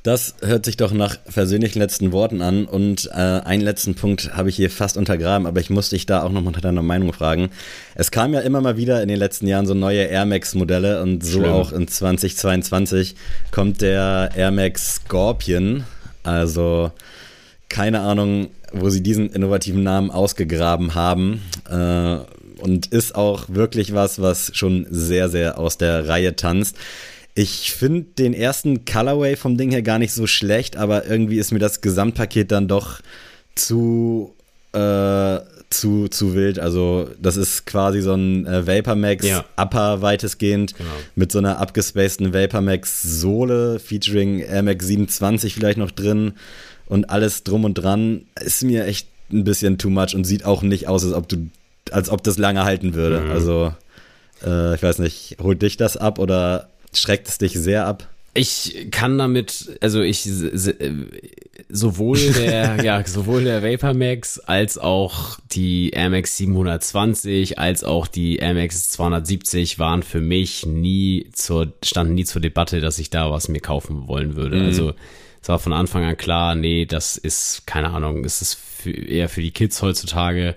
Das 0.02 0.34
hört 0.42 0.66
sich 0.66 0.76
doch 0.76 0.92
nach 0.92 1.16
versöhnlichen 1.24 1.80
letzten 1.80 2.12
Worten 2.12 2.42
an 2.42 2.66
und 2.66 3.08
äh, 3.12 3.14
einen 3.14 3.62
letzten 3.62 3.94
Punkt 3.94 4.36
habe 4.36 4.50
ich 4.50 4.56
hier 4.56 4.68
fast 4.70 4.96
untergraben, 4.98 5.46
aber 5.46 5.60
ich 5.60 5.70
musste 5.70 5.94
dich 5.94 6.04
da 6.04 6.22
auch 6.24 6.30
noch 6.30 6.42
mal 6.42 6.50
nach 6.50 6.60
deiner 6.60 6.82
Meinung 6.82 7.12
fragen. 7.12 7.50
Es 7.94 8.10
kam 8.10 8.34
ja 8.34 8.40
immer 8.40 8.60
mal 8.60 8.76
wieder 8.76 9.00
in 9.02 9.08
den 9.08 9.18
letzten 9.18 9.46
Jahren 9.46 9.66
so 9.66 9.72
neue 9.72 10.02
Air 10.02 10.26
Max 10.26 10.54
Modelle 10.54 11.00
und 11.00 11.24
so 11.24 11.40
Schlimm. 11.40 11.52
auch 11.52 11.72
in 11.72 11.88
2022 11.88 13.14
kommt 13.50 13.80
der 13.80 14.30
Air 14.34 14.50
Max 14.50 14.96
Scorpion, 14.96 15.84
also 16.22 16.90
keine 17.70 18.00
Ahnung, 18.00 18.48
wo 18.74 18.90
sie 18.90 19.02
diesen 19.02 19.30
innovativen 19.30 19.84
Namen 19.84 20.10
ausgegraben 20.10 20.94
haben. 20.94 21.40
Äh, 21.70 22.18
und 22.64 22.86
ist 22.86 23.14
auch 23.14 23.44
wirklich 23.48 23.92
was, 23.94 24.20
was 24.22 24.50
schon 24.54 24.86
sehr, 24.90 25.28
sehr 25.28 25.58
aus 25.58 25.76
der 25.78 26.08
Reihe 26.08 26.34
tanzt. 26.34 26.76
Ich 27.34 27.72
finde 27.72 28.06
den 28.18 28.32
ersten 28.32 28.84
Colorway 28.84 29.36
vom 29.36 29.56
Ding 29.58 29.70
her 29.70 29.82
gar 29.82 29.98
nicht 29.98 30.12
so 30.12 30.26
schlecht, 30.26 30.76
aber 30.76 31.06
irgendwie 31.06 31.38
ist 31.38 31.52
mir 31.52 31.58
das 31.58 31.80
Gesamtpaket 31.80 32.50
dann 32.52 32.68
doch 32.68 33.00
zu, 33.54 34.34
äh, 34.72 35.40
zu, 35.70 36.08
zu 36.08 36.34
wild. 36.34 36.58
Also, 36.58 37.08
das 37.20 37.36
ist 37.36 37.66
quasi 37.66 38.00
so 38.00 38.14
ein 38.14 38.46
äh, 38.46 38.66
Vapor 38.66 38.94
Max 38.94 39.26
Ja. 39.26 39.44
Upper 39.56 40.00
weitestgehend 40.00 40.76
Genau. 40.76 40.90
mit 41.16 41.32
so 41.32 41.38
einer 41.38 41.58
abgespaceden 41.58 42.32
Vapor 42.32 42.60
Max 42.60 43.02
Sohle 43.02 43.78
featuring 43.78 44.38
Air 44.40 44.62
Max 44.62 44.86
27 44.86 45.54
vielleicht 45.54 45.78
noch 45.78 45.90
drin 45.90 46.32
und 46.86 47.10
alles 47.10 47.42
drum 47.44 47.64
und 47.64 47.74
dran. 47.74 48.22
Ist 48.40 48.62
mir 48.62 48.86
echt 48.86 49.08
ein 49.32 49.44
bisschen 49.44 49.78
too 49.78 49.90
much 49.90 50.14
und 50.14 50.24
sieht 50.24 50.44
auch 50.44 50.62
nicht 50.62 50.86
aus, 50.86 51.04
als 51.04 51.14
ob 51.14 51.28
du, 51.28 51.48
als 51.90 52.08
ob 52.08 52.22
das 52.22 52.38
lange 52.38 52.64
halten 52.64 52.94
würde. 52.94 53.20
Mhm. 53.20 53.30
Also, 53.30 53.74
äh, 54.44 54.74
ich 54.74 54.82
weiß 54.82 54.98
nicht, 54.98 55.36
holt 55.42 55.62
dich 55.62 55.76
das 55.76 55.96
ab 55.96 56.18
oder 56.18 56.68
schreckt 56.92 57.28
es 57.28 57.38
dich 57.38 57.52
sehr 57.52 57.86
ab? 57.86 58.08
Ich 58.36 58.88
kann 58.90 59.16
damit, 59.16 59.78
also 59.80 60.00
ich 60.00 60.26
äh, 60.26 60.92
sowohl 61.68 62.18
der, 62.18 62.76
ja, 62.84 63.06
sowohl 63.06 63.44
der 63.44 63.62
Vapor 63.62 63.94
Max 63.94 64.40
als 64.40 64.76
auch 64.76 65.38
die 65.52 65.90
Air 65.90 66.10
Max 66.10 66.36
720 66.36 67.60
als 67.60 67.84
auch 67.84 68.08
die 68.08 68.38
Air 68.38 68.54
Max 68.54 68.88
270 68.88 69.78
waren 69.78 70.02
für 70.02 70.20
mich 70.20 70.66
nie 70.66 71.28
zur, 71.32 71.72
standen 71.84 72.14
nie 72.14 72.24
zur 72.24 72.42
Debatte, 72.42 72.80
dass 72.80 72.98
ich 72.98 73.08
da 73.08 73.30
was 73.30 73.48
mir 73.48 73.60
kaufen 73.60 74.08
wollen 74.08 74.34
würde. 74.34 74.60
Also 74.62 74.94
es 75.40 75.48
war 75.48 75.60
von 75.60 75.72
Anfang 75.72 76.04
an 76.04 76.16
klar, 76.16 76.56
nee, 76.56 76.86
das 76.86 77.16
ist, 77.16 77.66
keine 77.66 77.90
Ahnung, 77.90 78.24
es 78.24 78.42
ist 78.42 78.54
für, 78.54 78.90
eher 78.90 79.28
für 79.28 79.42
die 79.42 79.52
Kids 79.52 79.80
heutzutage 79.80 80.56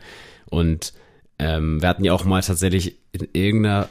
und 0.49 0.93
ähm, 1.39 1.82
wir 1.82 1.89
hatten 1.89 2.04
ja 2.04 2.13
auch 2.13 2.26
mal 2.26 2.41
tatsächlich 2.41 2.95
in 3.12 3.28
irgendeiner 3.34 3.89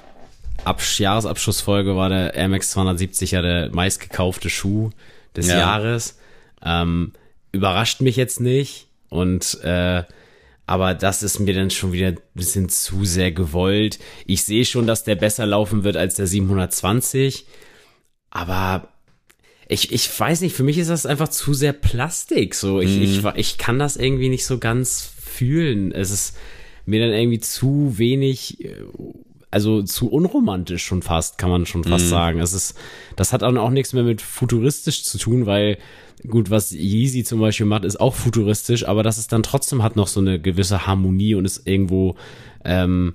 Absch 0.64 0.98
Jahresabschlussfolge 1.00 1.94
war 1.96 2.08
der 2.08 2.34
Air 2.34 2.48
Max 2.48 2.70
270 2.70 3.30
ja 3.32 3.42
der 3.42 3.70
meistgekaufte 3.74 4.50
Schuh 4.50 4.90
des 5.36 5.48
Ja. 5.48 5.58
Jahres. 5.58 6.18
Ähm, 6.64 7.12
überrascht 7.52 8.00
mich 8.00 8.16
jetzt 8.16 8.40
nicht 8.40 8.86
und 9.10 9.60
äh, 9.62 10.02
aber 10.68 10.94
das 10.94 11.22
ist 11.22 11.38
mir 11.38 11.54
dann 11.54 11.70
schon 11.70 11.92
wieder 11.92 12.08
ein 12.08 12.18
bisschen 12.34 12.68
zu 12.68 13.04
sehr 13.04 13.30
gewollt. 13.30 14.00
Ich 14.26 14.42
sehe 14.42 14.64
schon, 14.64 14.88
dass 14.88 15.04
der 15.04 15.14
besser 15.14 15.46
laufen 15.46 15.84
wird 15.84 15.96
als 15.96 16.16
der 16.16 16.26
720, 16.26 17.46
aber 18.30 18.88
ich, 19.68 19.92
ich 19.92 20.18
weiß 20.18 20.40
nicht, 20.40 20.56
für 20.56 20.64
mich 20.64 20.78
ist 20.78 20.90
das 20.90 21.06
einfach 21.06 21.28
zu 21.28 21.54
sehr 21.54 21.72
Plastik. 21.72 22.54
So, 22.54 22.80
ich, 22.80 23.00
ich, 23.00 23.24
ich 23.36 23.58
kann 23.58 23.78
das 23.78 23.96
irgendwie 23.96 24.28
nicht 24.28 24.46
so 24.46 24.58
ganz 24.58 25.08
fühlen. 25.22 25.92
Es 25.92 26.10
ist 26.10 26.36
mir 26.86 27.00
dann 27.00 27.12
irgendwie 27.16 27.40
zu 27.40 27.98
wenig, 27.98 28.64
äh, 28.64 28.74
also 29.50 29.82
zu 29.82 30.10
unromantisch 30.10 30.84
schon 30.84 31.02
fast, 31.02 31.38
kann 31.38 31.50
man 31.50 31.66
schon 31.66 31.84
fast 31.84 32.08
sagen. 32.08 32.40
Es 32.40 32.52
ist, 32.52 32.74
das 33.16 33.32
hat 33.32 33.42
dann 33.42 33.58
auch 33.58 33.70
nichts 33.70 33.92
mehr 33.92 34.02
mit 34.02 34.20
futuristisch 34.22 35.04
zu 35.04 35.18
tun, 35.18 35.46
weil 35.46 35.78
gut, 36.28 36.50
was 36.50 36.72
Yeezy 36.72 37.24
zum 37.24 37.40
Beispiel 37.40 37.66
macht, 37.66 37.84
ist 37.84 38.00
auch 38.00 38.14
futuristisch, 38.14 38.86
aber 38.88 39.02
das 39.02 39.18
ist 39.18 39.32
dann 39.32 39.42
trotzdem 39.42 39.82
hat 39.82 39.96
noch 39.96 40.08
so 40.08 40.20
eine 40.20 40.40
gewisse 40.40 40.86
Harmonie 40.86 41.34
und 41.34 41.44
ist 41.44 41.66
irgendwo, 41.66 42.16
ähm, 42.64 43.14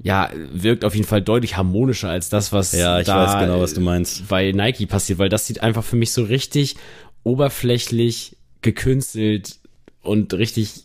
ja, 0.00 0.30
wirkt 0.52 0.84
auf 0.84 0.94
jeden 0.94 1.06
Fall 1.08 1.22
deutlich 1.22 1.56
harmonischer 1.56 2.08
als 2.08 2.28
das, 2.28 2.52
was 2.52 2.72
Ja, 2.72 3.00
ich 3.00 3.06
da 3.06 3.26
weiß 3.26 3.40
genau, 3.44 3.60
was 3.60 3.74
du 3.74 3.80
meinst. 3.80 4.28
bei 4.28 4.52
Nike 4.52 4.86
passiert, 4.86 5.18
weil 5.18 5.28
das 5.28 5.46
sieht 5.46 5.60
einfach 5.62 5.82
für 5.84 5.96
mich 5.96 6.12
so 6.12 6.22
richtig 6.22 6.76
oberflächlich 7.24 8.36
gekünstelt 8.62 9.58
und 10.02 10.32
richtig 10.34 10.84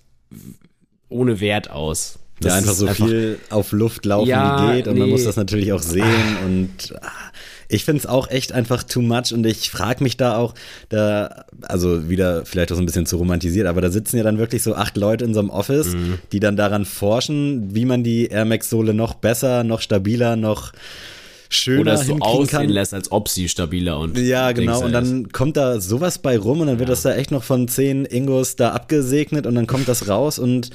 ohne 1.14 1.40
Wert 1.40 1.70
aus. 1.70 2.20
Das 2.40 2.52
ja, 2.52 2.58
einfach 2.58 2.74
so 2.74 2.88
viel 2.88 3.38
auf 3.50 3.72
Luft 3.72 4.06
laufen 4.06 4.28
Ja, 4.28 4.68
wie 4.72 4.76
geht 4.78 4.88
und 4.88 4.98
man 4.98 5.08
nee. 5.08 5.14
muss 5.14 5.24
das 5.24 5.38
natürlich 5.38 5.72
auch 5.72 5.82
sehen 5.82 6.38
und 6.46 6.94
ah, 7.02 7.08
ich 7.70 7.86
finde 7.86 8.00
es 8.00 8.06
auch 8.06 8.30
echt 8.30 8.52
einfach 8.52 8.84
too 8.84 9.02
much 9.02 9.32
und 9.34 9.46
ich 9.46 9.70
frage 9.72 10.04
mich 10.04 10.18
da 10.18 10.38
auch, 10.38 10.54
da, 10.90 11.46
also 11.62 12.10
wieder 12.10 12.46
vielleicht 12.46 12.72
auch 12.72 12.76
so 12.76 12.82
ein 12.82 12.86
bisschen 12.86 13.06
zu 13.06 13.18
romantisiert, 13.18 13.68
aber 13.68 13.82
da 13.82 13.90
sitzen 13.90 14.18
ja 14.18 14.24
dann 14.24 14.38
wirklich 14.40 14.62
so 14.64 14.76
acht 14.76 14.98
Leute 14.98 15.26
in 15.26 15.34
so 15.34 15.40
einem 15.40 15.50
Office, 15.52 15.94
Mhm. 15.94 16.20
die 16.32 16.40
dann 16.40 16.56
daran 16.58 16.86
forschen, 16.86 17.74
wie 17.74 17.86
man 17.86 18.04
die 18.04 18.28
Air 18.28 18.46
Max 18.46 18.70
Sohle 18.70 18.94
noch 18.94 19.14
besser, 19.14 19.64
noch 19.64 19.80
stabiler, 19.82 20.36
noch 20.36 20.74
schöner 21.54 21.82
Oder 21.82 21.94
es 21.94 22.08
so 22.08 22.18
aussehen 22.20 22.48
kann. 22.48 22.70
lässt, 22.70 22.94
als 22.94 23.12
ob 23.12 23.30
sie 23.30 23.48
stabiler 23.50 24.00
und 24.00 24.18
Ja, 24.18 24.52
genau. 24.52 24.80
Und 24.80 24.88
ist. 24.88 24.94
dann 24.94 25.30
kommt 25.32 25.56
da 25.58 25.80
sowas 25.80 26.18
bei 26.20 26.38
rum 26.38 26.62
und 26.62 26.68
dann 26.68 26.80
wird 26.80 26.90
das 26.90 27.02
da 27.04 27.16
echt 27.16 27.32
noch 27.32 27.44
von 27.44 27.68
zehn 27.68 28.06
Ingos 28.06 28.56
da 28.56 28.72
abgesegnet 28.72 29.46
und 29.48 29.56
dann 29.56 29.68
kommt 29.68 29.88
das 29.88 30.08
raus 30.08 30.40
und 30.40 30.70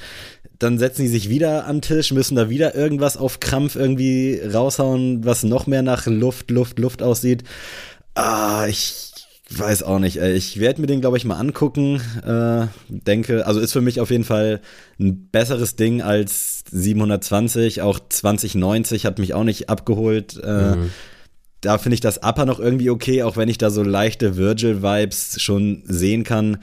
dann 0.58 0.78
setzen 0.78 1.02
die 1.02 1.08
sich 1.08 1.28
wieder 1.28 1.66
am 1.66 1.80
Tisch, 1.80 2.10
müssen 2.12 2.34
da 2.34 2.50
wieder 2.50 2.74
irgendwas 2.74 3.16
auf 3.16 3.38
Krampf 3.38 3.76
irgendwie 3.76 4.40
raushauen, 4.40 5.24
was 5.24 5.44
noch 5.44 5.66
mehr 5.68 5.82
nach 5.82 6.06
Luft, 6.06 6.50
Luft, 6.50 6.78
Luft 6.80 7.02
aussieht. 7.02 7.44
Ah, 8.14 8.66
ich 8.68 9.12
weiß 9.51 9.82
auch 9.82 9.99
nicht. 9.99 10.20
ey. 10.20 10.34
Ich 10.34 10.61
werde 10.61 10.80
mir 10.80 10.86
den, 10.86 11.01
glaube 11.01 11.16
ich, 11.16 11.24
mal 11.24 11.38
angucken. 11.38 12.01
Äh, 12.24 12.66
denke, 12.88 13.46
also 13.46 13.61
ist 13.61 13.72
für 13.72 13.80
mich 13.80 14.01
auf 14.01 14.11
jeden 14.11 14.24
Fall 14.24 14.61
ein 14.99 15.28
besseres 15.30 15.76
Ding 15.76 16.03
als 16.03 16.64
720. 16.70 17.82
Auch 17.82 17.99
2090 18.09 19.07
hat 19.07 19.18
mich 19.18 19.34
auch 19.34 19.44
nicht 19.44 19.70
abgeholt. 19.70 20.36
Äh, 20.36 20.76
da 21.61 21.78
finde 21.78 21.94
ich 21.94 22.01
das 22.01 22.18
Upper 22.22 22.44
noch 22.44 22.61
irgendwie 22.61 22.90
okay, 22.90 23.22
auch 23.22 23.36
wenn 23.36 23.49
ich 23.49 23.59
da 23.59 23.70
so 23.70 23.82
leichte 23.82 24.36
Virgil-Vibes 24.36 25.40
schon 25.40 25.82
sehen 25.86 26.24
kann. 26.24 26.59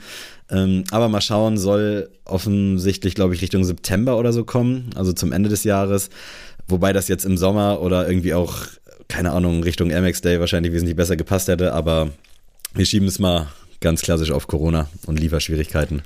Ähm, 0.50 0.84
aber 0.90 1.08
mal 1.08 1.20
schauen, 1.20 1.58
soll 1.58 2.08
offensichtlich, 2.24 3.14
glaube 3.14 3.34
ich, 3.34 3.42
Richtung 3.42 3.64
September 3.64 4.16
oder 4.16 4.32
so 4.32 4.44
kommen, 4.44 4.90
also 4.94 5.12
zum 5.12 5.32
Ende 5.32 5.48
des 5.48 5.64
Jahres. 5.64 6.08
Wobei 6.68 6.92
das 6.92 7.08
jetzt 7.08 7.24
im 7.24 7.36
Sommer 7.36 7.80
oder 7.80 8.08
irgendwie 8.08 8.32
auch, 8.34 8.58
keine 9.08 9.32
Ahnung, 9.32 9.62
Richtung 9.62 9.88
MX 9.88 10.20
Day 10.20 10.40
wahrscheinlich 10.40 10.72
wesentlich 10.72 10.96
besser 10.96 11.16
gepasst 11.16 11.48
hätte, 11.48 11.72
aber 11.72 12.10
wir 12.76 12.84
schieben 12.84 13.08
es 13.08 13.18
mal 13.18 13.48
ganz 13.80 14.02
klassisch 14.02 14.30
auf 14.30 14.46
Corona 14.46 14.88
und 15.06 15.18
Lieferschwierigkeiten. 15.18 16.02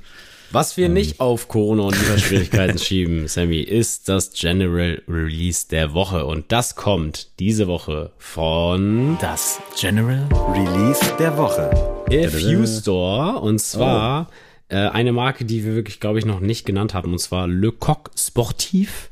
Was 0.51 0.75
wir 0.75 0.89
nicht 0.89 1.19
auf 1.19 1.47
Corona 1.47 1.83
und 1.83 1.97
Lieferschwierigkeiten 1.97 2.77
schieben, 2.79 3.27
Sammy, 3.27 3.59
ist 3.61 4.09
das 4.09 4.33
General 4.33 5.01
Release 5.07 5.67
der 5.69 5.93
Woche. 5.93 6.25
Und 6.25 6.51
das 6.51 6.75
kommt 6.75 7.39
diese 7.39 7.67
Woche 7.67 8.11
von 8.17 9.17
Das 9.21 9.59
General 9.79 10.27
Release 10.53 10.99
der 11.19 11.37
Woche. 11.37 11.69
If 12.11 12.37
You 12.39 12.65
Store. 12.65 13.39
Und 13.39 13.59
zwar 13.59 14.29
äh, 14.67 14.75
eine 14.75 15.13
Marke, 15.13 15.45
die 15.45 15.63
wir 15.63 15.75
wirklich, 15.75 15.99
glaube 15.99 16.19
ich, 16.19 16.25
noch 16.25 16.41
nicht 16.41 16.65
genannt 16.65 16.93
haben. 16.93 17.13
Und 17.13 17.19
zwar 17.19 17.47
Le 17.47 17.71
Coq 17.71 18.11
Sportif 18.17 19.09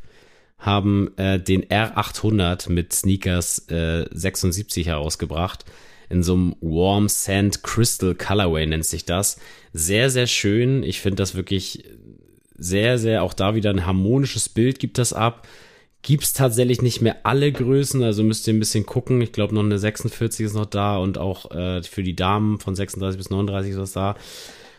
haben 0.58 1.18
äh, 1.18 1.40
den 1.40 1.64
R800 1.64 2.70
mit 2.70 2.92
Sneakers 2.92 3.70
äh, 3.70 4.06
76 4.12 4.88
herausgebracht. 4.88 5.64
In 6.10 6.24
so 6.24 6.34
einem 6.34 6.56
Warm 6.62 7.08
Sand 7.08 7.64
Crystal 7.64 8.16
Colorway 8.16 8.66
nennt 8.66 8.86
sich 8.86 9.06
das. 9.06 9.40
Sehr, 9.74 10.10
sehr 10.10 10.28
schön. 10.28 10.84
Ich 10.84 11.02
finde 11.02 11.18
das 11.18 11.36
wirklich 11.36 11.84
sehr, 12.58 12.98
sehr, 12.98 13.24
auch 13.24 13.34
da 13.34 13.56
wieder 13.56 13.70
ein 13.70 13.86
harmonisches 13.86 14.50
Bild 14.50 14.80
gibt 14.80 14.98
das 14.98 15.14
ab. 15.14 15.48
Gibt's 16.02 16.34
tatsächlich 16.34 16.82
nicht 16.82 17.02
mehr 17.02 17.18
alle 17.24 17.52
Größen, 17.52 18.02
also 18.04 18.24
müsst 18.24 18.48
ihr 18.48 18.54
ein 18.54 18.60
bisschen 18.60 18.86
gucken. 18.86 19.22
Ich 19.22 19.34
glaube, 19.34 19.54
noch 19.54 19.64
eine 19.64 19.78
46 19.78 20.46
ist 20.46 20.54
noch 20.54 20.66
da 20.66 20.98
und 20.98 21.18
auch 21.18 21.52
äh, 21.52 21.84
für 21.84 22.04
die 22.04 22.16
Damen 22.16 22.60
von 22.60 22.76
36 22.76 23.18
bis 23.18 23.30
39 23.30 23.72
ist 23.72 23.80
was 23.80 23.92
da. 23.92 24.16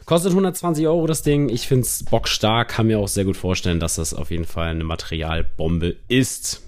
Kostet 0.06 0.32
120 0.32 0.86
Euro 0.88 1.06
das 1.06 1.22
Ding. 1.22 1.50
Ich 1.50 1.68
find's 1.68 2.04
bockstark, 2.04 2.68
kann 2.68 2.86
mir 2.86 2.98
auch 2.98 3.08
sehr 3.08 3.24
gut 3.24 3.36
vorstellen, 3.36 3.80
dass 3.80 3.96
das 3.96 4.14
auf 4.14 4.30
jeden 4.30 4.46
Fall 4.46 4.68
eine 4.68 4.84
Materialbombe 4.84 5.96
ist. 6.08 6.62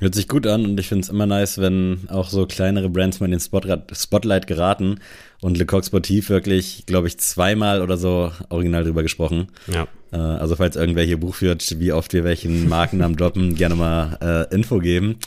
Hört 0.00 0.14
sich 0.14 0.26
gut 0.26 0.46
an 0.46 0.64
und 0.64 0.80
ich 0.80 0.88
finde 0.88 1.02
es 1.02 1.08
immer 1.08 1.26
nice, 1.26 1.58
wenn 1.58 2.08
auch 2.08 2.28
so 2.28 2.46
kleinere 2.46 2.90
Brands 2.90 3.20
mal 3.20 3.26
in 3.26 3.38
den 3.38 3.40
Spotlight, 3.40 4.46
geraten 4.48 4.98
und 5.40 5.56
Le 5.56 5.66
Coq 5.66 5.84
Sportif 5.84 6.30
wirklich, 6.30 6.84
glaube 6.86 7.06
ich, 7.06 7.18
zweimal 7.18 7.80
oder 7.80 7.96
so 7.96 8.32
original 8.48 8.82
drüber 8.82 9.04
gesprochen. 9.04 9.48
Ja. 9.68 9.86
Äh, 10.12 10.16
also 10.16 10.56
falls 10.56 10.74
irgendwer 10.74 11.04
hier 11.04 11.20
Buch 11.20 11.36
führt, 11.36 11.78
wie 11.78 11.92
oft 11.92 12.12
wir 12.12 12.24
welchen 12.24 12.68
Markennamen 12.68 13.16
droppen, 13.16 13.54
gerne 13.54 13.76
mal 13.76 14.48
äh, 14.50 14.54
Info 14.54 14.80
geben. 14.80 15.20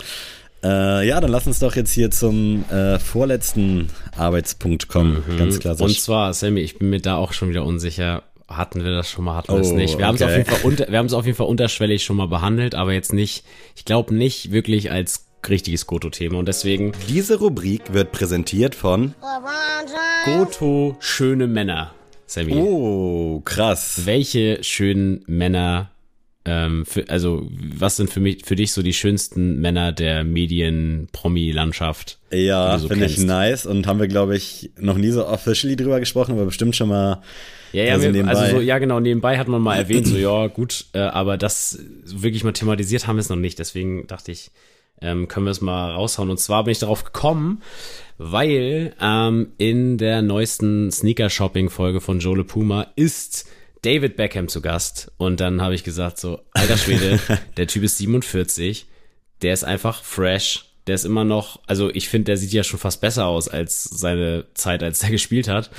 Äh, 0.64 1.08
ja, 1.08 1.22
dann 1.22 1.32
lass 1.32 1.48
uns 1.48 1.60
doch 1.60 1.76
jetzt 1.76 1.94
hier 1.94 2.12
zum 2.12 2.66
äh, 2.70 3.00
vorletzten 3.00 3.88
Arbeitspunkt 4.18 4.90
kommen. 4.90 5.24
Ganz 5.38 5.60
klassisch. 5.60 5.86
Und 5.86 6.00
zwar, 6.00 6.34
Sammy, 6.34 6.62
ich 6.62 6.78
bin 6.78 6.90
mir 6.90 7.00
da 7.00 7.16
auch 7.16 7.32
schon 7.32 7.50
wieder 7.50 7.64
unsicher. 7.64 8.24
Hatten 8.48 8.84
wir 8.84 8.92
das 8.92 9.10
schon 9.10 9.26
mal, 9.26 9.36
hatten 9.36 9.54
wir 9.54 9.60
es 9.60 9.72
Oh, 9.72 9.76
nicht. 9.76 9.98
Wir 9.98 10.08
haben 10.08 10.16
es 10.16 10.22
auf 10.22 10.30
okay. 10.30 10.38
jeden 10.38 10.50
Fall 10.50 10.62
unter, 10.64 10.88
wir 10.90 10.98
haben 10.98 11.06
es 11.06 11.14
auf 11.14 11.26
jeden 11.26 11.38
Fall 11.38 11.48
unterschwellig 11.48 12.04
schon 12.04 12.16
mal 12.16 12.28
behandelt, 12.28 12.76
aber 12.76 12.94
jetzt 12.94 13.12
nicht, 13.12 13.44
ich 13.76 13.84
glaube 13.84 14.14
nicht 14.16 14.52
wirklich 14.52 14.90
als 14.92 15.26
richtiges 15.48 15.86
Goto-Thema. 15.86 16.40
Und 16.40 16.48
deswegen 16.48 16.94
Diese 17.10 17.40
Rubrik 17.40 17.94
wird 17.94 18.12
präsentiert 18.12 18.76
von 18.76 19.14
Goto 20.26 20.96
schöne 21.00 21.48
Männer, 21.48 21.94
Sammy. 22.26 22.54
Oh, 22.54 23.42
krass. 23.44 24.02
Welche 24.06 24.64
schönen 24.64 25.24
Männer, 25.28 25.92
ähm, 26.48 26.86
für, 26.86 27.10
also 27.10 27.48
was 27.52 27.98
sind 27.98 28.10
für 28.10 28.22
mich, 28.22 28.46
für 28.46 28.56
dich 28.56 28.72
so 28.72 28.82
die 28.82 28.94
schönsten 28.94 29.60
Männer 29.60 29.92
der 29.92 30.24
Medien-Promi-Landschaft? 30.24 32.18
Ja, 32.32 32.78
so 32.80 32.88
finde 32.88 33.06
ich 33.06 33.18
nice 33.20 33.66
und 33.66 33.86
haben 33.86 34.00
wir, 34.00 34.08
glaube 34.08 34.36
ich, 34.36 34.72
noch 34.80 34.98
nie 34.98 35.12
so 35.12 35.28
officially 35.28 35.76
drüber 35.76 36.00
gesprochen, 36.00 36.32
aber 36.32 36.46
bestimmt 36.46 36.76
schon 36.76 36.90
mal 36.90 37.22
Ja, 37.74 37.84
ja, 37.84 37.94
Also 37.94 38.06
wir, 38.06 38.12
nebenbei. 38.14 38.34
also 38.34 38.56
so, 38.58 38.62
ja, 38.62 38.78
genau, 38.80 39.00
nebenbei 39.00 39.38
hat 39.38 39.48
man 39.48 39.62
mal 39.62 39.76
erwähnt, 39.78 40.08
so, 40.08 40.16
ja, 40.18 40.48
gut, 40.48 40.86
äh, 40.94 41.00
aber 41.00 41.38
das 41.38 41.80
wirklich 42.06 42.44
mal 42.44 42.54
thematisiert 42.54 43.08
haben 43.08 43.18
wir 43.18 43.22
es 43.22 43.30
noch 43.30 43.36
nicht, 43.36 43.60
deswegen 43.60 44.08
dachte 44.08 44.32
ich, 44.32 44.52
ähm, 45.02 45.28
können 45.28 45.46
wir 45.46 45.52
es 45.52 45.62
mal 45.62 45.92
raushauen. 45.92 46.30
Und 46.32 46.40
zwar 46.40 46.64
bin 46.64 46.72
ich 46.72 46.80
darauf 46.80 47.04
gekommen, 47.04 47.62
weil 48.18 48.94
ähm, 49.00 49.50
in 49.58 49.98
der 50.00 50.22
neuesten 50.24 50.92
Sneaker-Shopping-Folge 50.92 52.02
von 52.02 52.20
Joe 52.20 52.38
Le 52.38 52.44
Puma 52.44 52.88
ist 52.96 53.48
David 53.88 54.18
Beckham 54.18 54.50
zu 54.50 54.60
Gast. 54.60 55.14
Und 55.16 55.40
dann 55.40 55.62
habe 55.62 55.74
ich 55.74 55.86
gesagt, 55.86 56.20
so, 56.20 56.42
alter 56.52 56.76
Schwede, 56.76 57.22
der 57.58 57.68
Typ 57.68 57.84
ist 57.84 57.98
47, 57.98 58.86
der 59.42 59.54
ist 59.54 59.64
einfach 59.64 60.04
fresh, 60.04 60.66
der 60.88 60.96
ist 60.96 61.06
immer 61.06 61.24
noch, 61.24 61.62
also 61.68 61.90
ich 61.90 62.10
finde, 62.10 62.26
der 62.26 62.38
sieht 62.38 62.52
ja 62.52 62.66
schon 62.66 62.82
fast 62.82 63.00
besser 63.00 63.28
aus 63.28 63.48
als 63.48 63.86
seine 63.86 64.46
Zeit, 64.56 64.84
als 64.84 65.04
er 65.04 65.10
gespielt 65.10 65.48
hat. 65.48 65.72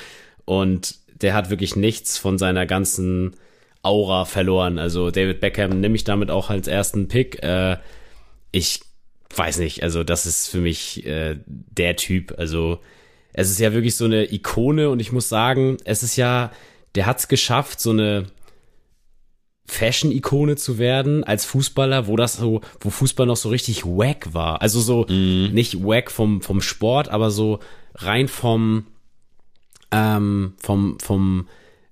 Und 0.46 0.94
der 1.20 1.34
hat 1.34 1.50
wirklich 1.50 1.76
nichts 1.76 2.16
von 2.16 2.38
seiner 2.38 2.64
ganzen 2.64 3.36
Aura 3.82 4.24
verloren. 4.24 4.78
Also 4.78 5.10
David 5.10 5.40
Beckham 5.40 5.78
nehme 5.78 5.94
ich 5.94 6.04
damit 6.04 6.30
auch 6.30 6.48
als 6.48 6.66
ersten 6.66 7.08
Pick. 7.08 7.42
Äh, 7.42 7.76
ich 8.52 8.80
weiß 9.36 9.58
nicht, 9.58 9.82
also 9.82 10.02
das 10.02 10.24
ist 10.24 10.48
für 10.48 10.60
mich 10.60 11.04
äh, 11.04 11.36
der 11.44 11.96
Typ. 11.96 12.34
Also 12.38 12.80
es 13.34 13.50
ist 13.50 13.60
ja 13.60 13.74
wirklich 13.74 13.96
so 13.96 14.06
eine 14.06 14.32
Ikone 14.32 14.88
und 14.88 14.98
ich 14.98 15.12
muss 15.12 15.28
sagen, 15.28 15.76
es 15.84 16.02
ist 16.02 16.16
ja, 16.16 16.52
der 16.98 17.06
hat 17.06 17.20
es 17.20 17.28
geschafft, 17.28 17.80
so 17.80 17.90
eine 17.90 18.26
Fashion-Ikone 19.66 20.56
zu 20.56 20.78
werden 20.78 21.22
als 21.24 21.44
Fußballer, 21.44 22.06
wo 22.06 22.16
das 22.16 22.34
so, 22.38 22.62
wo 22.80 22.90
Fußball 22.90 23.26
noch 23.26 23.36
so 23.36 23.50
richtig 23.50 23.84
wack 23.84 24.32
war. 24.32 24.62
Also 24.62 24.80
so 24.80 25.04
nicht 25.04 25.84
wack 25.84 26.10
vom, 26.10 26.40
vom 26.42 26.60
Sport, 26.60 27.08
aber 27.08 27.30
so 27.30 27.60
rein 27.94 28.28
vom, 28.28 28.86
ähm, 29.92 30.54
vom, 30.58 30.98
vom, 31.00 31.46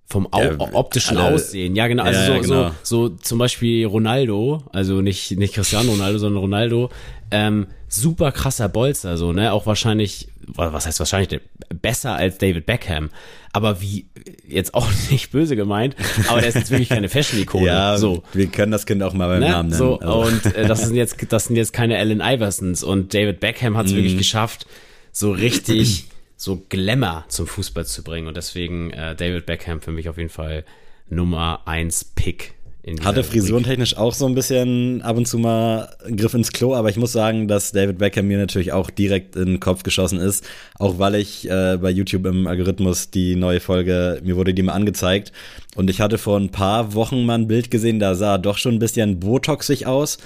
vom 0.06 0.26
Au 0.32 0.42
Ja, 0.42 0.56
optischen 0.72 1.18
alle- 1.18 1.34
Aussehen. 1.34 1.76
Ja, 1.76 1.86
genau. 1.86 2.04
Also 2.04 2.18
Ja, 2.20 2.26
so, 2.26 2.40
genau. 2.48 2.70
so, 2.82 3.08
so 3.08 3.14
zum 3.16 3.38
Beispiel 3.38 3.86
Ronaldo, 3.86 4.62
also 4.72 5.02
nicht, 5.02 5.32
nicht 5.38 5.54
Cristiano 5.54 5.90
Ronaldo, 5.92 6.18
sondern 6.18 6.40
Ronaldo, 6.40 6.88
ähm, 7.30 7.66
super 7.88 8.32
krasser 8.32 8.68
Bolzer, 8.68 9.16
so, 9.18 9.32
ne? 9.32 9.52
Auch 9.52 9.66
wahrscheinlich, 9.66 10.28
was 10.54 10.86
heißt 10.86 10.98
wahrscheinlich, 10.98 11.40
besser 11.80 12.14
als 12.14 12.38
David 12.38 12.66
Beckham. 12.66 13.10
Aber 13.52 13.80
wie, 13.80 14.06
jetzt 14.46 14.74
auch 14.74 14.88
nicht 15.10 15.30
böse 15.32 15.56
gemeint, 15.56 15.96
aber 16.28 16.40
der 16.40 16.48
ist 16.50 16.54
jetzt 16.56 16.70
wirklich 16.70 16.88
keine 16.90 17.08
Fashion-Ikone. 17.08 17.66
Ja, 17.66 17.96
so. 17.98 18.22
wir 18.32 18.46
können 18.48 18.72
das 18.72 18.86
Kind 18.86 19.02
auch 19.02 19.12
mal 19.14 19.28
beim 19.28 19.40
Ne? 19.40 19.48
Namen 19.50 19.68
nennen. 19.70 19.78
So, 19.78 19.98
Also, 20.00 20.22
und 20.28 20.54
äh, 20.54 20.66
das 20.66 20.82
sind 20.86 20.94
jetzt, 20.96 21.16
das 21.30 21.44
sind 21.46 21.56
jetzt 21.56 21.72
keine 21.72 21.98
Allen 21.98 22.20
Iversons 22.20 22.82
und 22.82 23.14
David 23.14 23.40
Beckham 23.40 23.76
hat 23.76 23.86
es 23.86 23.92
Mhm. 23.92 23.96
wirklich 23.96 24.18
geschafft, 24.18 24.66
so 25.12 25.32
richtig 25.32 26.04
so 26.36 26.62
Glamour 26.68 27.24
zum 27.28 27.46
Fußball 27.46 27.86
zu 27.86 28.02
bringen. 28.04 28.26
Und 28.28 28.36
deswegen 28.36 28.90
äh, 28.90 29.14
David 29.16 29.46
Beckham 29.46 29.80
für 29.80 29.90
mich 29.90 30.08
auf 30.10 30.18
jeden 30.18 30.28
Fall 30.28 30.64
Nummer 31.08 31.62
eins 31.64 32.04
Pick. 32.04 32.52
Hatte 33.02 33.24
frisurentechnisch 33.24 33.96
auch 33.96 34.14
so 34.14 34.26
ein 34.26 34.36
bisschen 34.36 35.02
ab 35.02 35.16
und 35.16 35.26
zu 35.26 35.38
mal 35.38 35.88
einen 36.04 36.16
Griff 36.16 36.34
ins 36.34 36.52
Klo, 36.52 36.72
aber 36.74 36.88
ich 36.88 36.96
muss 36.96 37.10
sagen, 37.10 37.48
dass 37.48 37.72
David 37.72 37.98
Beckham 37.98 38.28
mir 38.28 38.38
natürlich 38.38 38.72
auch 38.72 38.90
direkt 38.90 39.34
in 39.34 39.46
den 39.46 39.60
Kopf 39.60 39.82
geschossen 39.82 40.20
ist, 40.20 40.44
auch 40.78 41.00
weil 41.00 41.16
ich 41.16 41.50
äh, 41.50 41.78
bei 41.80 41.90
YouTube 41.90 42.26
im 42.26 42.46
Algorithmus 42.46 43.10
die 43.10 43.34
neue 43.34 43.58
Folge, 43.58 44.20
mir 44.22 44.36
wurde 44.36 44.54
die 44.54 44.62
mal 44.62 44.74
angezeigt 44.74 45.32
und 45.74 45.90
ich 45.90 46.00
hatte 46.00 46.16
vor 46.16 46.38
ein 46.38 46.50
paar 46.50 46.94
Wochen 46.94 47.26
mal 47.26 47.34
ein 47.34 47.48
Bild 47.48 47.72
gesehen, 47.72 47.98
da 47.98 48.14
sah 48.14 48.34
er 48.34 48.38
doch 48.38 48.56
schon 48.56 48.74
ein 48.74 48.80
bisschen 48.80 49.18
botoxig 49.18 49.86
aus. 49.86 50.18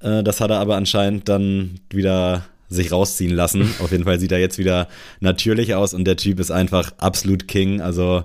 Äh, 0.00 0.24
das 0.24 0.40
hat 0.40 0.50
er 0.50 0.58
aber 0.58 0.76
anscheinend 0.76 1.28
dann 1.28 1.80
wieder 1.90 2.46
sich 2.68 2.90
rausziehen 2.90 3.34
lassen. 3.34 3.62
Auf 3.78 3.92
jeden 3.92 4.04
Fall 4.04 4.18
sieht 4.18 4.32
er 4.32 4.40
jetzt 4.40 4.58
wieder 4.58 4.88
natürlich 5.20 5.74
aus 5.76 5.94
und 5.94 6.04
der 6.04 6.16
Typ 6.16 6.40
ist 6.40 6.50
einfach 6.50 6.92
absolut 6.98 7.46
King. 7.46 7.80
Also 7.80 8.24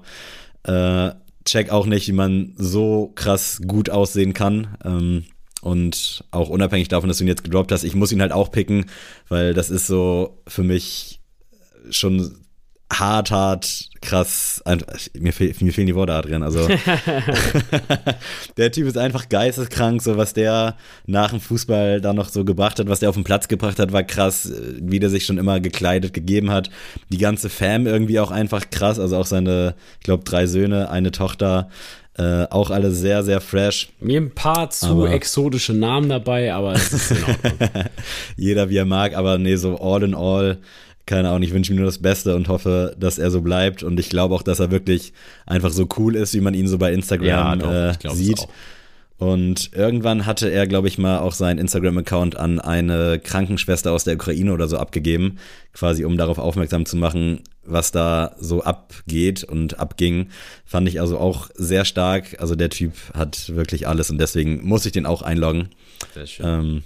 äh, 0.64 1.12
check 1.46 1.70
auch 1.70 1.86
nicht, 1.86 2.08
wie 2.08 2.14
man 2.14 2.54
so 2.58 3.12
krass 3.16 3.62
gut 3.66 3.90
aussehen 3.90 4.34
kann. 4.34 4.78
Ähm, 4.84 5.26
und 5.62 6.26
auch 6.32 6.50
unabhängig 6.50 6.90
davon, 6.90 7.08
dass 7.08 7.20
du 7.20 7.24
ihn 7.24 7.30
jetzt 7.30 7.46
gedroppt 7.46 7.72
hast, 7.72 7.84
ich 7.84 7.96
muss 7.96 8.12
ihn 8.12 8.22
halt 8.22 8.34
auch 8.34 8.52
picken, 8.52 8.86
weil 9.30 9.54
das 9.54 9.70
ist 9.70 9.88
so 9.88 10.42
für 10.46 10.64
mich 10.64 11.22
schon 11.90 12.43
hart, 13.00 13.32
hart, 13.32 13.90
krass. 14.02 14.64
Mir, 15.18 15.34
fehl, 15.34 15.54
mir 15.60 15.74
fehlen 15.74 15.88
die 15.88 15.96
Worte, 15.96 16.14
Adrian. 16.14 16.44
Also 16.44 16.68
der 18.58 18.72
Typ 18.72 18.88
ist 18.88 18.98
einfach 18.98 19.30
geisteskrank. 19.30 20.02
So 20.02 20.18
was 20.18 20.34
der 20.34 20.76
nach 21.06 21.32
dem 21.32 21.40
Fußball 21.40 22.02
da 22.02 22.14
noch 22.14 22.30
so 22.30 22.46
gebracht 22.46 22.80
hat, 22.80 22.88
was 22.88 23.00
der 23.00 23.10
auf 23.10 23.16
den 23.16 23.24
Platz 23.24 23.48
gebracht 23.48 23.80
hat, 23.80 23.92
war 23.92 24.04
krass. 24.04 24.52
Wie 24.80 25.00
der 25.00 25.10
sich 25.10 25.26
schon 25.26 25.38
immer 25.38 25.60
gekleidet 25.60 26.14
gegeben 26.14 26.52
hat. 26.52 26.70
Die 27.10 27.18
ganze 27.18 27.50
Fam 27.50 27.88
irgendwie 27.88 28.20
auch 28.20 28.32
einfach 28.32 28.70
krass. 28.70 29.00
Also 29.00 29.18
auch 29.18 29.26
seine, 29.26 29.76
ich 30.00 30.06
glaube, 30.06 30.24
drei 30.24 30.46
Söhne, 30.48 30.90
eine 30.90 31.12
Tochter. 31.12 31.70
Äh, 32.16 32.46
auch 32.52 32.70
alle 32.70 32.92
sehr, 32.92 33.24
sehr 33.24 33.42
fresh. 33.42 33.90
Mir 34.00 34.22
ein 34.22 34.36
paar 34.36 34.70
zu 34.70 34.86
aber 34.86 35.12
exotische 35.12 35.74
Namen 35.74 36.10
dabei, 36.10 36.54
aber 36.54 36.74
es 36.74 36.94
ist 36.94 37.10
in 37.10 37.24
Ordnung. 37.24 37.70
Jeder 38.38 38.70
wie 38.70 38.78
er 38.78 38.86
mag, 38.86 39.16
aber 39.16 39.40
nee, 39.40 39.56
so 39.56 39.80
all 39.80 40.04
in 40.04 40.14
all 40.14 40.60
keine 41.06 41.30
Ahnung, 41.30 41.44
ich 41.44 41.54
wünsche 41.54 41.74
ihm 41.74 41.78
nur 41.78 41.86
das 41.86 42.00
Beste 42.00 42.36
und 42.36 42.48
hoffe, 42.48 42.96
dass 42.98 43.20
er 43.20 43.30
so 43.30 43.42
bleibt. 43.42 43.84
Und 43.84 44.00
ich 44.00 44.10
glaube 44.10 44.34
auch, 44.36 44.44
dass 44.44 44.60
er 44.60 44.72
wirklich 44.72 45.14
einfach 45.46 45.72
so 45.72 45.88
cool 45.98 46.16
ist, 46.16 46.34
wie 46.34 46.42
man 46.42 46.54
ihn 46.54 46.68
so 46.68 46.78
bei 46.78 46.94
Instagram 46.94 47.28
ja, 47.28 47.56
doch, 47.56 47.72
äh, 47.72 48.16
sieht. 48.16 48.48
Und 49.18 49.72
irgendwann 49.74 50.26
hatte 50.26 50.50
er, 50.50 50.68
glaube 50.68 50.88
ich, 50.88 50.98
mal 50.98 51.20
auch 51.20 51.34
seinen 51.34 51.60
Instagram-Account 51.60 52.36
an 52.36 52.60
eine 52.60 53.20
Krankenschwester 53.20 53.92
aus 53.92 54.04
der 54.04 54.16
Ukraine 54.16 54.54
oder 54.54 54.68
so 54.68 54.78
abgegeben, 54.78 55.38
quasi 55.72 56.04
um 56.04 56.18
darauf 56.18 56.40
aufmerksam 56.40 56.86
zu 56.86 56.98
machen, 56.98 57.42
was 57.64 57.92
da 57.92 58.36
so 58.40 58.64
abgeht 58.64 59.44
und 59.44 59.80
abging. 59.80 60.30
Fand 60.66 60.90
ich 60.90 61.00
also 61.00 61.20
auch 61.20 61.50
sehr 61.54 61.86
stark. 61.86 62.38
Also 62.40 62.56
der 62.56 62.70
Typ 62.70 62.94
hat 63.14 63.56
wirklich 63.56 63.88
alles 63.88 64.10
und 64.10 64.18
deswegen 64.18 64.66
muss 64.66 64.86
ich 64.86 64.92
den 64.92 65.06
auch 65.06 65.22
einloggen. 65.22 65.70
Sehr 66.14 66.28
schön. 66.28 66.46
Ähm, 66.46 66.84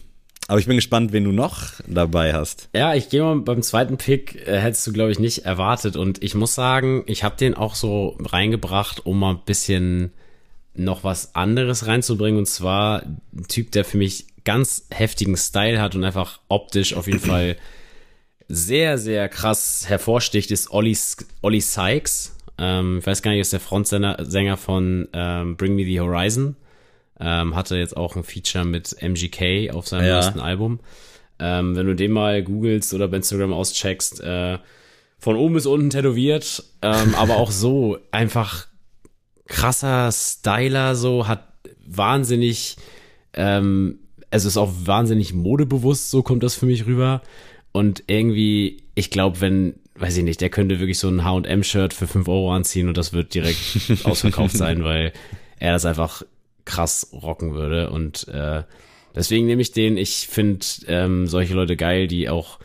aber 0.48 0.60
ich 0.60 0.66
bin 0.66 0.78
gespannt, 0.78 1.12
wen 1.12 1.26
du 1.26 1.32
noch 1.32 1.74
dabei 1.88 2.34
hast. 2.34 2.70
Ja, 2.74 2.96
ich 2.96 3.10
gehe 3.10 3.22
mal 3.22 3.40
beim 3.40 3.62
zweiten 3.62 3.98
Pick, 3.98 4.48
äh, 4.48 4.60
hättest 4.60 4.88
du, 4.88 4.94
glaube 4.94 5.12
ich, 5.12 5.20
nicht 5.20 5.46
erwartet. 5.46 5.98
Und 5.98 6.24
ich 6.24 6.36
muss 6.36 6.56
sagen, 6.56 7.04
ich 7.06 7.24
habe 7.24 7.36
den 7.36 7.54
auch 7.54 7.76
so 7.76 8.18
reingebracht, 8.20 9.06
um 9.06 9.20
mal 9.20 9.32
ein 9.32 9.42
bisschen 9.46 10.14
noch 10.74 11.04
was 11.04 11.36
anderes 11.36 11.86
reinzubringen. 11.88 12.40
Und 12.40 12.46
zwar 12.48 13.04
ein 13.04 13.48
Typ, 13.48 13.72
der 13.72 13.84
für 13.84 13.98
mich 13.98 14.28
ganz 14.46 14.88
heftigen 14.90 15.36
Style 15.36 15.82
hat 15.82 15.96
und 15.96 16.06
einfach 16.06 16.40
optisch 16.48 16.94
auf 16.94 17.08
jeden 17.08 17.20
Fall 17.20 17.58
sehr, 18.48 18.98
sehr 18.98 19.28
krass 19.28 19.84
hervorsticht, 19.88 20.52
ist 20.52 20.72
Olli, 20.72 20.96
Sykes. 20.96 22.36
Ähm, 22.58 23.00
ich 23.00 23.06
weiß 23.06 23.22
gar 23.22 23.32
nicht, 23.32 23.42
ist 23.42 23.52
der 23.52 23.60
Frontsänger 23.60 24.56
von 24.56 25.10
ähm, 25.12 25.58
Bring 25.58 25.76
Me 25.76 25.84
the 25.84 26.00
Horizon. 26.00 26.56
Ähm, 27.20 27.56
hatte 27.56 27.78
jetzt 27.78 27.98
auch 27.98 28.16
ein 28.16 28.24
Feature 28.24 28.66
mit 28.66 28.96
MGK 29.02 29.72
auf 29.72 29.88
seinem 29.88 30.08
ja. 30.08 30.16
neuesten 30.16 30.40
Album. 30.40 30.80
Ähm, 31.40 31.76
wenn 31.76 31.88
du 31.88 31.96
den 31.96 32.12
mal 32.12 32.44
googelst 32.44 32.94
oder 32.94 33.08
bei 33.08 33.18
Instagram 33.18 33.54
auscheckst, 33.54 34.22
äh, 34.22 34.58
von 35.20 35.36
oben 35.36 35.56
bis 35.56 35.66
unten 35.66 35.90
tätowiert, 35.90 36.64
ähm, 36.82 37.16
aber 37.16 37.38
auch 37.38 37.52
so 37.52 37.98
einfach 38.12 38.68
krasser 39.48 40.12
Styler, 40.12 40.96
so 40.96 41.28
hat 41.28 41.48
wahnsinnig, 41.86 42.78
ähm, 43.34 44.00
also 44.30 44.48
ist 44.48 44.58
auch 44.58 44.72
wahnsinnig 44.84 45.34
modebewusst, 45.34 46.12
so 46.12 46.22
kommt 46.22 46.44
das 46.44 46.56
für 46.56 46.66
mich 46.66 46.86
rüber. 46.86 47.22
Und 47.72 48.04
irgendwie, 48.08 48.84
ich 48.96 49.10
glaube, 49.10 49.42
wenn, 49.42 49.76
weiß 49.96 50.18
ich 50.18 50.24
nicht, 50.24 50.42
der 50.42 50.50
könnte 50.50 50.80
wirklich 50.80 51.00
so 51.00 51.08
ein 51.08 51.24
H&M-Shirt 51.24 51.94
für 51.94 52.08
5 52.08 52.28
Euro 52.28 52.54
anziehen 52.54 52.88
und 52.88 52.98
das 52.98 53.14
wird 53.14 53.34
direkt 53.34 53.60
ausverkauft 54.04 54.56
sein, 54.56 54.84
weil 54.84 55.14
er 55.60 55.74
das 55.74 55.86
einfach 55.86 56.24
krass 56.68 57.10
rocken 57.12 57.56
würde. 57.56 57.90
Und 57.90 58.28
äh, 58.28 58.64
deswegen 59.16 59.48
nehme 59.48 59.62
ich 59.62 59.72
den. 59.72 59.98
Ich 59.98 60.28
finde 60.28 60.66
ähm, 60.88 61.26
solche 61.26 61.56
Leute 61.56 61.76
geil, 61.76 62.08
die 62.08 62.30
auch, 62.30 62.60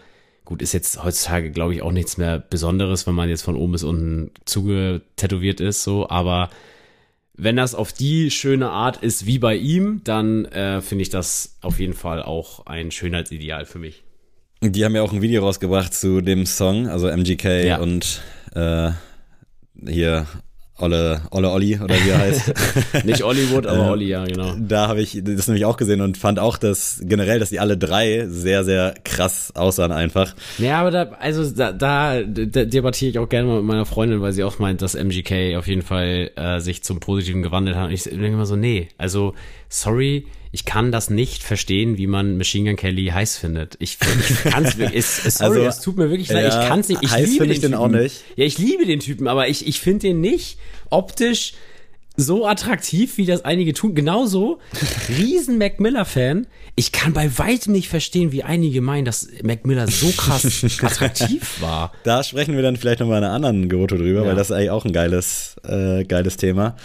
gut, 0.44 0.60
ist 0.60 0.74
jetzt 0.74 1.02
heutzutage, 1.02 1.50
glaube 1.50 1.74
ich, 1.74 1.82
auch 1.82 1.92
nichts 1.92 2.18
mehr 2.18 2.38
Besonderes, 2.38 3.06
wenn 3.06 3.14
man 3.14 3.30
jetzt 3.30 3.42
von 3.42 3.56
oben 3.56 3.72
bis 3.72 3.84
unten 3.84 4.30
zugetätowiert 4.44 5.60
ist, 5.60 5.84
so, 5.84 6.08
aber 6.08 6.50
wenn 7.34 7.56
das 7.56 7.74
auf 7.74 7.92
die 7.92 8.30
schöne 8.30 8.70
Art 8.70 8.98
ist 8.98 9.26
wie 9.26 9.38
bei 9.38 9.56
ihm, 9.56 10.02
dann 10.04 10.44
äh, 10.46 10.82
finde 10.82 11.02
ich 11.02 11.08
das 11.08 11.56
auf 11.62 11.80
jeden 11.80 11.94
Fall 11.94 12.22
auch 12.22 12.66
ein 12.66 12.90
Schönheitsideal 12.90 13.64
für 13.64 13.78
mich. 13.78 14.04
Die 14.60 14.84
haben 14.84 14.94
ja 14.94 15.02
auch 15.02 15.12
ein 15.12 15.22
Video 15.22 15.42
rausgebracht 15.42 15.92
zu 15.94 16.20
dem 16.20 16.46
Song, 16.46 16.88
also 16.88 17.08
MGK 17.08 17.64
ja. 17.64 17.80
und 17.80 18.22
äh, 18.54 18.90
hier 19.84 20.26
Olle, 20.78 21.20
Olle 21.30 21.50
Olli 21.50 21.78
oder 21.78 21.94
wie 21.94 22.08
er 22.08 22.18
heißt. 22.18 22.54
Nicht 23.04 23.22
Hollywood, 23.22 23.66
aber 23.66 23.90
Olli, 23.90 24.06
ja, 24.06 24.24
genau. 24.24 24.54
Da 24.58 24.88
habe 24.88 25.02
ich 25.02 25.20
das 25.22 25.46
nämlich 25.46 25.64
auch 25.66 25.76
gesehen 25.76 26.00
und 26.00 26.16
fand 26.16 26.38
auch, 26.38 26.56
dass 26.56 27.00
generell, 27.04 27.38
dass 27.38 27.50
die 27.50 27.60
alle 27.60 27.76
drei 27.76 28.26
sehr, 28.26 28.64
sehr 28.64 28.94
krass 29.04 29.52
aussahen 29.54 29.92
einfach. 29.92 30.34
Ja, 30.58 30.80
aber 30.80 30.90
da, 30.90 31.02
also 31.20 31.48
da, 31.50 31.72
da, 31.72 32.22
da 32.22 32.64
debattiere 32.64 33.10
ich 33.10 33.18
auch 33.18 33.28
gerne 33.28 33.48
mal 33.48 33.56
mit 33.56 33.64
meiner 33.64 33.86
Freundin, 33.86 34.22
weil 34.22 34.32
sie 34.32 34.44
auch 34.44 34.58
meint, 34.58 34.80
dass 34.80 34.94
MGK 34.94 35.56
auf 35.56 35.68
jeden 35.68 35.82
Fall 35.82 36.30
äh, 36.36 36.58
sich 36.58 36.82
zum 36.82 37.00
Positiven 37.00 37.42
gewandelt 37.42 37.76
hat. 37.76 37.88
Und 37.88 37.92
ich 37.92 38.04
denke 38.04 38.26
immer 38.28 38.46
so, 38.46 38.56
nee, 38.56 38.88
also 38.96 39.34
sorry, 39.72 40.26
ich 40.54 40.66
kann 40.66 40.92
das 40.92 41.08
nicht 41.08 41.42
verstehen, 41.42 41.96
wie 41.96 42.06
man 42.06 42.36
Machine 42.36 42.70
Gun 42.70 42.76
Kelly 42.76 43.06
heiß 43.06 43.38
findet. 43.38 43.76
Ich, 43.78 43.96
ich 44.28 44.44
kann 44.44 44.64
es, 44.64 45.16
sorry, 45.38 45.56
also, 45.56 45.66
es 45.66 45.80
tut 45.80 45.96
mir 45.96 46.10
wirklich 46.10 46.28
leid, 46.30 46.48
ich 46.48 46.68
kann 46.68 46.80
es 46.80 46.88
nicht. 46.88 47.02
Ich 47.02 47.10
heiß 47.10 47.30
liebe 47.30 47.46
den 47.46 47.52
ich 47.52 47.60
den 47.60 47.74
auch 47.74 47.88
nicht. 47.88 48.22
Ja, 48.36 48.44
ich 48.44 48.58
liebe 48.58 48.84
den 48.84 49.00
Typen, 49.00 49.28
aber 49.28 49.48
ich, 49.48 49.66
ich 49.66 49.80
finde 49.80 50.08
den 50.08 50.20
nicht 50.20 50.58
optisch 50.90 51.54
so 52.16 52.46
attraktiv, 52.46 53.16
wie 53.16 53.24
das 53.24 53.46
einige 53.46 53.72
tun. 53.72 53.94
Genauso, 53.94 54.58
riesen 55.18 55.56
Mac 55.56 55.80
Miller-Fan. 55.80 56.46
Ich 56.74 56.92
kann 56.92 57.14
bei 57.14 57.38
weitem 57.38 57.72
nicht 57.72 57.88
verstehen, 57.88 58.32
wie 58.32 58.42
einige 58.42 58.82
meinen, 58.82 59.06
dass 59.06 59.28
Mac 59.42 59.64
Miller 59.64 59.88
so 59.88 60.08
krass 60.14 60.44
attraktiv 60.82 61.62
war. 61.62 61.92
Da 62.02 62.22
sprechen 62.22 62.54
wir 62.54 62.62
dann 62.62 62.76
vielleicht 62.76 63.00
nochmal 63.00 63.18
in 63.18 63.24
einer 63.24 63.34
anderen 63.34 63.70
Goto 63.70 63.96
drüber, 63.96 64.20
ja. 64.20 64.26
weil 64.26 64.36
das 64.36 64.50
ist 64.50 64.56
eigentlich 64.56 64.70
auch 64.70 64.84
ein 64.84 64.92
geiles, 64.92 65.56
äh, 65.64 66.04
geiles 66.04 66.36
Thema. 66.36 66.76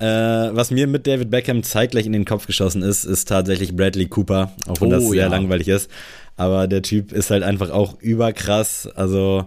Äh, 0.00 0.06
was 0.06 0.70
mir 0.70 0.86
mit 0.86 1.06
David 1.06 1.30
Beckham 1.30 1.62
zeitgleich 1.62 2.06
in 2.06 2.12
den 2.12 2.24
Kopf 2.24 2.46
geschossen 2.46 2.82
ist, 2.82 3.04
ist 3.04 3.28
tatsächlich 3.28 3.76
Bradley 3.76 4.06
Cooper, 4.06 4.52
auch 4.66 4.80
wenn 4.80 4.88
oh, 4.88 4.92
das 4.92 5.08
sehr 5.08 5.22
ja. 5.22 5.28
langweilig 5.28 5.68
ist. 5.68 5.90
Aber 6.36 6.66
der 6.66 6.82
Typ 6.82 7.12
ist 7.12 7.30
halt 7.30 7.44
einfach 7.44 7.70
auch 7.70 8.00
überkrass. 8.00 8.88
Also 8.96 9.46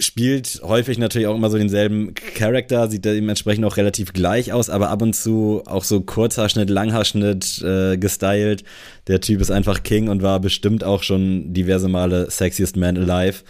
spielt 0.00 0.60
häufig 0.64 0.98
natürlich 0.98 1.28
auch 1.28 1.36
immer 1.36 1.50
so 1.50 1.58
denselben 1.58 2.14
Charakter, 2.14 2.88
sieht 2.88 3.04
dementsprechend 3.04 3.64
auch 3.64 3.76
relativ 3.76 4.12
gleich 4.12 4.52
aus, 4.52 4.70
aber 4.70 4.88
ab 4.88 5.02
und 5.02 5.14
zu 5.14 5.62
auch 5.66 5.84
so 5.84 6.00
Kurzhaarschnitt, 6.00 6.70
Langhaarschnitt 6.70 7.62
äh, 7.62 7.96
gestylt. 7.98 8.64
Der 9.06 9.20
Typ 9.20 9.40
ist 9.40 9.50
einfach 9.50 9.82
King 9.82 10.08
und 10.08 10.22
war 10.22 10.40
bestimmt 10.40 10.84
auch 10.84 11.02
schon 11.02 11.52
diverse 11.52 11.88
Male 11.88 12.30
Sexiest 12.30 12.76
Man 12.76 12.96
Alive. 12.96 13.42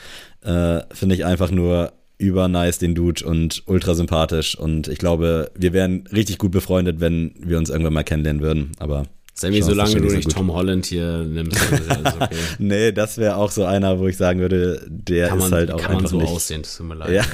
Äh, 0.43 0.83
Finde 0.93 1.14
ich 1.14 1.24
einfach 1.24 1.51
nur 1.51 1.93
über 2.21 2.49
nice, 2.49 2.79
den 2.79 2.95
Dude, 2.95 3.25
und 3.25 3.62
ultra 3.66 3.95
sympathisch. 3.95 4.57
Und 4.57 4.89
ich 4.89 4.99
glaube, 4.99 5.51
wir 5.57 5.73
wären 5.73 6.07
richtig 6.12 6.39
gut 6.39 6.53
befreundet, 6.53 7.01
wenn 7.01 7.33
wir 7.39 7.59
uns 7.59 7.71
irgendwann 7.71 7.95
mal 7.95 8.05
kennenlernen 8.05 8.43
würden. 8.43 8.73
Aber 8.79 9.07
Sammy, 9.35 9.62
solange 9.62 9.95
du 9.95 10.14
nicht 10.14 10.25
so 10.25 10.37
Tom 10.37 10.53
Holland 10.53 10.85
hier 10.85 11.25
nimmst, 11.25 11.59
alles 11.73 12.14
okay. 12.14 12.37
nee, 12.59 12.93
das 12.93 13.16
wäre 13.16 13.37
auch 13.37 13.51
so 13.51 13.64
einer, 13.64 13.99
wo 13.99 14.07
ich 14.07 14.18
sagen 14.18 14.41
würde, 14.41 14.87
der 14.87 15.29
kann 15.29 15.39
ist 15.39 15.45
man, 15.45 15.53
halt 15.53 15.71
auch 15.71 15.79
kann 15.79 15.97
einfach 15.97 16.03
man 16.03 16.11
so 16.11 16.18
nicht. 16.18 16.29
aussehen, 16.29 16.62
tut 16.62 16.87
mir 16.87 16.95
leid. 16.95 17.27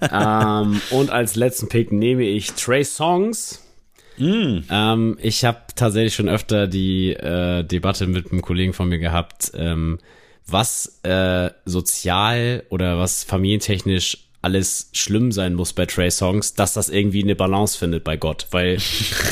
Ja. 0.00 0.62
ähm, 0.62 0.80
und 0.90 1.10
als 1.10 1.34
letzten 1.34 1.68
Pick 1.68 1.90
nehme 1.90 2.22
ich 2.22 2.52
Trey 2.52 2.84
Songs. 2.84 3.64
Mm. 4.16 4.58
Ähm, 4.70 5.18
ich 5.20 5.44
habe 5.44 5.58
tatsächlich 5.74 6.14
schon 6.14 6.28
öfter 6.28 6.68
die 6.68 7.14
äh, 7.14 7.64
Debatte 7.64 8.06
mit 8.06 8.30
einem 8.30 8.42
Kollegen 8.42 8.72
von 8.72 8.88
mir 8.88 8.98
gehabt, 9.00 9.50
ähm, 9.54 9.98
was 10.46 11.00
äh, 11.02 11.50
sozial 11.64 12.64
oder 12.70 12.98
was 12.98 13.24
familientechnisch 13.24 14.30
alles 14.42 14.88
schlimm 14.92 15.32
sein 15.32 15.54
muss 15.54 15.72
bei 15.72 15.86
Trey 15.86 16.10
Songs, 16.10 16.54
dass 16.54 16.72
das 16.72 16.88
irgendwie 16.88 17.22
eine 17.22 17.36
Balance 17.36 17.78
findet 17.78 18.04
bei 18.04 18.16
Gott, 18.16 18.46
weil 18.50 18.78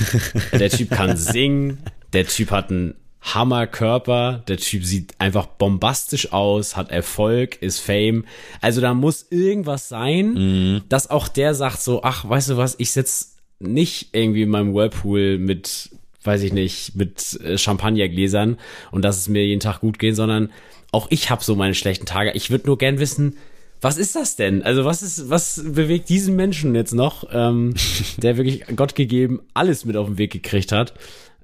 der 0.52 0.70
Typ 0.70 0.90
kann 0.90 1.16
singen, 1.16 1.78
der 2.12 2.26
Typ 2.26 2.50
hat 2.50 2.70
einen 2.70 2.94
Hammerkörper, 3.20 4.44
der 4.46 4.58
Typ 4.58 4.84
sieht 4.84 5.14
einfach 5.18 5.46
bombastisch 5.46 6.32
aus, 6.32 6.76
hat 6.76 6.90
Erfolg, 6.90 7.60
ist 7.62 7.80
Fame. 7.80 8.24
Also 8.60 8.80
da 8.80 8.94
muss 8.94 9.26
irgendwas 9.30 9.88
sein, 9.88 10.34
mhm. 10.34 10.82
dass 10.88 11.10
auch 11.10 11.28
der 11.28 11.54
sagt 11.54 11.80
so, 11.80 12.02
ach, 12.02 12.28
weißt 12.28 12.50
du 12.50 12.56
was, 12.56 12.76
ich 12.78 12.92
sitz 12.92 13.36
nicht 13.58 14.10
irgendwie 14.12 14.42
in 14.42 14.50
meinem 14.50 14.74
Whirlpool 14.74 15.38
mit, 15.38 15.90
weiß 16.22 16.42
ich 16.42 16.52
nicht, 16.52 16.94
mit 16.94 17.40
äh, 17.42 17.58
Champagnergläsern 17.58 18.56
und 18.92 19.04
dass 19.04 19.18
es 19.18 19.28
mir 19.28 19.44
jeden 19.44 19.60
Tag 19.60 19.80
gut 19.80 19.98
geht, 19.98 20.16
sondern 20.16 20.50
auch 20.92 21.06
ich 21.10 21.30
habe 21.30 21.44
so 21.44 21.54
meine 21.54 21.74
schlechten 21.74 22.06
Tage. 22.06 22.32
Ich 22.32 22.50
würde 22.50 22.66
nur 22.66 22.78
gern 22.78 22.98
wissen, 22.98 23.36
was 23.80 23.96
ist 23.96 24.16
das 24.16 24.36
denn? 24.36 24.62
Also 24.62 24.84
was 24.84 25.02
ist, 25.02 25.30
was 25.30 25.62
bewegt 25.64 26.08
diesen 26.08 26.34
Menschen 26.36 26.74
jetzt 26.74 26.94
noch, 26.94 27.28
ähm, 27.32 27.74
der 28.16 28.36
wirklich 28.36 28.64
Gott 28.74 28.94
gegeben 28.94 29.40
alles 29.54 29.84
mit 29.84 29.96
auf 29.96 30.06
den 30.06 30.18
Weg 30.18 30.32
gekriegt 30.32 30.72
hat? 30.72 30.94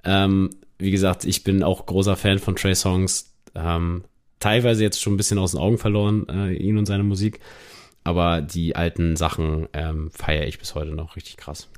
Ähm, 0.05 0.51
wie 0.79 0.91
gesagt, 0.91 1.25
ich 1.25 1.45
bin 1.45 1.63
auch 1.63 1.87
großer 1.87 2.17
Fan 2.17 2.39
von 2.39 2.57
Trey 2.57 2.75
Songs. 2.75 3.33
Ähm, 3.55 4.05
teilweise 4.41 4.83
jetzt 4.83 5.01
schon 5.01 5.15
ein 5.15 5.17
bisschen 5.17 5.39
aus 5.39 5.53
den 5.53 5.61
Augen 5.61 5.79
verloren, 5.79 6.27
äh, 6.29 6.53
ihn 6.53 6.77
und 6.77 6.87
seine 6.87 7.05
Musik. 7.05 7.41
Aber 8.03 8.43
die 8.43 8.77
alten 8.77 9.17
Sachen 9.17 9.69
ähm, 9.73 10.11
feiere 10.11 10.47
ich 10.47 10.59
bis 10.59 10.75
heute 10.75 10.91
noch 10.91 11.17
richtig 11.17 11.37
krass. 11.37 11.69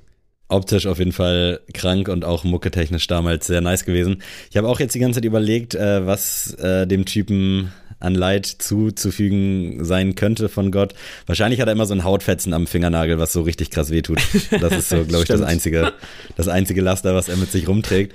Optisch 0.49 0.86
auf 0.86 0.99
jeden 0.99 1.12
Fall 1.12 1.61
krank 1.74 2.09
und 2.09 2.24
auch 2.24 2.44
mucketechnisch 2.44 3.07
damals 3.07 3.47
sehr 3.47 3.61
nice 3.61 3.84
gewesen. 3.84 4.22
Ich 4.51 4.57
habe 4.57 4.68
auch 4.68 4.80
jetzt 4.80 4.94
die 4.94 4.99
ganze 4.99 5.18
Zeit 5.18 5.24
überlegt, 5.24 5.74
äh, 5.74 6.07
was 6.07 6.55
äh, 6.55 6.86
dem 6.86 7.05
Typen 7.05 7.72
an 7.99 8.14
Leid 8.14 8.47
zuzufügen 8.47 9.84
sein 9.84 10.14
könnte 10.14 10.49
von 10.49 10.70
Gott. 10.70 10.94
Wahrscheinlich 11.26 11.61
hat 11.61 11.68
er 11.68 11.72
immer 11.72 11.86
so 11.86 11.94
ein 11.94 12.05
Hautfetzen 12.05 12.53
am 12.53 12.66
Fingernagel, 12.66 13.18
was 13.18 13.32
so 13.32 13.42
richtig 13.42 13.70
krass 13.70 13.90
wehtut. 13.90 14.20
Das 14.61 14.72
ist 14.72 14.90
so, 14.90 15.05
glaube 15.09 15.22
ich, 15.22 15.28
das 15.28 15.40
einzige, 15.40 15.94
das 16.36 16.49
einzige 16.49 16.82
Laster, 16.82 17.14
was 17.14 17.28
er 17.28 17.36
mit 17.36 17.51
sich 17.51 17.68
rumträgt. 17.68 18.12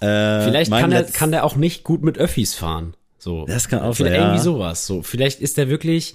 Äh, 0.00 0.42
Vielleicht 0.44 0.70
kann 0.70 0.92
er, 0.92 1.04
kann 1.04 1.30
der 1.30 1.44
auch 1.44 1.56
nicht 1.56 1.84
gut 1.84 2.02
mit 2.02 2.18
Öffis 2.18 2.54
fahren. 2.54 2.94
So. 3.18 3.46
Das 3.46 3.68
kann 3.68 3.80
auch 3.80 3.94
sein. 3.94 4.12
Ja. 4.12 4.20
Irgendwie 4.20 4.42
sowas. 4.42 4.86
So, 4.86 5.02
vielleicht 5.02 5.40
ist 5.40 5.56
der 5.56 5.70
wirklich, 5.70 6.14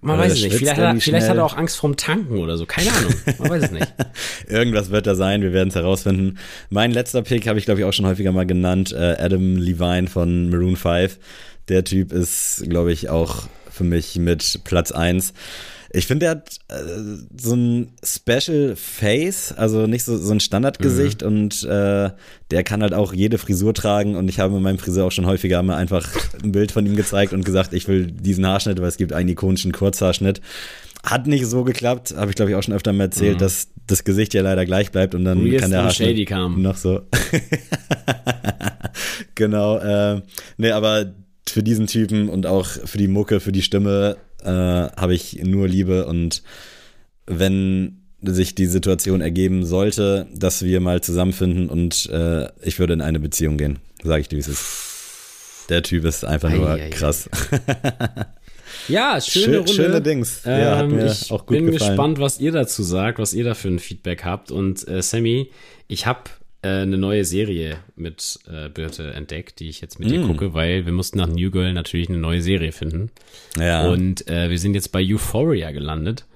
man 0.00 0.18
oder 0.18 0.24
weiß 0.24 0.32
es 0.32 0.42
nicht. 0.42 0.54
Vielleicht, 0.54 0.76
hat 0.76 0.94
er, 0.94 1.00
vielleicht 1.00 1.28
hat 1.28 1.36
er 1.36 1.44
auch 1.44 1.56
Angst 1.56 1.76
vorm 1.76 1.96
Tanken 1.96 2.38
oder 2.38 2.56
so. 2.56 2.64
Keine 2.64 2.90
Ahnung. 2.92 3.14
Man 3.38 3.50
weiß 3.50 3.64
es 3.64 3.70
nicht. 3.70 3.94
Irgendwas 4.48 4.90
wird 4.90 5.06
da 5.06 5.14
sein. 5.14 5.42
Wir 5.42 5.52
werden 5.52 5.68
es 5.68 5.74
herausfinden. 5.74 6.38
Mein 6.70 6.92
letzter 6.92 7.22
Pick 7.22 7.46
habe 7.46 7.58
ich, 7.58 7.66
glaube 7.66 7.80
ich, 7.80 7.86
auch 7.86 7.92
schon 7.92 8.06
häufiger 8.06 8.32
mal 8.32 8.46
genannt. 8.46 8.92
Äh, 8.92 9.16
Adam 9.18 9.56
Levine 9.56 10.08
von 10.08 10.48
Maroon 10.48 10.76
5. 10.76 11.18
Der 11.68 11.84
Typ 11.84 12.12
ist, 12.12 12.64
glaube 12.68 12.92
ich, 12.92 13.10
auch 13.10 13.44
für 13.70 13.84
mich 13.84 14.16
mit 14.16 14.60
Platz 14.64 14.90
1. 14.90 15.34
Ich 15.92 16.06
finde, 16.06 16.26
er 16.26 16.30
hat 16.32 16.58
äh, 16.68 16.74
so 17.36 17.54
ein 17.54 17.92
Special 18.04 18.76
Face, 18.76 19.52
also 19.56 19.88
nicht 19.88 20.04
so, 20.04 20.16
so 20.16 20.32
ein 20.32 20.38
Standardgesicht 20.38 21.22
mhm. 21.22 21.26
und 21.26 21.64
äh, 21.64 22.10
der 22.50 22.62
kann 22.64 22.82
halt 22.82 22.94
auch 22.94 23.12
jede 23.12 23.38
Frisur 23.38 23.74
tragen 23.74 24.14
und 24.14 24.28
ich 24.28 24.38
habe 24.38 24.58
meinem 24.60 24.78
Friseur 24.78 25.06
auch 25.06 25.12
schon 25.12 25.26
häufiger 25.26 25.62
mal 25.64 25.76
einfach 25.76 26.08
ein 26.44 26.52
Bild 26.52 26.70
von 26.70 26.86
ihm 26.86 26.94
gezeigt 26.94 27.32
und 27.32 27.44
gesagt, 27.44 27.72
ich 27.72 27.88
will 27.88 28.06
diesen 28.06 28.46
Haarschnitt, 28.46 28.80
weil 28.80 28.88
es 28.88 28.98
gibt 28.98 29.12
einen 29.12 29.30
ikonischen 29.30 29.72
Kurzhaarschnitt. 29.72 30.40
Hat 31.02 31.26
nicht 31.26 31.46
so 31.46 31.64
geklappt, 31.64 32.14
habe 32.16 32.30
ich 32.30 32.36
glaube 32.36 32.52
ich 32.52 32.56
auch 32.56 32.62
schon 32.62 32.74
öfter 32.74 32.92
mal 32.92 33.04
erzählt, 33.04 33.36
mhm. 33.36 33.40
dass 33.40 33.68
das 33.88 34.04
Gesicht 34.04 34.32
ja 34.32 34.42
leider 34.42 34.64
gleich 34.66 34.92
bleibt 34.92 35.16
und 35.16 35.24
dann 35.24 35.44
Weird 35.44 35.62
kann 35.62 35.72
der 35.72 35.82
Haarschnitt 35.82 36.10
Shady 36.10 36.24
kam. 36.24 36.62
noch 36.62 36.76
so. 36.76 37.00
genau, 39.34 39.78
äh, 39.78 40.22
nee, 40.56 40.70
aber 40.70 41.14
für 41.48 41.64
diesen 41.64 41.88
Typen 41.88 42.28
und 42.28 42.46
auch 42.46 42.66
für 42.66 42.98
die 42.98 43.08
Mucke, 43.08 43.40
für 43.40 43.50
die 43.50 43.62
Stimme 43.62 44.16
äh, 44.44 44.50
habe 44.96 45.14
ich 45.14 45.42
nur 45.42 45.68
Liebe 45.68 46.06
und 46.06 46.42
wenn 47.26 48.02
sich 48.22 48.54
die 48.54 48.66
Situation 48.66 49.20
ergeben 49.20 49.64
sollte, 49.64 50.26
dass 50.34 50.62
wir 50.62 50.80
mal 50.80 51.00
zusammenfinden 51.00 51.68
und 51.70 52.08
äh, 52.10 52.48
ich 52.62 52.78
würde 52.78 52.92
in 52.92 53.00
eine 53.00 53.20
Beziehung 53.20 53.56
gehen, 53.56 53.78
sage 54.02 54.20
ich 54.22 54.28
dir, 54.28 54.36
wie 54.36 54.40
es 54.40 54.48
ist. 54.48 55.66
Der 55.70 55.82
Typ 55.82 56.04
ist 56.04 56.24
einfach 56.24 56.50
nur 56.50 56.68
ei, 56.70 56.90
krass. 56.90 57.30
Ja, 58.88 59.20
schöne 59.20 59.44
Schön, 59.44 59.56
Runde. 59.56 59.72
Schöne 59.72 60.00
Dings. 60.00 60.42
Ja, 60.44 60.76
hat 60.76 60.84
ähm, 60.84 60.96
mir 60.96 61.06
ich 61.06 61.30
auch 61.30 61.46
gut 61.46 61.56
bin 61.56 61.66
gefallen. 61.66 61.90
gespannt, 61.90 62.18
was 62.18 62.40
ihr 62.40 62.52
dazu 62.52 62.82
sagt, 62.82 63.18
was 63.18 63.34
ihr 63.34 63.44
da 63.44 63.54
für 63.54 63.68
ein 63.68 63.78
Feedback 63.78 64.24
habt. 64.24 64.50
Und 64.50 64.86
äh, 64.88 65.02
Sammy, 65.02 65.50
ich 65.88 66.06
habe 66.06 66.30
eine 66.68 66.98
neue 66.98 67.24
Serie 67.24 67.78
mit 67.96 68.38
äh, 68.50 68.68
Birte 68.68 69.12
entdeckt, 69.14 69.60
die 69.60 69.68
ich 69.68 69.80
jetzt 69.80 69.98
mit 69.98 70.08
mm. 70.08 70.12
dir 70.12 70.20
gucke, 70.26 70.54
weil 70.54 70.84
wir 70.84 70.92
mussten 70.92 71.18
nach 71.18 71.28
New 71.28 71.50
Girl 71.50 71.72
natürlich 71.72 72.08
eine 72.08 72.18
neue 72.18 72.42
Serie 72.42 72.72
finden. 72.72 73.10
Ja. 73.58 73.88
Und 73.88 74.28
äh, 74.28 74.50
wir 74.50 74.58
sind 74.58 74.74
jetzt 74.74 74.92
bei 74.92 75.02
Euphoria 75.02 75.70
gelandet. 75.70 76.26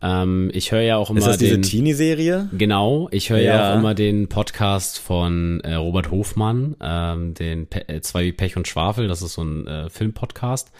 Ähm, 0.00 0.50
ich 0.52 0.72
höre 0.72 0.82
ja 0.82 0.96
auch 0.96 1.10
immer. 1.10 1.20
Ist 1.20 1.26
das 1.26 1.38
den, 1.38 1.62
diese 1.62 1.76
Teenie-Serie? 1.76 2.48
Genau, 2.56 3.08
ich 3.10 3.30
höre 3.30 3.38
ja. 3.38 3.54
ja. 3.54 3.72
auch 3.72 3.78
immer 3.78 3.94
den 3.94 4.28
Podcast 4.28 4.98
von 4.98 5.60
äh, 5.60 5.74
Robert 5.74 6.10
Hofmann, 6.10 6.76
ähm, 6.80 7.34
den 7.34 7.66
Pe 7.66 7.88
äh, 7.88 8.00
Zwei 8.00 8.24
wie 8.24 8.32
Pech 8.32 8.56
und 8.56 8.68
Schwafel, 8.68 9.08
das 9.08 9.22
ist 9.22 9.34
so 9.34 9.42
ein 9.42 9.66
äh, 9.66 9.90
Filmpodcast. 9.90 10.70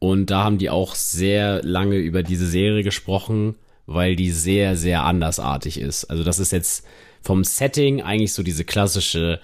Und 0.00 0.30
da 0.30 0.44
haben 0.44 0.58
die 0.58 0.70
auch 0.70 0.94
sehr 0.94 1.62
lange 1.62 1.96
über 1.96 2.22
diese 2.22 2.46
Serie 2.46 2.84
gesprochen, 2.84 3.56
weil 3.86 4.16
die 4.16 4.30
sehr, 4.30 4.76
sehr 4.76 5.02
andersartig 5.02 5.80
ist. 5.80 6.04
Also 6.04 6.22
das 6.22 6.38
ist 6.38 6.52
jetzt 6.52 6.84
vom 7.22 7.44
Setting 7.44 8.02
eigentlich 8.02 8.32
so 8.32 8.42
diese 8.42 8.64
klassische 8.64 9.40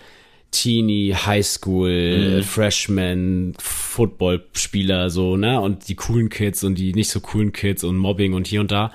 Teenie, 0.50 1.14
Highschool, 1.14 2.38
mhm. 2.38 2.42
Freshman, 2.42 3.54
Footballspieler 3.58 5.10
so, 5.10 5.36
ne? 5.36 5.60
Und 5.60 5.88
die 5.88 5.96
coolen 5.96 6.28
Kids 6.28 6.62
und 6.64 6.76
die 6.76 6.92
nicht 6.92 7.10
so 7.10 7.20
coolen 7.20 7.52
Kids 7.52 7.82
und 7.84 7.96
Mobbing 7.96 8.34
und 8.34 8.46
hier 8.46 8.60
und 8.60 8.70
da. 8.70 8.92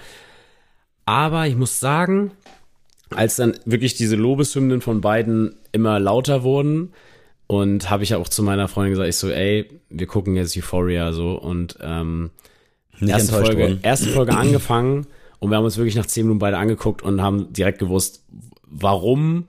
Aber 1.06 1.48
ich 1.48 1.56
muss 1.56 1.80
sagen, 1.80 2.32
als 3.10 3.38
dann 3.38 3.58
wirklich 3.66 3.96
diese 3.96 4.16
Lobeshymnen 4.16 4.82
von 4.82 5.02
beiden 5.02 5.56
immer 5.72 6.00
lauter 6.00 6.44
wurden, 6.44 6.94
und 7.50 7.90
habe 7.90 8.04
ich 8.04 8.14
auch 8.14 8.30
zu 8.30 8.44
meiner 8.44 8.68
Freundin 8.68 8.92
gesagt, 8.92 9.10
ich 9.10 9.16
so, 9.16 9.28
ey, 9.32 9.68
wir 9.90 10.06
gucken 10.06 10.36
jetzt 10.36 10.56
Euphoria 10.56 11.12
so 11.12 11.32
und 11.32 11.80
ähm, 11.82 12.30
erste 13.02 13.34
Folge, 13.34 13.80
erste 13.82 14.10
Folge 14.10 14.38
angefangen 14.38 15.08
und 15.40 15.50
wir 15.50 15.58
haben 15.58 15.66
uns 15.66 15.78
wirklich 15.78 15.96
nach 15.96 16.06
zehn 16.06 16.26
Minuten 16.26 16.38
beide 16.38 16.60
angeguckt 16.60 17.02
und 17.02 17.24
haben 17.24 17.52
direkt 17.52 17.80
gewusst, 17.80 18.24
warum 18.70 19.48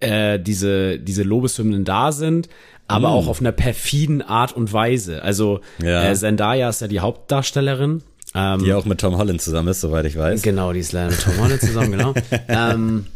äh, 0.00 0.38
diese, 0.38 0.98
diese 0.98 1.22
Lobeshymnen 1.22 1.84
da 1.84 2.12
sind, 2.12 2.48
aber 2.88 3.10
mm. 3.10 3.12
auch 3.12 3.28
auf 3.28 3.40
einer 3.40 3.52
perfiden 3.52 4.22
Art 4.22 4.52
und 4.52 4.72
Weise. 4.72 5.22
Also 5.22 5.60
ja. 5.82 6.10
äh, 6.10 6.14
Zendaya 6.14 6.68
ist 6.68 6.80
ja 6.80 6.88
die 6.88 7.00
Hauptdarstellerin. 7.00 8.02
Ähm, 8.34 8.64
die 8.64 8.72
auch 8.72 8.84
mit 8.84 9.00
Tom 9.00 9.16
Holland 9.16 9.40
zusammen 9.40 9.68
ist, 9.68 9.80
soweit 9.80 10.04
ich 10.06 10.16
weiß. 10.16 10.42
Genau, 10.42 10.72
die 10.72 10.80
ist 10.80 10.92
leider 10.92 11.10
mit 11.10 11.22
Tom 11.22 11.38
Holland 11.38 11.60
zusammen, 11.60 11.92
genau. 11.92 12.14
ähm, 12.48 13.06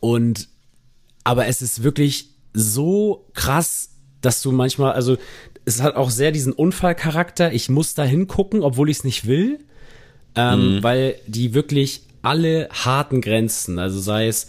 und 0.00 0.48
aber 1.24 1.46
es 1.46 1.62
ist 1.62 1.82
wirklich 1.82 2.30
so 2.52 3.26
krass, 3.34 3.90
dass 4.20 4.42
du 4.42 4.52
manchmal, 4.52 4.92
also 4.92 5.16
es 5.64 5.82
hat 5.82 5.96
auch 5.96 6.10
sehr 6.10 6.32
diesen 6.32 6.52
Unfallcharakter. 6.52 7.52
Ich 7.52 7.68
muss 7.68 7.94
da 7.94 8.04
hingucken, 8.04 8.62
obwohl 8.62 8.90
ich 8.90 8.98
es 8.98 9.04
nicht 9.04 9.26
will, 9.26 9.58
ähm, 10.34 10.76
mhm. 10.76 10.82
weil 10.82 11.16
die 11.26 11.54
wirklich 11.54 12.07
alle 12.28 12.68
harten 12.70 13.20
Grenzen, 13.20 13.78
also 13.78 13.98
sei 13.98 14.28
es 14.28 14.48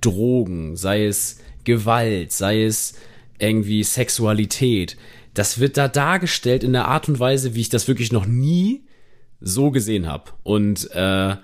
Drogen, 0.00 0.76
sei 0.76 1.06
es 1.06 1.38
Gewalt, 1.64 2.32
sei 2.32 2.64
es 2.64 2.94
irgendwie 3.38 3.84
Sexualität, 3.84 4.96
das 5.34 5.60
wird 5.60 5.76
da 5.76 5.86
dargestellt 5.86 6.64
in 6.64 6.72
der 6.72 6.88
Art 6.88 7.08
und 7.08 7.20
Weise, 7.20 7.54
wie 7.54 7.60
ich 7.60 7.68
das 7.68 7.86
wirklich 7.86 8.10
noch 8.10 8.26
nie 8.26 8.82
so 9.40 9.70
gesehen 9.70 10.08
habe. 10.08 10.32
Und 10.42 10.90
äh, 10.90 11.36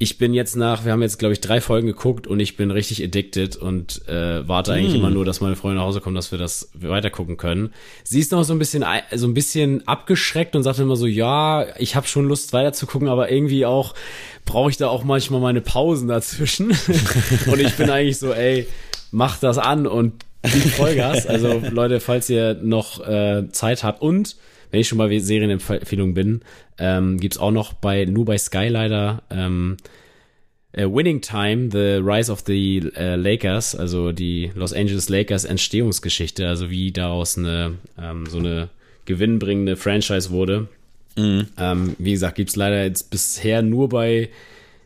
ich 0.00 0.16
bin 0.16 0.32
jetzt 0.32 0.54
nach, 0.54 0.84
wir 0.84 0.92
haben 0.92 1.02
jetzt, 1.02 1.18
glaube 1.18 1.32
ich, 1.32 1.40
drei 1.40 1.60
Folgen 1.60 1.88
geguckt 1.88 2.28
und 2.28 2.38
ich 2.38 2.56
bin 2.56 2.70
richtig 2.70 3.02
addicted 3.02 3.56
und 3.56 4.06
äh, 4.06 4.46
warte 4.46 4.72
eigentlich 4.72 4.92
mm. 4.92 4.96
immer 4.96 5.10
nur, 5.10 5.24
dass 5.24 5.40
meine 5.40 5.56
Freunde 5.56 5.78
nach 5.78 5.86
Hause 5.86 6.00
kommen, 6.00 6.14
dass 6.14 6.30
wir 6.30 6.38
das 6.38 6.70
weiter 6.74 7.10
gucken 7.10 7.36
können. 7.36 7.72
Sie 8.04 8.20
ist 8.20 8.30
noch 8.30 8.44
so 8.44 8.52
ein 8.52 8.60
bisschen 8.60 8.84
so 9.12 9.26
ein 9.26 9.34
bisschen 9.34 9.86
abgeschreckt 9.88 10.54
und 10.54 10.62
sagt 10.62 10.78
immer 10.78 10.94
so, 10.94 11.06
ja, 11.06 11.66
ich 11.78 11.96
habe 11.96 12.06
schon 12.06 12.28
Lust 12.28 12.52
weiter 12.52 12.72
zu 12.72 12.86
gucken, 12.86 13.08
aber 13.08 13.32
irgendwie 13.32 13.66
auch 13.66 13.94
brauche 14.44 14.70
ich 14.70 14.76
da 14.76 14.86
auch 14.86 15.02
manchmal 15.02 15.40
meine 15.40 15.60
Pausen 15.60 16.06
dazwischen. 16.06 16.70
und 17.46 17.60
ich 17.60 17.74
bin 17.74 17.90
eigentlich 17.90 18.18
so, 18.18 18.32
ey, 18.32 18.68
mach 19.10 19.38
das 19.40 19.58
an 19.58 19.88
und 19.88 20.12
gib 20.42 20.62
Vollgas. 20.74 21.26
Also 21.26 21.60
Leute, 21.70 21.98
falls 21.98 22.30
ihr 22.30 22.54
noch 22.62 23.04
äh, 23.04 23.48
Zeit 23.50 23.82
habt 23.82 24.00
und 24.00 24.36
wenn 24.70 24.80
ich 24.80 24.88
schon 24.88 24.98
bei 24.98 25.18
Serienempfehlungen 25.18 26.14
bin, 26.14 26.40
ähm, 26.78 27.18
gibt 27.18 27.38
auch 27.40 27.50
noch 27.50 27.72
bei, 27.72 28.04
nur 28.04 28.24
bei 28.24 28.38
Sky 28.38 28.68
leider, 28.68 29.22
ähm, 29.30 29.76
äh, 30.72 30.86
Winning 30.86 31.20
Time, 31.20 31.70
The 31.72 32.00
Rise 32.02 32.30
of 32.30 32.44
the 32.46 32.90
äh, 32.94 33.16
Lakers, 33.16 33.74
also 33.74 34.12
die 34.12 34.52
Los 34.54 34.72
Angeles 34.72 35.08
Lakers 35.08 35.44
Entstehungsgeschichte, 35.44 36.46
also 36.46 36.70
wie 36.70 36.92
daraus 36.92 37.38
eine, 37.38 37.74
ähm, 38.00 38.26
so 38.26 38.38
eine 38.38 38.68
gewinnbringende 39.04 39.76
Franchise 39.76 40.30
wurde. 40.30 40.68
Mhm. 41.16 41.46
Ähm, 41.58 41.96
wie 41.98 42.12
gesagt, 42.12 42.36
gibt's 42.36 42.56
leider 42.56 42.84
jetzt 42.84 43.10
bisher 43.10 43.62
nur 43.62 43.88
bei, 43.88 44.28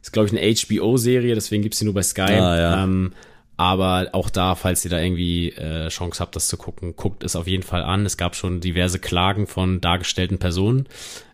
ist 0.01 0.13
glaube 0.13 0.29
ich 0.29 0.33
eine 0.33 0.55
HBO-Serie, 0.55 1.35
deswegen 1.35 1.63
gibt's 1.63 1.79
sie 1.79 1.85
nur 1.85 1.95
bei 1.95 2.03
Sky. 2.03 2.23
Ah, 2.23 2.59
ja. 2.59 2.85
ähm, 2.85 3.13
aber 3.57 4.09
auch 4.13 4.31
da, 4.31 4.55
falls 4.55 4.85
ihr 4.85 4.91
da 4.91 5.01
irgendwie 5.01 5.51
äh, 5.51 5.89
Chance 5.89 6.21
habt, 6.21 6.35
das 6.37 6.49
zu 6.49 6.57
gucken, 6.57 6.97
guckt 6.97 7.23
es 7.23 7.37
auf 7.37 7.47
jeden 7.47 7.63
Fall 7.63 7.83
an. 7.83 8.07
Es 8.07 8.17
gab 8.17 8.35
schon 8.35 8.61
diverse 8.61 8.99
Klagen 8.99 9.47
von 9.47 9.81
dargestellten 9.81 10.39
Personen, 10.39 10.87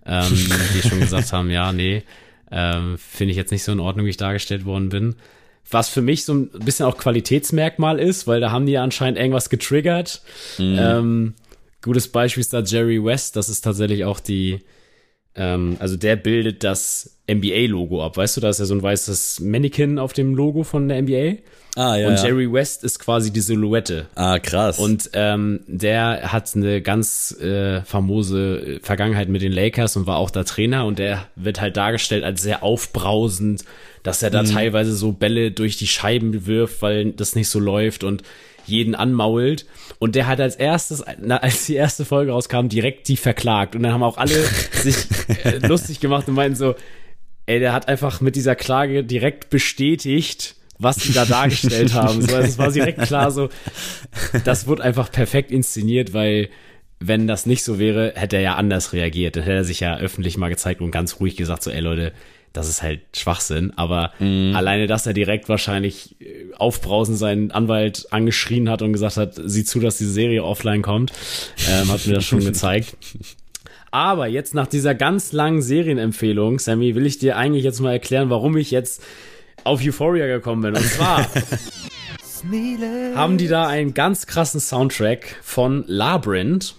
ähm, 0.05 0.31
die 0.75 0.89
schon 0.89 1.01
gesagt 1.01 1.33
haben, 1.33 1.51
ja, 1.51 1.73
nee, 1.73 2.03
ähm, 2.51 2.99
finde 2.99 3.31
ich 3.31 3.37
jetzt 3.37 3.53
nicht 3.53 3.62
so 3.62 3.73
in 3.73 3.81
Ordnung, 3.81 4.07
wie 4.07 4.11
ich 4.11 4.16
dargestellt 4.16 4.64
worden 4.64 4.89
bin. 4.89 5.16
Was 5.71 5.89
für 5.89 6.01
mich 6.01 6.25
so 6.25 6.35
ein 6.35 6.49
bisschen 6.51 6.87
auch 6.87 6.97
Qualitätsmerkmal 6.97 7.99
ist, 7.99 8.27
weil 8.27 8.41
da 8.41 8.51
haben 8.51 8.66
die 8.66 8.73
ja 8.73 8.83
anscheinend 8.83 9.19
irgendwas 9.19 9.51
getriggert. 9.51 10.23
Mhm. 10.57 10.77
Ähm, 10.79 11.35
gutes 11.83 12.09
Beispiel 12.09 12.41
ist 12.41 12.53
da 12.53 12.61
Jerry 12.61 13.05
West, 13.05 13.37
das 13.37 13.49
ist 13.49 13.61
tatsächlich 13.61 14.05
auch 14.05 14.19
die, 14.19 14.61
ähm, 15.35 15.76
also 15.79 15.97
der 15.97 16.16
bildet 16.16 16.64
das 16.64 17.18
NBA-Logo 17.31 18.05
ab. 18.05 18.16
Weißt 18.16 18.37
du, 18.37 18.41
da 18.41 18.49
ist 18.49 18.59
ja 18.59 18.64
so 18.64 18.74
ein 18.74 18.83
weißes 18.83 19.41
Mannequin 19.41 19.99
auf 19.99 20.12
dem 20.12 20.35
Logo 20.35 20.64
von 20.64 20.89
der 20.89 21.03
NBA. 21.03 21.43
Ah, 21.76 21.97
ja. 21.97 22.09
Und 22.09 22.20
Jerry 22.22 22.53
West 22.53 22.83
ist 22.83 22.99
quasi 22.99 23.33
die 23.33 23.41
Silhouette. 23.41 24.07
Ah, 24.16 24.39
krass. 24.41 24.79
Und 24.79 25.11
ähm, 25.12 25.61
der 25.68 26.33
hat 26.33 26.57
eine 26.57 26.83
ganz 26.83 27.39
äh, 27.41 27.83
famose 27.83 28.81
Vergangenheit 28.83 29.29
mit 29.29 29.43
den 29.43 29.53
Lakers 29.53 29.97
und 29.97 30.07
war 30.07 30.16
auch 30.16 30.31
da 30.31 30.43
Trainer 30.43 30.87
und 30.87 30.99
der 30.99 31.29
wird 31.37 31.61
halt 31.61 31.76
dargestellt 31.76 32.24
als 32.24 32.43
sehr 32.43 32.64
aufbrausend, 32.64 33.64
dass 34.03 34.22
er 34.22 34.31
da 34.31 34.43
mhm. 34.43 34.51
teilweise 34.51 34.93
so 34.93 35.12
Bälle 35.12 35.53
durch 35.53 35.76
die 35.76 35.87
Scheiben 35.87 36.47
wirft, 36.47 36.83
weil 36.83 37.12
das 37.12 37.37
nicht 37.37 37.49
so 37.49 37.61
läuft 37.61 38.03
und 38.03 38.22
jeden 38.66 38.95
anmault. 38.95 39.66
Und 39.99 40.14
der 40.14 40.26
hat 40.28 40.40
als 40.40 40.55
erstes, 40.55 41.03
als 41.03 41.66
die 41.66 41.74
erste 41.74 42.05
Folge 42.05 42.30
rauskam, 42.30 42.68
direkt 42.68 43.09
die 43.09 43.16
verklagt. 43.16 43.74
Und 43.74 43.82
dann 43.82 43.92
haben 43.92 44.03
auch 44.03 44.16
alle 44.16 44.34
sich 44.72 44.96
äh, 45.44 45.59
lustig 45.66 46.01
gemacht 46.01 46.28
und 46.28 46.34
meinten 46.34 46.57
so, 46.57 46.76
ey, 47.46 47.59
der 47.59 47.72
hat 47.72 47.88
einfach 47.88 48.20
mit 48.20 48.36
dieser 48.36 48.55
Klage 48.55 49.03
direkt 49.03 49.51
bestätigt, 49.51 50.55
was 50.78 50.96
die 50.96 51.12
da 51.12 51.24
dargestellt 51.24 51.94
haben. 51.94 52.22
So, 52.22 52.36
also 52.36 52.49
es 52.49 52.59
war 52.59 52.70
direkt 52.70 53.03
klar 53.03 53.30
so, 53.32 53.49
das 54.44 54.66
wird 54.68 54.80
einfach 54.80 55.11
perfekt 55.11 55.51
inszeniert, 55.51 56.12
weil 56.12 56.49
wenn 57.01 57.26
das 57.26 57.46
nicht 57.46 57.64
so 57.64 57.78
wäre, 57.78 58.12
hätte 58.14 58.36
er 58.36 58.42
ja 58.42 58.55
anders 58.55 58.92
reagiert. 58.92 59.36
Dann 59.36 59.44
hätte 59.44 59.57
er 59.57 59.64
sich 59.64 59.80
ja 59.80 59.96
öffentlich 59.99 60.36
mal 60.36 60.49
gezeigt 60.49 60.80
und 60.80 60.90
ganz 60.90 61.20
ruhig 61.20 61.36
gesagt 61.36 61.62
so, 61.62 61.70
ey 61.70 61.80
Leute, 61.80 62.12
das 62.59 62.68
ist 62.68 62.82
halt 62.82 63.00
Schwachsinn. 63.16 63.72
Aber 63.76 64.12
mhm. 64.18 64.52
alleine, 64.54 64.88
dass 64.88 65.06
er 65.06 65.12
direkt 65.12 65.48
wahrscheinlich 65.48 66.16
äh, 66.20 66.52
aufbrausend 66.56 67.16
seinen 67.16 67.52
Anwalt 67.52 68.09
angeschrien 68.11 68.68
hat 68.68 68.82
und 68.82 68.92
gesagt 68.92 69.16
hat, 69.16 69.40
sieh 69.44 69.64
zu, 69.64 69.78
dass 69.78 69.98
diese 69.98 70.11
Serie 70.11 70.42
offline 70.42 70.82
kommt, 70.82 71.12
ähm, 71.70 71.88
hat 71.90 72.04
mir 72.06 72.14
das 72.14 72.24
schon 72.24 72.44
gezeigt. 72.44 72.96
Aber 73.92 74.26
jetzt 74.26 74.54
nach 74.54 74.66
dieser 74.66 74.94
ganz 74.94 75.32
langen 75.32 75.62
Serienempfehlung, 75.62 76.59
Sammy, 76.59 76.94
will 76.96 77.06
ich 77.06 77.18
dir 77.18 77.36
eigentlich 77.36 77.64
jetzt 77.64 77.80
mal 77.80 77.92
erklären, 77.92 78.28
warum 78.28 78.56
ich 78.56 78.70
jetzt 78.70 79.02
auf 79.64 79.80
Euphoria 79.80 80.26
gekommen 80.26 80.62
bin. 80.62 80.74
Und 80.74 80.84
zwar 80.84 81.26
haben 83.14 83.38
die 83.38 83.48
da 83.48 83.66
einen 83.68 83.94
ganz 83.94 84.26
krassen 84.26 84.61
Soundtrack 84.61 85.36
von 85.42 85.84
Labyrinth. 85.86 86.74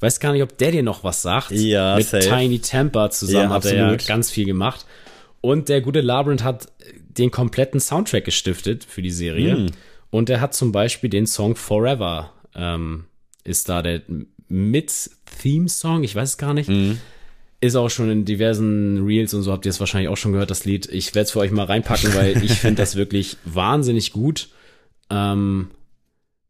Weiß 0.00 0.20
gar 0.20 0.32
nicht, 0.32 0.42
ob 0.42 0.56
der 0.58 0.70
dir 0.70 0.82
noch 0.82 1.02
was 1.02 1.22
sagt. 1.22 1.50
Ja, 1.50 1.96
Mit 1.96 2.06
safe. 2.06 2.28
Tiny 2.28 2.60
Temper 2.60 3.10
zusammen 3.10 3.50
Ja, 3.50 3.54
hat 3.54 3.64
er 3.64 3.74
ja 3.74 3.84
absolut. 3.84 4.06
ganz 4.06 4.30
viel 4.30 4.44
gemacht. 4.44 4.84
Und 5.44 5.68
der 5.68 5.82
gute 5.82 6.00
Labyrinth 6.00 6.42
hat 6.42 6.72
den 7.18 7.30
kompletten 7.30 7.78
Soundtrack 7.78 8.24
gestiftet 8.24 8.82
für 8.82 9.02
die 9.02 9.10
Serie. 9.10 9.56
Hm. 9.58 9.66
Und 10.08 10.30
er 10.30 10.40
hat 10.40 10.54
zum 10.54 10.72
Beispiel 10.72 11.10
den 11.10 11.26
Song 11.26 11.54
Forever, 11.54 12.32
ähm, 12.54 13.04
ist 13.44 13.68
da 13.68 13.82
der 13.82 14.00
Mit-Theme-Song, 14.48 16.02
ich 16.02 16.14
weiß 16.14 16.30
es 16.30 16.38
gar 16.38 16.54
nicht. 16.54 16.68
Hm. 16.68 16.98
Ist 17.60 17.76
auch 17.76 17.90
schon 17.90 18.10
in 18.10 18.24
diversen 18.24 19.04
Reels 19.04 19.34
und 19.34 19.42
so 19.42 19.52
habt 19.52 19.66
ihr 19.66 19.70
es 19.70 19.80
wahrscheinlich 19.80 20.08
auch 20.08 20.16
schon 20.16 20.32
gehört, 20.32 20.50
das 20.50 20.64
Lied. 20.64 20.86
Ich 20.86 21.14
werde 21.14 21.24
es 21.24 21.32
für 21.32 21.40
euch 21.40 21.50
mal 21.50 21.66
reinpacken, 21.66 22.14
weil 22.14 22.42
ich 22.42 22.52
finde 22.52 22.80
das 22.80 22.96
wirklich 22.96 23.36
wahnsinnig 23.44 24.12
gut. 24.12 24.48
Ähm, 25.10 25.72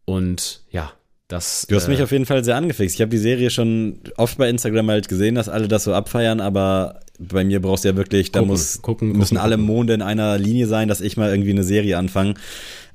und 0.05 0.61
ja, 0.71 0.93
das. 1.27 1.67
Du 1.69 1.75
hast 1.75 1.89
äh, 1.89 1.91
mich 1.91 2.01
auf 2.01 2.13
jeden 2.13 2.27
Fall 2.27 2.45
sehr 2.45 2.55
angefixt. 2.55 2.95
Ich 2.95 3.01
habe 3.01 3.11
die 3.11 3.19
Serie 3.19 3.51
schon 3.51 3.99
oft 4.17 4.39
bei 4.39 4.49
Instagram 4.49 4.89
halt 4.89 5.09
gesehen, 5.09 5.35
dass 5.35 5.49
alle 5.49 5.67
das 5.67 5.83
so 5.83 5.93
abfeiern, 5.93 6.41
aber 6.41 7.01
bei 7.29 7.45
mir 7.45 7.61
brauchst 7.61 7.85
du 7.85 7.89
ja 7.89 7.97
wirklich, 7.97 8.33
da 8.33 8.41
Gucken, 8.41 8.51
muss, 8.53 8.83
gucken, 8.83 9.09
müssen 9.12 9.37
gucken, 9.37 9.39
alle. 9.39 9.57
Monde 9.57 9.95
in 9.95 10.03
einer 10.03 10.39
Linie 10.39 10.66
sein, 10.66 10.89
dass 10.89 11.01
ich 11.01 11.16
mal 11.16 11.31
irgendwie 11.31 11.51
eine 11.51 11.64
Serie 11.64 11.99
anfange. 11.99 12.35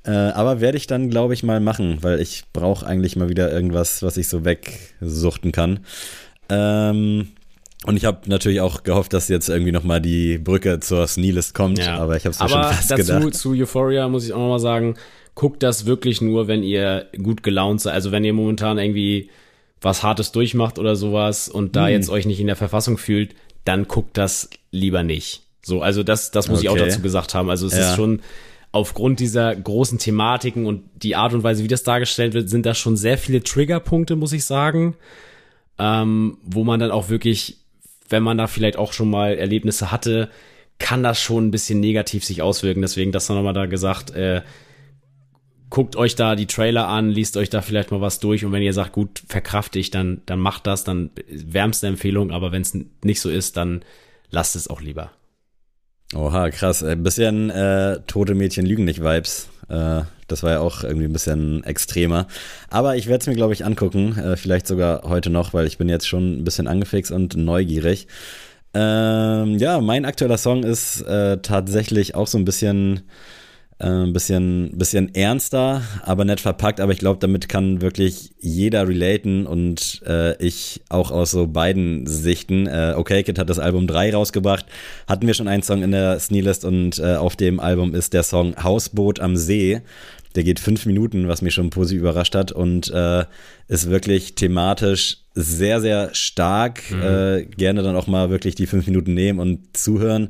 Äh, 0.06 0.12
aber 0.12 0.62
werde 0.62 0.78
ich 0.78 0.88
dann, 0.88 1.10
glaube 1.10 1.34
ich, 1.34 1.44
mal 1.44 1.60
machen, 1.60 1.98
weil 2.02 2.20
ich 2.22 2.44
brauche 2.54 2.86
eigentlich 2.86 3.16
mal 3.16 3.30
wieder 3.30 3.52
irgendwas, 3.52 4.02
was 4.02 4.16
ich 4.18 4.28
so 4.30 4.46
wegsuchten 4.46 5.52
kann. 5.52 5.80
Ähm, 6.50 7.30
und 7.86 7.96
ich 7.96 8.06
habe 8.06 8.30
natürlich 8.30 8.62
auch 8.62 8.84
gehofft, 8.84 9.14
dass 9.14 9.28
jetzt 9.30 9.50
irgendwie 9.50 9.72
noch 9.72 9.84
mal 9.84 10.02
die 10.02 10.38
Brücke 10.38 10.80
zur 10.80 11.08
Sneelist 11.08 11.54
kommt, 11.54 11.80
Ja. 11.80 11.98
aber 11.98 12.18
ich 12.18 12.26
habe 12.26 12.32
es 12.34 12.40
mir 12.40 12.50
schon 12.50 12.64
fast 12.64 12.92
dazu 12.92 13.14
gedacht. 13.14 13.34
zu 13.36 13.52
Euphoria 13.54 14.08
muss 14.10 14.26
ich 14.26 14.34
auch 14.34 14.40
noch 14.40 14.50
mal 14.50 14.60
sagen, 14.60 14.96
guckt 15.36 15.64
das 15.64 15.86
wirklich 15.86 16.20
nur, 16.22 16.48
wenn 16.48 16.64
ihr 16.64 17.08
gut 17.24 17.44
gelaunt 17.44 17.82
seid. 17.82 17.94
Also 17.94 18.12
wenn 18.12 18.26
ihr 18.26 18.34
momentan 18.34 18.78
irgendwie 18.78 19.30
was 19.82 20.04
Hartes 20.04 20.34
durchmacht 20.34 20.78
oder 20.78 20.98
sowas 20.98 21.48
und 21.48 21.66
Hm. 21.68 21.72
da 21.72 21.88
jetzt 21.88 22.10
euch 22.10 22.26
nicht 22.26 22.42
in 22.42 22.48
der 22.48 22.58
Verfassung 22.58 22.98
fühlt, 22.98 23.34
dann 23.70 23.88
guckt 23.88 24.18
das 24.18 24.50
lieber 24.72 25.04
nicht. 25.04 25.44
So, 25.62 25.82
also 25.84 26.02
das, 26.02 26.32
das 26.32 26.48
muss 26.50 26.62
ich 26.62 26.70
auch 26.70 26.74
Okay. 26.74 26.86
dazu 26.88 27.02
gesagt 27.02 27.36
haben. 27.36 27.50
Also 27.52 27.68
es 27.68 27.74
Ja. 27.74 27.90
ist 27.92 27.96
schon 27.96 28.22
aufgrund 28.72 29.20
dieser 29.20 29.56
großen 29.56 30.00
Thematiken 30.00 30.66
und 30.66 30.84
die 30.96 31.16
Art 31.16 31.34
und 31.34 31.44
Weise, 31.44 31.64
wie 31.64 31.68
das 31.68 31.84
dargestellt 31.84 32.34
wird, 32.34 32.50
sind 32.50 32.66
da 32.66 32.74
schon 32.74 32.98
sehr 32.98 33.18
viele 33.20 33.44
Triggerpunkte, 33.44 34.16
muss 34.16 34.34
ich 34.34 34.44
sagen, 34.46 34.96
ähm, 35.78 36.38
wo 36.44 36.64
man 36.64 36.80
dann 36.80 36.90
auch 36.92 37.10
wirklich, 37.10 37.58
wenn 38.10 38.24
man 38.24 38.38
da 38.40 38.48
vielleicht 38.48 38.78
auch 38.78 38.92
schon 38.94 39.10
mal 39.10 39.36
Erlebnisse 39.38 39.92
hatte, 39.92 40.30
kann 40.80 41.04
das 41.04 41.22
schon 41.22 41.48
ein 41.48 41.52
bisschen 41.52 41.80
negativ 41.80 42.24
sich 42.26 42.42
auswirken. 42.42 42.82
Deswegen 42.82 43.12
das 43.12 43.30
nochmal 43.30 43.54
da 43.54 43.66
gesagt, 43.68 44.12
äh, 44.12 44.42
guckt 45.70 45.96
euch 45.96 46.16
da 46.16 46.36
die 46.36 46.48
Trailer 46.48 46.88
an, 46.88 47.10
liest 47.10 47.38
euch 47.38 47.50
da 47.50 47.62
vielleicht 47.62 47.92
mal 47.92 48.02
was 48.02 48.20
durch 48.20 48.44
und 48.46 48.52
wenn 48.52 48.64
ihr 48.64 48.74
sagt, 48.74 48.92
gut, 48.94 49.22
verkraft 49.28 49.76
ich, 49.76 49.92
dann, 49.92 50.22
dann 50.26 50.40
macht 50.40 50.68
das, 50.68 50.84
dann 50.84 51.12
wärmste 51.28 51.88
Empfehlung, 51.88 52.32
aber 52.32 52.52
wenn 52.52 52.62
es 52.62 52.78
nicht 53.04 53.22
so 53.22 53.30
ist, 53.30 53.58
dann 53.58 53.84
lasst 54.32 54.56
es 54.56 54.68
auch 54.68 54.82
lieber. 54.82 55.12
Oha, 56.16 56.50
krass. 56.50 56.84
Ein 56.84 57.04
bisschen 57.04 57.52
äh, 57.52 58.00
tote 58.08 58.34
Mädchen 58.34 58.66
lügen 58.66 58.86
nicht 58.86 59.04
Vibes. 59.04 59.50
Äh, 59.70 60.02
das 60.28 60.42
war 60.42 60.52
ja 60.52 60.60
auch 60.60 60.84
irgendwie 60.84 61.06
ein 61.06 61.14
bisschen 61.14 61.64
extremer. 61.64 62.28
Aber 62.70 62.96
ich 62.96 63.08
werde 63.08 63.22
es 63.22 63.28
mir, 63.28 63.36
glaube 63.36 63.54
ich, 63.54 63.64
angucken. 63.64 64.18
Äh, 64.18 64.36
vielleicht 64.36 64.66
sogar 64.66 65.04
heute 65.04 65.30
noch, 65.30 65.54
weil 65.54 65.68
ich 65.68 65.78
bin 65.78 65.88
jetzt 65.88 66.08
schon 66.08 66.40
ein 66.40 66.44
bisschen 66.44 66.68
angefixt 66.68 67.12
und 67.12 67.36
neugierig. 67.36 68.08
Ähm, 68.74 69.58
ja, 69.60 69.82
mein 69.82 70.06
aktueller 70.06 70.38
Song 70.38 70.64
ist 70.64 71.02
äh, 71.02 71.38
tatsächlich 71.42 72.16
auch 72.16 72.28
so 72.28 72.40
ein 72.40 72.46
bisschen 72.46 73.02
äh, 73.80 73.88
ein 73.88 74.14
bisschen, 74.14 74.72
bisschen 74.78 75.14
ernster, 75.16 75.82
aber 76.04 76.26
nett 76.26 76.40
verpackt. 76.40 76.82
Aber 76.82 76.92
ich 76.92 77.00
glaube, 77.00 77.20
damit 77.20 77.50
kann 77.50 77.82
wirklich 77.82 78.32
jeder 78.40 78.88
relaten 78.88 79.46
und 79.46 80.02
äh, 80.06 80.36
ich 80.44 80.82
auch 80.90 81.12
aus 81.12 81.32
so 81.32 81.48
beiden 81.48 82.06
Sichten. 82.06 82.68
Äh, 82.68 82.94
okay 82.96 83.24
Kid 83.24 83.40
hat 83.40 83.50
das 83.50 83.60
Album 83.60 83.88
3 83.88 84.14
rausgebracht. 84.14 84.66
Hatten 85.08 85.28
wir 85.28 85.34
schon 85.34 85.48
einen 85.48 85.64
Song 85.64 85.82
in 85.84 85.92
der 85.92 86.20
Sneelist 86.20 86.66
und 86.66 87.00
äh, 87.00 87.16
auf 87.16 87.36
dem 87.36 87.60
Album 87.60 87.96
ist 87.96 88.14
der 88.14 88.24
Song 88.24 88.56
Hausboot 88.62 89.20
am 89.20 89.36
See. 89.36 89.82
Der 90.36 90.44
geht 90.44 90.60
fünf 90.60 90.86
Minuten, 90.86 91.28
was 91.28 91.42
mich 91.42 91.54
schon 91.54 91.72
positiv 91.72 92.02
überrascht 92.02 92.36
hat 92.36 92.52
und 92.52 92.92
äh, 92.92 93.26
ist 93.68 93.90
wirklich 93.90 94.36
thematisch 94.36 95.18
sehr, 95.34 95.82
sehr 95.82 96.14
stark. 96.14 96.92
Äh, 96.92 97.46
gerne 97.46 97.82
dann 97.82 97.96
auch 97.96 98.08
mal 98.08 98.30
wirklich 98.30 98.56
die 98.56 98.68
fünf 98.68 98.86
Minuten 98.86 99.14
nehmen 99.14 99.40
und 99.40 99.76
zuhören. 99.76 100.30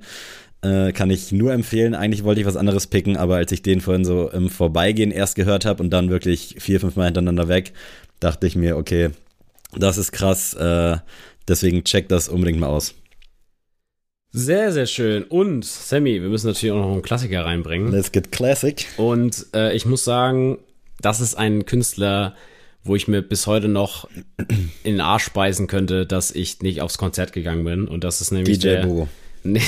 Äh, 0.61 0.91
kann 0.91 1.09
ich 1.09 1.31
nur 1.31 1.53
empfehlen. 1.53 1.95
Eigentlich 1.95 2.25
wollte 2.25 2.41
ich 2.41 2.47
was 2.47 2.57
anderes 2.57 2.87
picken, 2.87 3.15
aber 3.15 3.37
als 3.37 3.51
ich 3.51 3.61
den 3.61 3.79
vorhin 3.79 4.03
so 4.03 4.29
im 4.29 4.49
Vorbeigehen 4.49 5.11
erst 5.11 5.35
gehört 5.35 5.63
habe 5.63 5.81
und 5.81 5.89
dann 5.89 6.09
wirklich 6.09 6.55
vier, 6.59 6.81
fünf 6.81 6.97
Mal 6.97 7.05
hintereinander 7.05 7.47
weg, 7.47 7.71
dachte 8.19 8.45
ich 8.45 8.57
mir, 8.57 8.75
okay, 8.75 9.11
das 9.77 9.97
ist 9.97 10.11
krass. 10.11 10.53
Äh, 10.55 10.97
deswegen 11.47 11.83
check 11.85 12.09
das 12.09 12.27
unbedingt 12.27 12.59
mal 12.59 12.67
aus. 12.67 12.93
Sehr, 14.31 14.71
sehr 14.71 14.85
schön. 14.85 15.23
Und, 15.23 15.65
Sammy, 15.65 16.21
wir 16.21 16.29
müssen 16.29 16.47
natürlich 16.47 16.71
auch 16.71 16.81
noch 16.81 16.91
einen 16.91 17.01
Klassiker 17.01 17.45
reinbringen. 17.45 17.91
Let's 17.91 18.11
get 18.11 18.31
classic. 18.31 18.85
Und 18.97 19.47
äh, 19.55 19.73
ich 19.73 19.85
muss 19.85 20.03
sagen, 20.03 20.59
das 21.01 21.19
ist 21.19 21.35
ein 21.35 21.65
Künstler, 21.65 22.35
wo 22.83 22.95
ich 22.95 23.07
mir 23.07 23.21
bis 23.21 23.47
heute 23.47 23.67
noch 23.67 24.07
in 24.83 24.93
den 24.93 25.01
Arsch 25.01 25.23
speisen 25.23 25.67
könnte, 25.67 26.05
dass 26.05 26.31
ich 26.31 26.61
nicht 26.61 26.81
aufs 26.81 26.97
Konzert 26.97 27.33
gegangen 27.33 27.63
bin. 27.63 27.87
Und 27.87 28.03
das 28.03 28.21
ist 28.21 28.31
nämlich 28.31 28.59
DJ 28.59 28.67
der, 28.67 28.85
Bogo. 28.85 29.07
Nee, 29.43 29.61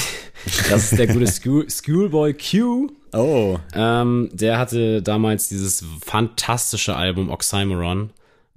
das 0.70 0.92
ist 0.92 1.00
der 1.00 1.08
gute 1.08 1.28
School, 1.28 1.70
Schoolboy 1.70 2.34
Q. 2.34 2.90
Oh, 3.14 3.58
Ähm, 3.74 4.30
der 4.34 4.58
hatte 4.58 5.02
damals 5.02 5.50
dieses 5.50 5.84
fantastische 6.06 6.96
Album 6.96 7.30
Oxymoron. 7.30 8.12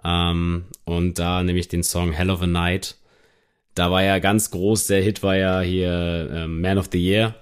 Ähm, 0.05 0.65
und 0.85 1.19
da 1.19 1.43
nämlich 1.43 1.69
den 1.69 1.83
Song 1.83 2.12
Hell 2.12 2.31
of 2.31 2.43
a 2.43 2.47
Night. 2.47 2.97
Da 3.75 3.91
war 3.91 4.03
ja 4.03 4.19
ganz 4.19 4.51
groß, 4.51 4.87
der 4.87 5.03
Hit 5.03 5.23
war 5.23 5.37
ja 5.37 5.61
hier 5.61 6.31
ähm, 6.33 6.61
Man 6.61 6.79
of 6.79 6.89
the 6.93 6.99
Year. 6.99 7.35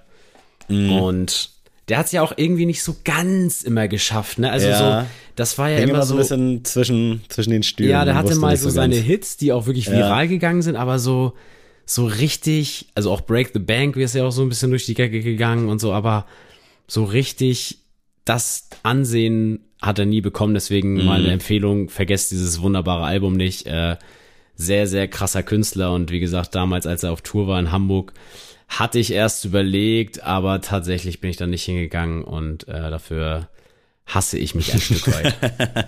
Und 0.69 1.51
der 1.89 1.97
hat 1.97 2.05
es 2.07 2.11
ja 2.13 2.21
auch 2.21 2.33
irgendwie 2.37 2.65
nicht 2.65 2.81
so 2.81 2.95
ganz 3.03 3.61
immer 3.63 3.87
geschafft, 3.89 4.39
ne? 4.39 4.49
Also 4.49 4.67
Ja. 4.67 5.01
so, 5.01 5.07
das 5.35 5.57
war 5.57 5.69
ja 5.69 5.77
hängen 5.77 5.89
immer 5.89 6.03
so 6.03 6.09
so. 6.09 6.13
ein 6.15 6.17
bisschen 6.19 6.65
zwischen, 6.65 7.21
zwischen 7.27 7.51
den 7.51 7.63
Stühlen. 7.63 7.91
ja, 7.91 8.05
der 8.05 8.15
hatte 8.15 8.35
mal 8.35 8.51
nicht 8.51 8.61
so 8.61 8.69
seine. 8.69 8.95
Hits, 8.95 9.35
die 9.37 9.51
auch 9.51 9.65
wirklich 9.65 9.91
viral 9.91 10.27
gegangen 10.27 10.61
sind, 10.61 10.77
aber 10.77 10.97
so, 10.99 11.33
so 11.85 12.05
richtig, 12.05 12.87
also 12.95 13.11
auch 13.11 13.21
Break 13.21 13.51
the 13.53 13.59
Bank 13.59 13.95
ist 13.97 14.15
ja 14.15 14.25
auch 14.25 14.31
so 14.31 14.41
ein 14.41 14.49
bisschen 14.49 14.69
durch 14.69 14.85
die 14.85 14.93
Decke 14.93 15.21
gegangen 15.21 15.69
und 15.69 15.79
so, 15.79 15.93
aber 15.93 16.25
so 16.87 17.03
richtig 17.03 17.79
das 18.25 18.69
Ansehen 18.83 19.65
hat 19.81 19.99
er 19.99 20.05
nie 20.05 20.21
bekommen, 20.21 20.53
deswegen 20.53 20.99
Mhm. 20.99 21.05
mal 21.05 21.19
eine 21.19 21.31
Empfehlung, 21.31 21.89
vergesst 21.89 22.31
dieses 22.31 22.61
wunderbare 22.61 23.03
Album 23.03 23.33
nicht. 23.33 23.67
Äh, 23.67 23.97
sehr, 24.55 24.87
sehr 24.87 25.07
krasser 25.07 25.43
Künstler 25.43 25.93
und 25.93 26.11
wie 26.11 26.19
gesagt, 26.19 26.55
damals, 26.55 26.85
als 26.87 27.03
er 27.03 27.11
auf 27.11 27.21
Tour 27.21 27.47
war 27.47 27.59
in 27.59 27.71
Hamburg, 27.71 28.13
hatte 28.69 28.99
ich 28.99 29.11
erst 29.11 29.45
überlegt, 29.45 30.23
aber 30.23 30.61
tatsächlich 30.61 31.19
bin 31.19 31.31
ich 31.31 31.37
dann 31.37 31.49
nicht 31.49 31.63
hingegangen 31.63 32.23
und 32.23 32.67
äh, 32.67 32.89
dafür 32.89 33.49
hasse 34.05 34.37
ich 34.37 34.55
mich 34.55 34.73
ein 34.73 34.81
Stück 34.81 35.07
weit. 35.07 35.33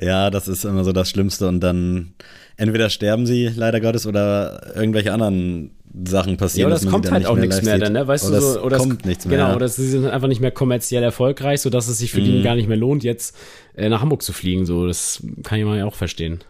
Ja, 0.00 0.30
das 0.30 0.48
ist 0.48 0.64
immer 0.64 0.82
so 0.82 0.90
das 0.90 1.08
Schlimmste 1.08 1.46
und 1.46 1.60
dann 1.60 2.14
entweder 2.56 2.90
sterben 2.90 3.26
sie 3.26 3.46
leider 3.54 3.80
Gottes 3.80 4.06
oder 4.08 4.74
irgendwelche 4.74 5.12
anderen 5.12 5.70
Sachen 6.04 6.32
Ja, 6.32 6.36
passieren. 6.38 6.66
oder 6.66 6.74
dass 6.74 6.80
es 6.80 6.84
man 6.86 6.92
kommt 6.92 7.04
sie 7.04 7.08
dann 7.10 7.14
halt 7.14 7.22
nicht 7.22 7.30
auch 7.30 7.36
nichts 7.36 7.62
mehr 7.62 7.74
sieht. 7.74 7.82
dann, 7.84 7.92
ne? 7.92 8.08
Weißt 8.08 8.26
oder 8.26 8.36
du 8.38 8.42
so, 8.42 8.50
es 8.50 8.58
oder 8.64 8.78
kommt 8.78 9.02
es, 9.02 9.06
nichts 9.06 9.26
mehr. 9.26 9.36
Genau, 9.38 9.50
ja. 9.50 9.56
oder 9.56 9.68
sie 9.68 9.88
sind 9.88 10.06
einfach 10.06 10.26
nicht 10.26 10.40
mehr 10.40 10.50
kommerziell 10.50 11.04
erfolgreich, 11.04 11.60
sodass 11.60 11.86
es 11.86 11.98
sich 11.98 12.10
für 12.10 12.20
Mhm. 12.20 12.24
die 12.24 12.42
gar 12.42 12.56
nicht 12.56 12.66
mehr 12.66 12.76
lohnt, 12.76 13.04
jetzt 13.04 13.36
äh, 13.76 13.88
nach 13.88 14.00
Hamburg 14.00 14.22
zu 14.22 14.32
fliegen. 14.32 14.66
So, 14.66 14.88
das 14.88 15.22
kann 15.44 15.60
ich 15.60 15.64
mal 15.64 15.78
ja 15.78 15.84
auch 15.86 15.94
verstehen. 15.94 16.40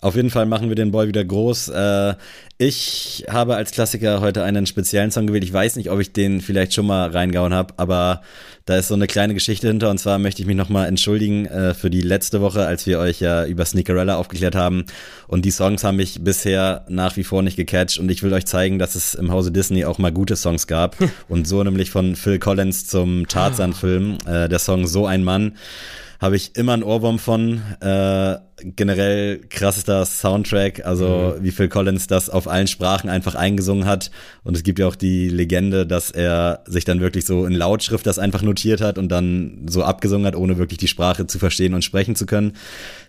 Auf 0.00 0.14
jeden 0.14 0.30
Fall 0.30 0.46
machen 0.46 0.68
wir 0.68 0.76
den 0.76 0.92
Boy 0.92 1.08
wieder 1.08 1.24
groß. 1.24 1.70
Äh, 1.70 2.14
ich 2.56 3.24
habe 3.28 3.56
als 3.56 3.72
Klassiker 3.72 4.20
heute 4.20 4.44
einen 4.44 4.64
speziellen 4.66 5.10
Song 5.10 5.26
gewählt. 5.26 5.42
Ich 5.42 5.52
weiß 5.52 5.74
nicht, 5.74 5.90
ob 5.90 5.98
ich 5.98 6.12
den 6.12 6.40
vielleicht 6.40 6.72
schon 6.72 6.86
mal 6.86 7.10
reingehauen 7.10 7.52
habe, 7.52 7.74
aber 7.78 8.22
da 8.64 8.76
ist 8.76 8.88
so 8.88 8.94
eine 8.94 9.08
kleine 9.08 9.34
Geschichte 9.34 9.66
hinter. 9.66 9.90
Und 9.90 9.98
zwar 9.98 10.20
möchte 10.20 10.40
ich 10.40 10.46
mich 10.46 10.56
nochmal 10.56 10.86
entschuldigen 10.86 11.46
äh, 11.46 11.74
für 11.74 11.90
die 11.90 12.00
letzte 12.00 12.40
Woche, 12.40 12.64
als 12.64 12.86
wir 12.86 13.00
euch 13.00 13.20
ja 13.20 13.44
über 13.44 13.64
Sneakerella 13.64 14.16
aufgeklärt 14.16 14.54
haben. 14.54 14.84
Und 15.26 15.44
die 15.44 15.50
Songs 15.50 15.82
haben 15.82 15.96
mich 15.96 16.22
bisher 16.22 16.84
nach 16.88 17.16
wie 17.16 17.24
vor 17.24 17.42
nicht 17.42 17.56
gecatcht. 17.56 17.98
Und 17.98 18.08
ich 18.08 18.22
will 18.22 18.32
euch 18.32 18.46
zeigen, 18.46 18.78
dass 18.78 18.94
es 18.94 19.16
im 19.16 19.32
Hause 19.32 19.50
Disney 19.50 19.84
auch 19.84 19.98
mal 19.98 20.12
gute 20.12 20.36
Songs 20.36 20.68
gab. 20.68 20.96
und 21.28 21.48
so 21.48 21.64
nämlich 21.64 21.90
von 21.90 22.14
Phil 22.14 22.38
Collins 22.38 22.86
zum 22.86 23.26
Tarzan-Film. 23.26 24.18
Äh, 24.26 24.48
der 24.48 24.60
Song 24.60 24.86
So 24.86 25.06
ein 25.06 25.24
Mann 25.24 25.54
habe 26.20 26.36
ich 26.36 26.56
immer 26.56 26.72
einen 26.72 26.82
Ohrwurm 26.82 27.18
von. 27.18 27.62
Äh, 27.80 28.38
generell 28.62 29.40
krassester 29.48 30.04
Soundtrack, 30.04 30.84
also 30.84 31.36
mhm. 31.38 31.44
wie 31.44 31.50
Phil 31.50 31.68
Collins 31.68 32.06
das 32.06 32.28
auf 32.28 32.48
allen 32.48 32.66
Sprachen 32.66 33.08
einfach 33.08 33.34
eingesungen 33.34 33.86
hat. 33.86 34.10
Und 34.42 34.56
es 34.56 34.62
gibt 34.62 34.78
ja 34.78 34.86
auch 34.86 34.96
die 34.96 35.28
Legende, 35.28 35.86
dass 35.86 36.10
er 36.10 36.64
sich 36.66 36.84
dann 36.84 37.00
wirklich 37.00 37.24
so 37.24 37.46
in 37.46 37.52
Lautschrift 37.52 38.06
das 38.06 38.18
einfach 38.18 38.42
notiert 38.42 38.80
hat 38.80 38.98
und 38.98 39.10
dann 39.10 39.66
so 39.68 39.82
abgesungen 39.84 40.26
hat, 40.26 40.36
ohne 40.36 40.58
wirklich 40.58 40.78
die 40.78 40.88
Sprache 40.88 41.26
zu 41.26 41.38
verstehen 41.38 41.74
und 41.74 41.84
sprechen 41.84 42.16
zu 42.16 42.26
können. 42.26 42.54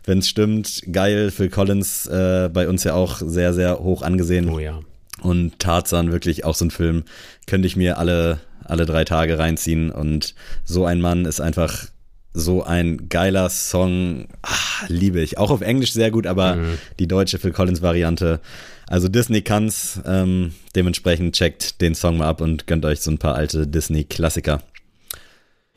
Wenn 0.05 0.19
es 0.19 0.29
stimmt, 0.29 0.83
geil. 0.91 1.31
Phil 1.31 1.49
Collins 1.49 2.05
äh, 2.07 2.49
bei 2.51 2.67
uns 2.67 2.83
ja 2.83 2.93
auch 2.93 3.17
sehr, 3.17 3.53
sehr 3.53 3.79
hoch 3.79 4.01
angesehen. 4.01 4.49
Oh 4.49 4.59
ja. 4.59 4.79
Und 5.21 5.59
Tarzan 5.59 6.11
wirklich 6.11 6.45
auch 6.45 6.55
so 6.55 6.65
ein 6.65 6.71
Film, 6.71 7.03
könnte 7.45 7.67
ich 7.67 7.75
mir 7.75 7.97
alle, 7.97 8.39
alle 8.63 8.85
drei 8.85 9.03
Tage 9.03 9.37
reinziehen. 9.37 9.91
Und 9.91 10.35
so 10.63 10.85
ein 10.85 11.01
Mann 11.01 11.25
ist 11.25 11.41
einfach 11.41 11.87
so 12.33 12.63
ein 12.63 13.09
geiler 13.09 13.49
Song, 13.49 14.27
ach, 14.41 14.87
liebe 14.87 15.19
ich. 15.21 15.37
Auch 15.37 15.51
auf 15.51 15.61
Englisch 15.61 15.93
sehr 15.93 16.11
gut, 16.11 16.27
aber 16.27 16.55
mhm. 16.55 16.77
die 16.99 17.07
deutsche 17.07 17.39
Phil 17.39 17.51
Collins 17.51 17.81
Variante. 17.81 18.39
Also 18.87 19.07
Disney 19.07 19.41
kann's, 19.41 19.99
ähm, 20.05 20.53
dementsprechend 20.75 21.35
checkt 21.35 21.81
den 21.81 21.95
Song 21.95 22.17
mal 22.17 22.27
ab 22.27 22.41
und 22.41 22.67
gönnt 22.67 22.85
euch 22.85 23.01
so 23.01 23.11
ein 23.11 23.17
paar 23.17 23.35
alte 23.35 23.67
Disney 23.67 24.03
Klassiker. 24.03 24.61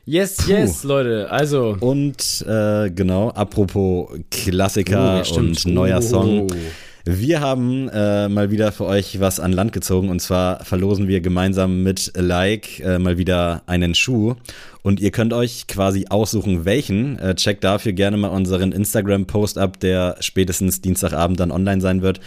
Yes, 0.05 0.37
Puh. 0.37 0.51
yes, 0.51 0.83
Leute, 0.83 1.31
also. 1.31 1.77
Und 1.79 2.45
äh, 2.47 2.89
genau, 2.89 3.29
apropos 3.29 4.09
Klassiker 4.31 5.23
oh, 5.25 5.35
und 5.35 5.65
neuer 5.65 6.01
Song. 6.01 6.51
Oh. 6.51 6.55
Wir 7.05 7.41
haben 7.41 7.89
äh, 7.89 8.29
mal 8.29 8.49
wieder 8.49 8.71
für 8.71 8.85
euch 8.85 9.19
was 9.19 9.41
an 9.41 9.51
Land 9.51 9.73
gezogen 9.73 10.07
und 10.07 10.21
zwar 10.21 10.63
verlosen 10.63 11.09
wir 11.09 11.19
gemeinsam 11.19 11.83
mit 11.83 12.13
Like 12.15 12.79
äh, 12.79 12.97
mal 12.97 13.17
wieder 13.17 13.61
einen 13.65 13.93
Schuh 13.93 14.35
und 14.83 15.01
ihr 15.01 15.11
könnt 15.11 15.33
euch 15.33 15.67
quasi 15.67 16.05
aussuchen, 16.09 16.63
welchen. 16.63 17.19
Äh, 17.19 17.35
checkt 17.35 17.65
dafür 17.65 17.91
gerne 17.91 18.15
mal 18.15 18.29
unseren 18.29 18.71
Instagram-Post 18.71 19.57
ab, 19.57 19.81
der 19.81 20.15
spätestens 20.21 20.79
Dienstagabend 20.79 21.41
dann 21.41 21.51
online 21.51 21.81
sein 21.81 22.01
wird. 22.01 22.21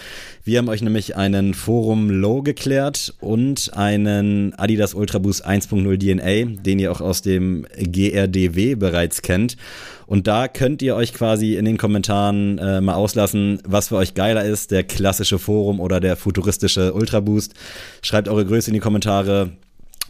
Wir 0.46 0.58
haben 0.58 0.68
euch 0.68 0.80
nämlich 0.80 1.16
einen 1.16 1.54
Forum 1.54 2.08
Low 2.08 2.40
geklärt 2.40 3.12
und 3.18 3.72
einen 3.74 4.54
Adidas 4.54 4.94
Ultra 4.94 5.18
Boost 5.18 5.44
1.0 5.44 5.98
DNA, 5.98 6.62
den 6.62 6.78
ihr 6.78 6.92
auch 6.92 7.00
aus 7.00 7.20
dem 7.20 7.66
GRDW 7.76 8.76
bereits 8.76 9.22
kennt. 9.22 9.56
Und 10.06 10.28
da 10.28 10.46
könnt 10.46 10.82
ihr 10.82 10.94
euch 10.94 11.12
quasi 11.14 11.56
in 11.56 11.64
den 11.64 11.78
Kommentaren 11.78 12.58
äh, 12.58 12.80
mal 12.80 12.94
auslassen, 12.94 13.60
was 13.66 13.88
für 13.88 13.96
euch 13.96 14.14
geiler 14.14 14.44
ist, 14.44 14.70
der 14.70 14.84
klassische 14.84 15.40
Forum 15.40 15.80
oder 15.80 15.98
der 15.98 16.14
futuristische 16.14 16.94
Ultra 16.94 17.18
Boost. 17.18 17.54
Schreibt 18.02 18.28
eure 18.28 18.46
Größe 18.46 18.70
in 18.70 18.74
die 18.74 18.80
Kommentare 18.80 19.50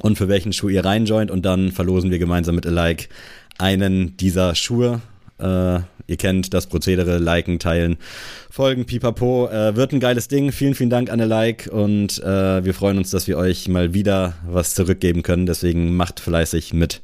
und 0.01 0.19
für 0.19 0.29
welchen 0.29 0.53
Schuh 0.53 0.69
ihr 0.69 0.85
reinjoint 0.85 1.31
und 1.31 1.47
dann 1.47 1.73
verlosen 1.73 2.11
wir 2.11 2.19
gemeinsam 2.19 2.57
mit 2.57 2.67
Alike 2.67 3.09
einen 3.57 4.19
dieser 4.19 4.55
Schuhe. 4.55 5.01
Äh, 5.39 5.81
ihr 6.07 6.17
kennt 6.17 6.55
das 6.55 6.67
Prozedere, 6.67 7.19
liken, 7.19 7.59
teilen, 7.59 7.97
folgen, 8.51 8.87
pipapo. 8.87 9.49
Äh, 9.49 9.77
wird 9.77 9.93
ein 9.93 10.01
geiles 10.01 10.29
Ding. 10.29 10.53
Vielen, 10.53 10.75
vielen 10.75 10.91
Dank 10.91 11.11
an 11.11 11.19
Like 11.19 11.69
und 11.71 12.23
äh, 12.23 12.65
wir 12.65 12.75
freuen 12.75 12.99
uns, 12.99 13.11
dass 13.11 13.27
wir 13.27 13.37
euch 13.37 13.69
mal 13.69 13.95
wieder 13.95 14.35
was 14.47 14.75
zurückgeben 14.75 15.23
können. 15.23 15.47
Deswegen 15.47 15.97
macht 15.97 16.21
fleißig 16.21 16.73
mit. 16.73 17.03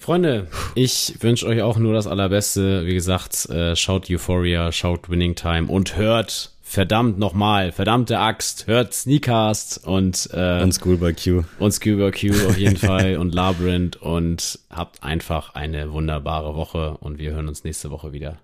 Freunde, 0.00 0.46
ich 0.76 1.14
wünsche 1.20 1.46
euch 1.46 1.60
auch 1.62 1.76
nur 1.76 1.92
das 1.92 2.06
Allerbeste. 2.06 2.86
Wie 2.86 2.94
gesagt, 2.94 3.48
äh, 3.50 3.74
schaut 3.74 4.08
Euphoria, 4.08 4.70
schaut 4.70 5.10
Winning 5.10 5.34
Time 5.34 5.66
und 5.66 5.96
hört 5.96 6.52
verdammt 6.68 7.18
nochmal, 7.18 7.72
verdammte 7.72 8.18
Axt, 8.18 8.66
hört 8.66 8.92
Sneakcast 8.92 9.86
und, 9.86 10.28
äh, 10.34 10.62
und 10.62 10.74
Schoolboy 10.74 11.14
Q. 11.14 11.44
Und 11.58 11.72
Schoolboy 11.72 12.10
Q 12.10 12.46
auf 12.46 12.58
jeden 12.58 12.76
Fall 12.88 13.16
und 13.16 13.34
Labyrinth 13.34 13.96
und 13.96 14.58
habt 14.68 15.02
einfach 15.02 15.54
eine 15.54 15.92
wunderbare 15.92 16.54
Woche 16.54 16.98
und 17.00 17.18
wir 17.18 17.32
hören 17.32 17.48
uns 17.48 17.64
nächste 17.64 17.90
Woche 17.90 18.12
wieder. 18.12 18.36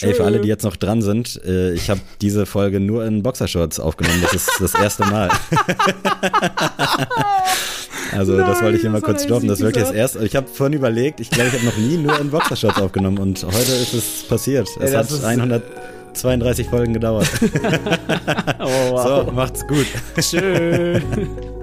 Ey, 0.00 0.14
für 0.14 0.24
alle, 0.24 0.40
die 0.40 0.48
jetzt 0.48 0.62
noch 0.62 0.76
dran 0.76 1.02
sind, 1.02 1.42
äh, 1.44 1.72
ich 1.72 1.90
habe 1.90 2.00
diese 2.20 2.46
Folge 2.46 2.78
nur 2.78 3.04
in 3.04 3.24
Boxershorts 3.24 3.80
aufgenommen. 3.80 4.22
Das 4.22 4.32
ist 4.32 4.50
das 4.60 4.74
erste 4.74 5.04
Mal. 5.06 5.28
also 8.12 8.34
Nein, 8.34 8.46
das 8.46 8.62
wollte 8.62 8.76
ich 8.76 8.82
hier 8.82 8.90
mal 8.90 9.02
kurz 9.02 9.24
stoppen. 9.24 9.48
Das 9.48 9.58
ist 9.58 9.64
wirklich 9.64 9.84
das 9.84 9.92
erste. 9.92 10.24
Ich 10.24 10.36
habe 10.36 10.46
vorhin 10.46 10.74
überlegt, 10.74 11.18
ich 11.20 11.28
glaube, 11.28 11.48
ich 11.48 11.54
habe 11.54 11.66
noch 11.66 11.76
nie 11.76 11.98
nur 11.98 12.18
in 12.18 12.30
Boxershorts 12.30 12.80
aufgenommen 12.80 13.18
und 13.18 13.42
heute 13.42 13.72
ist 13.72 13.92
es 13.92 14.22
passiert. 14.26 14.68
Es 14.78 14.92
Ey, 14.92 14.96
hat 14.96 15.24
100 15.24 15.62
32 16.12 16.68
Folgen 16.68 16.94
gedauert. 16.94 17.28
oh, 18.58 18.92
wow. 18.92 19.26
So, 19.26 19.32
macht's 19.32 19.66
gut. 19.66 19.86
Tschüss. 20.16 21.02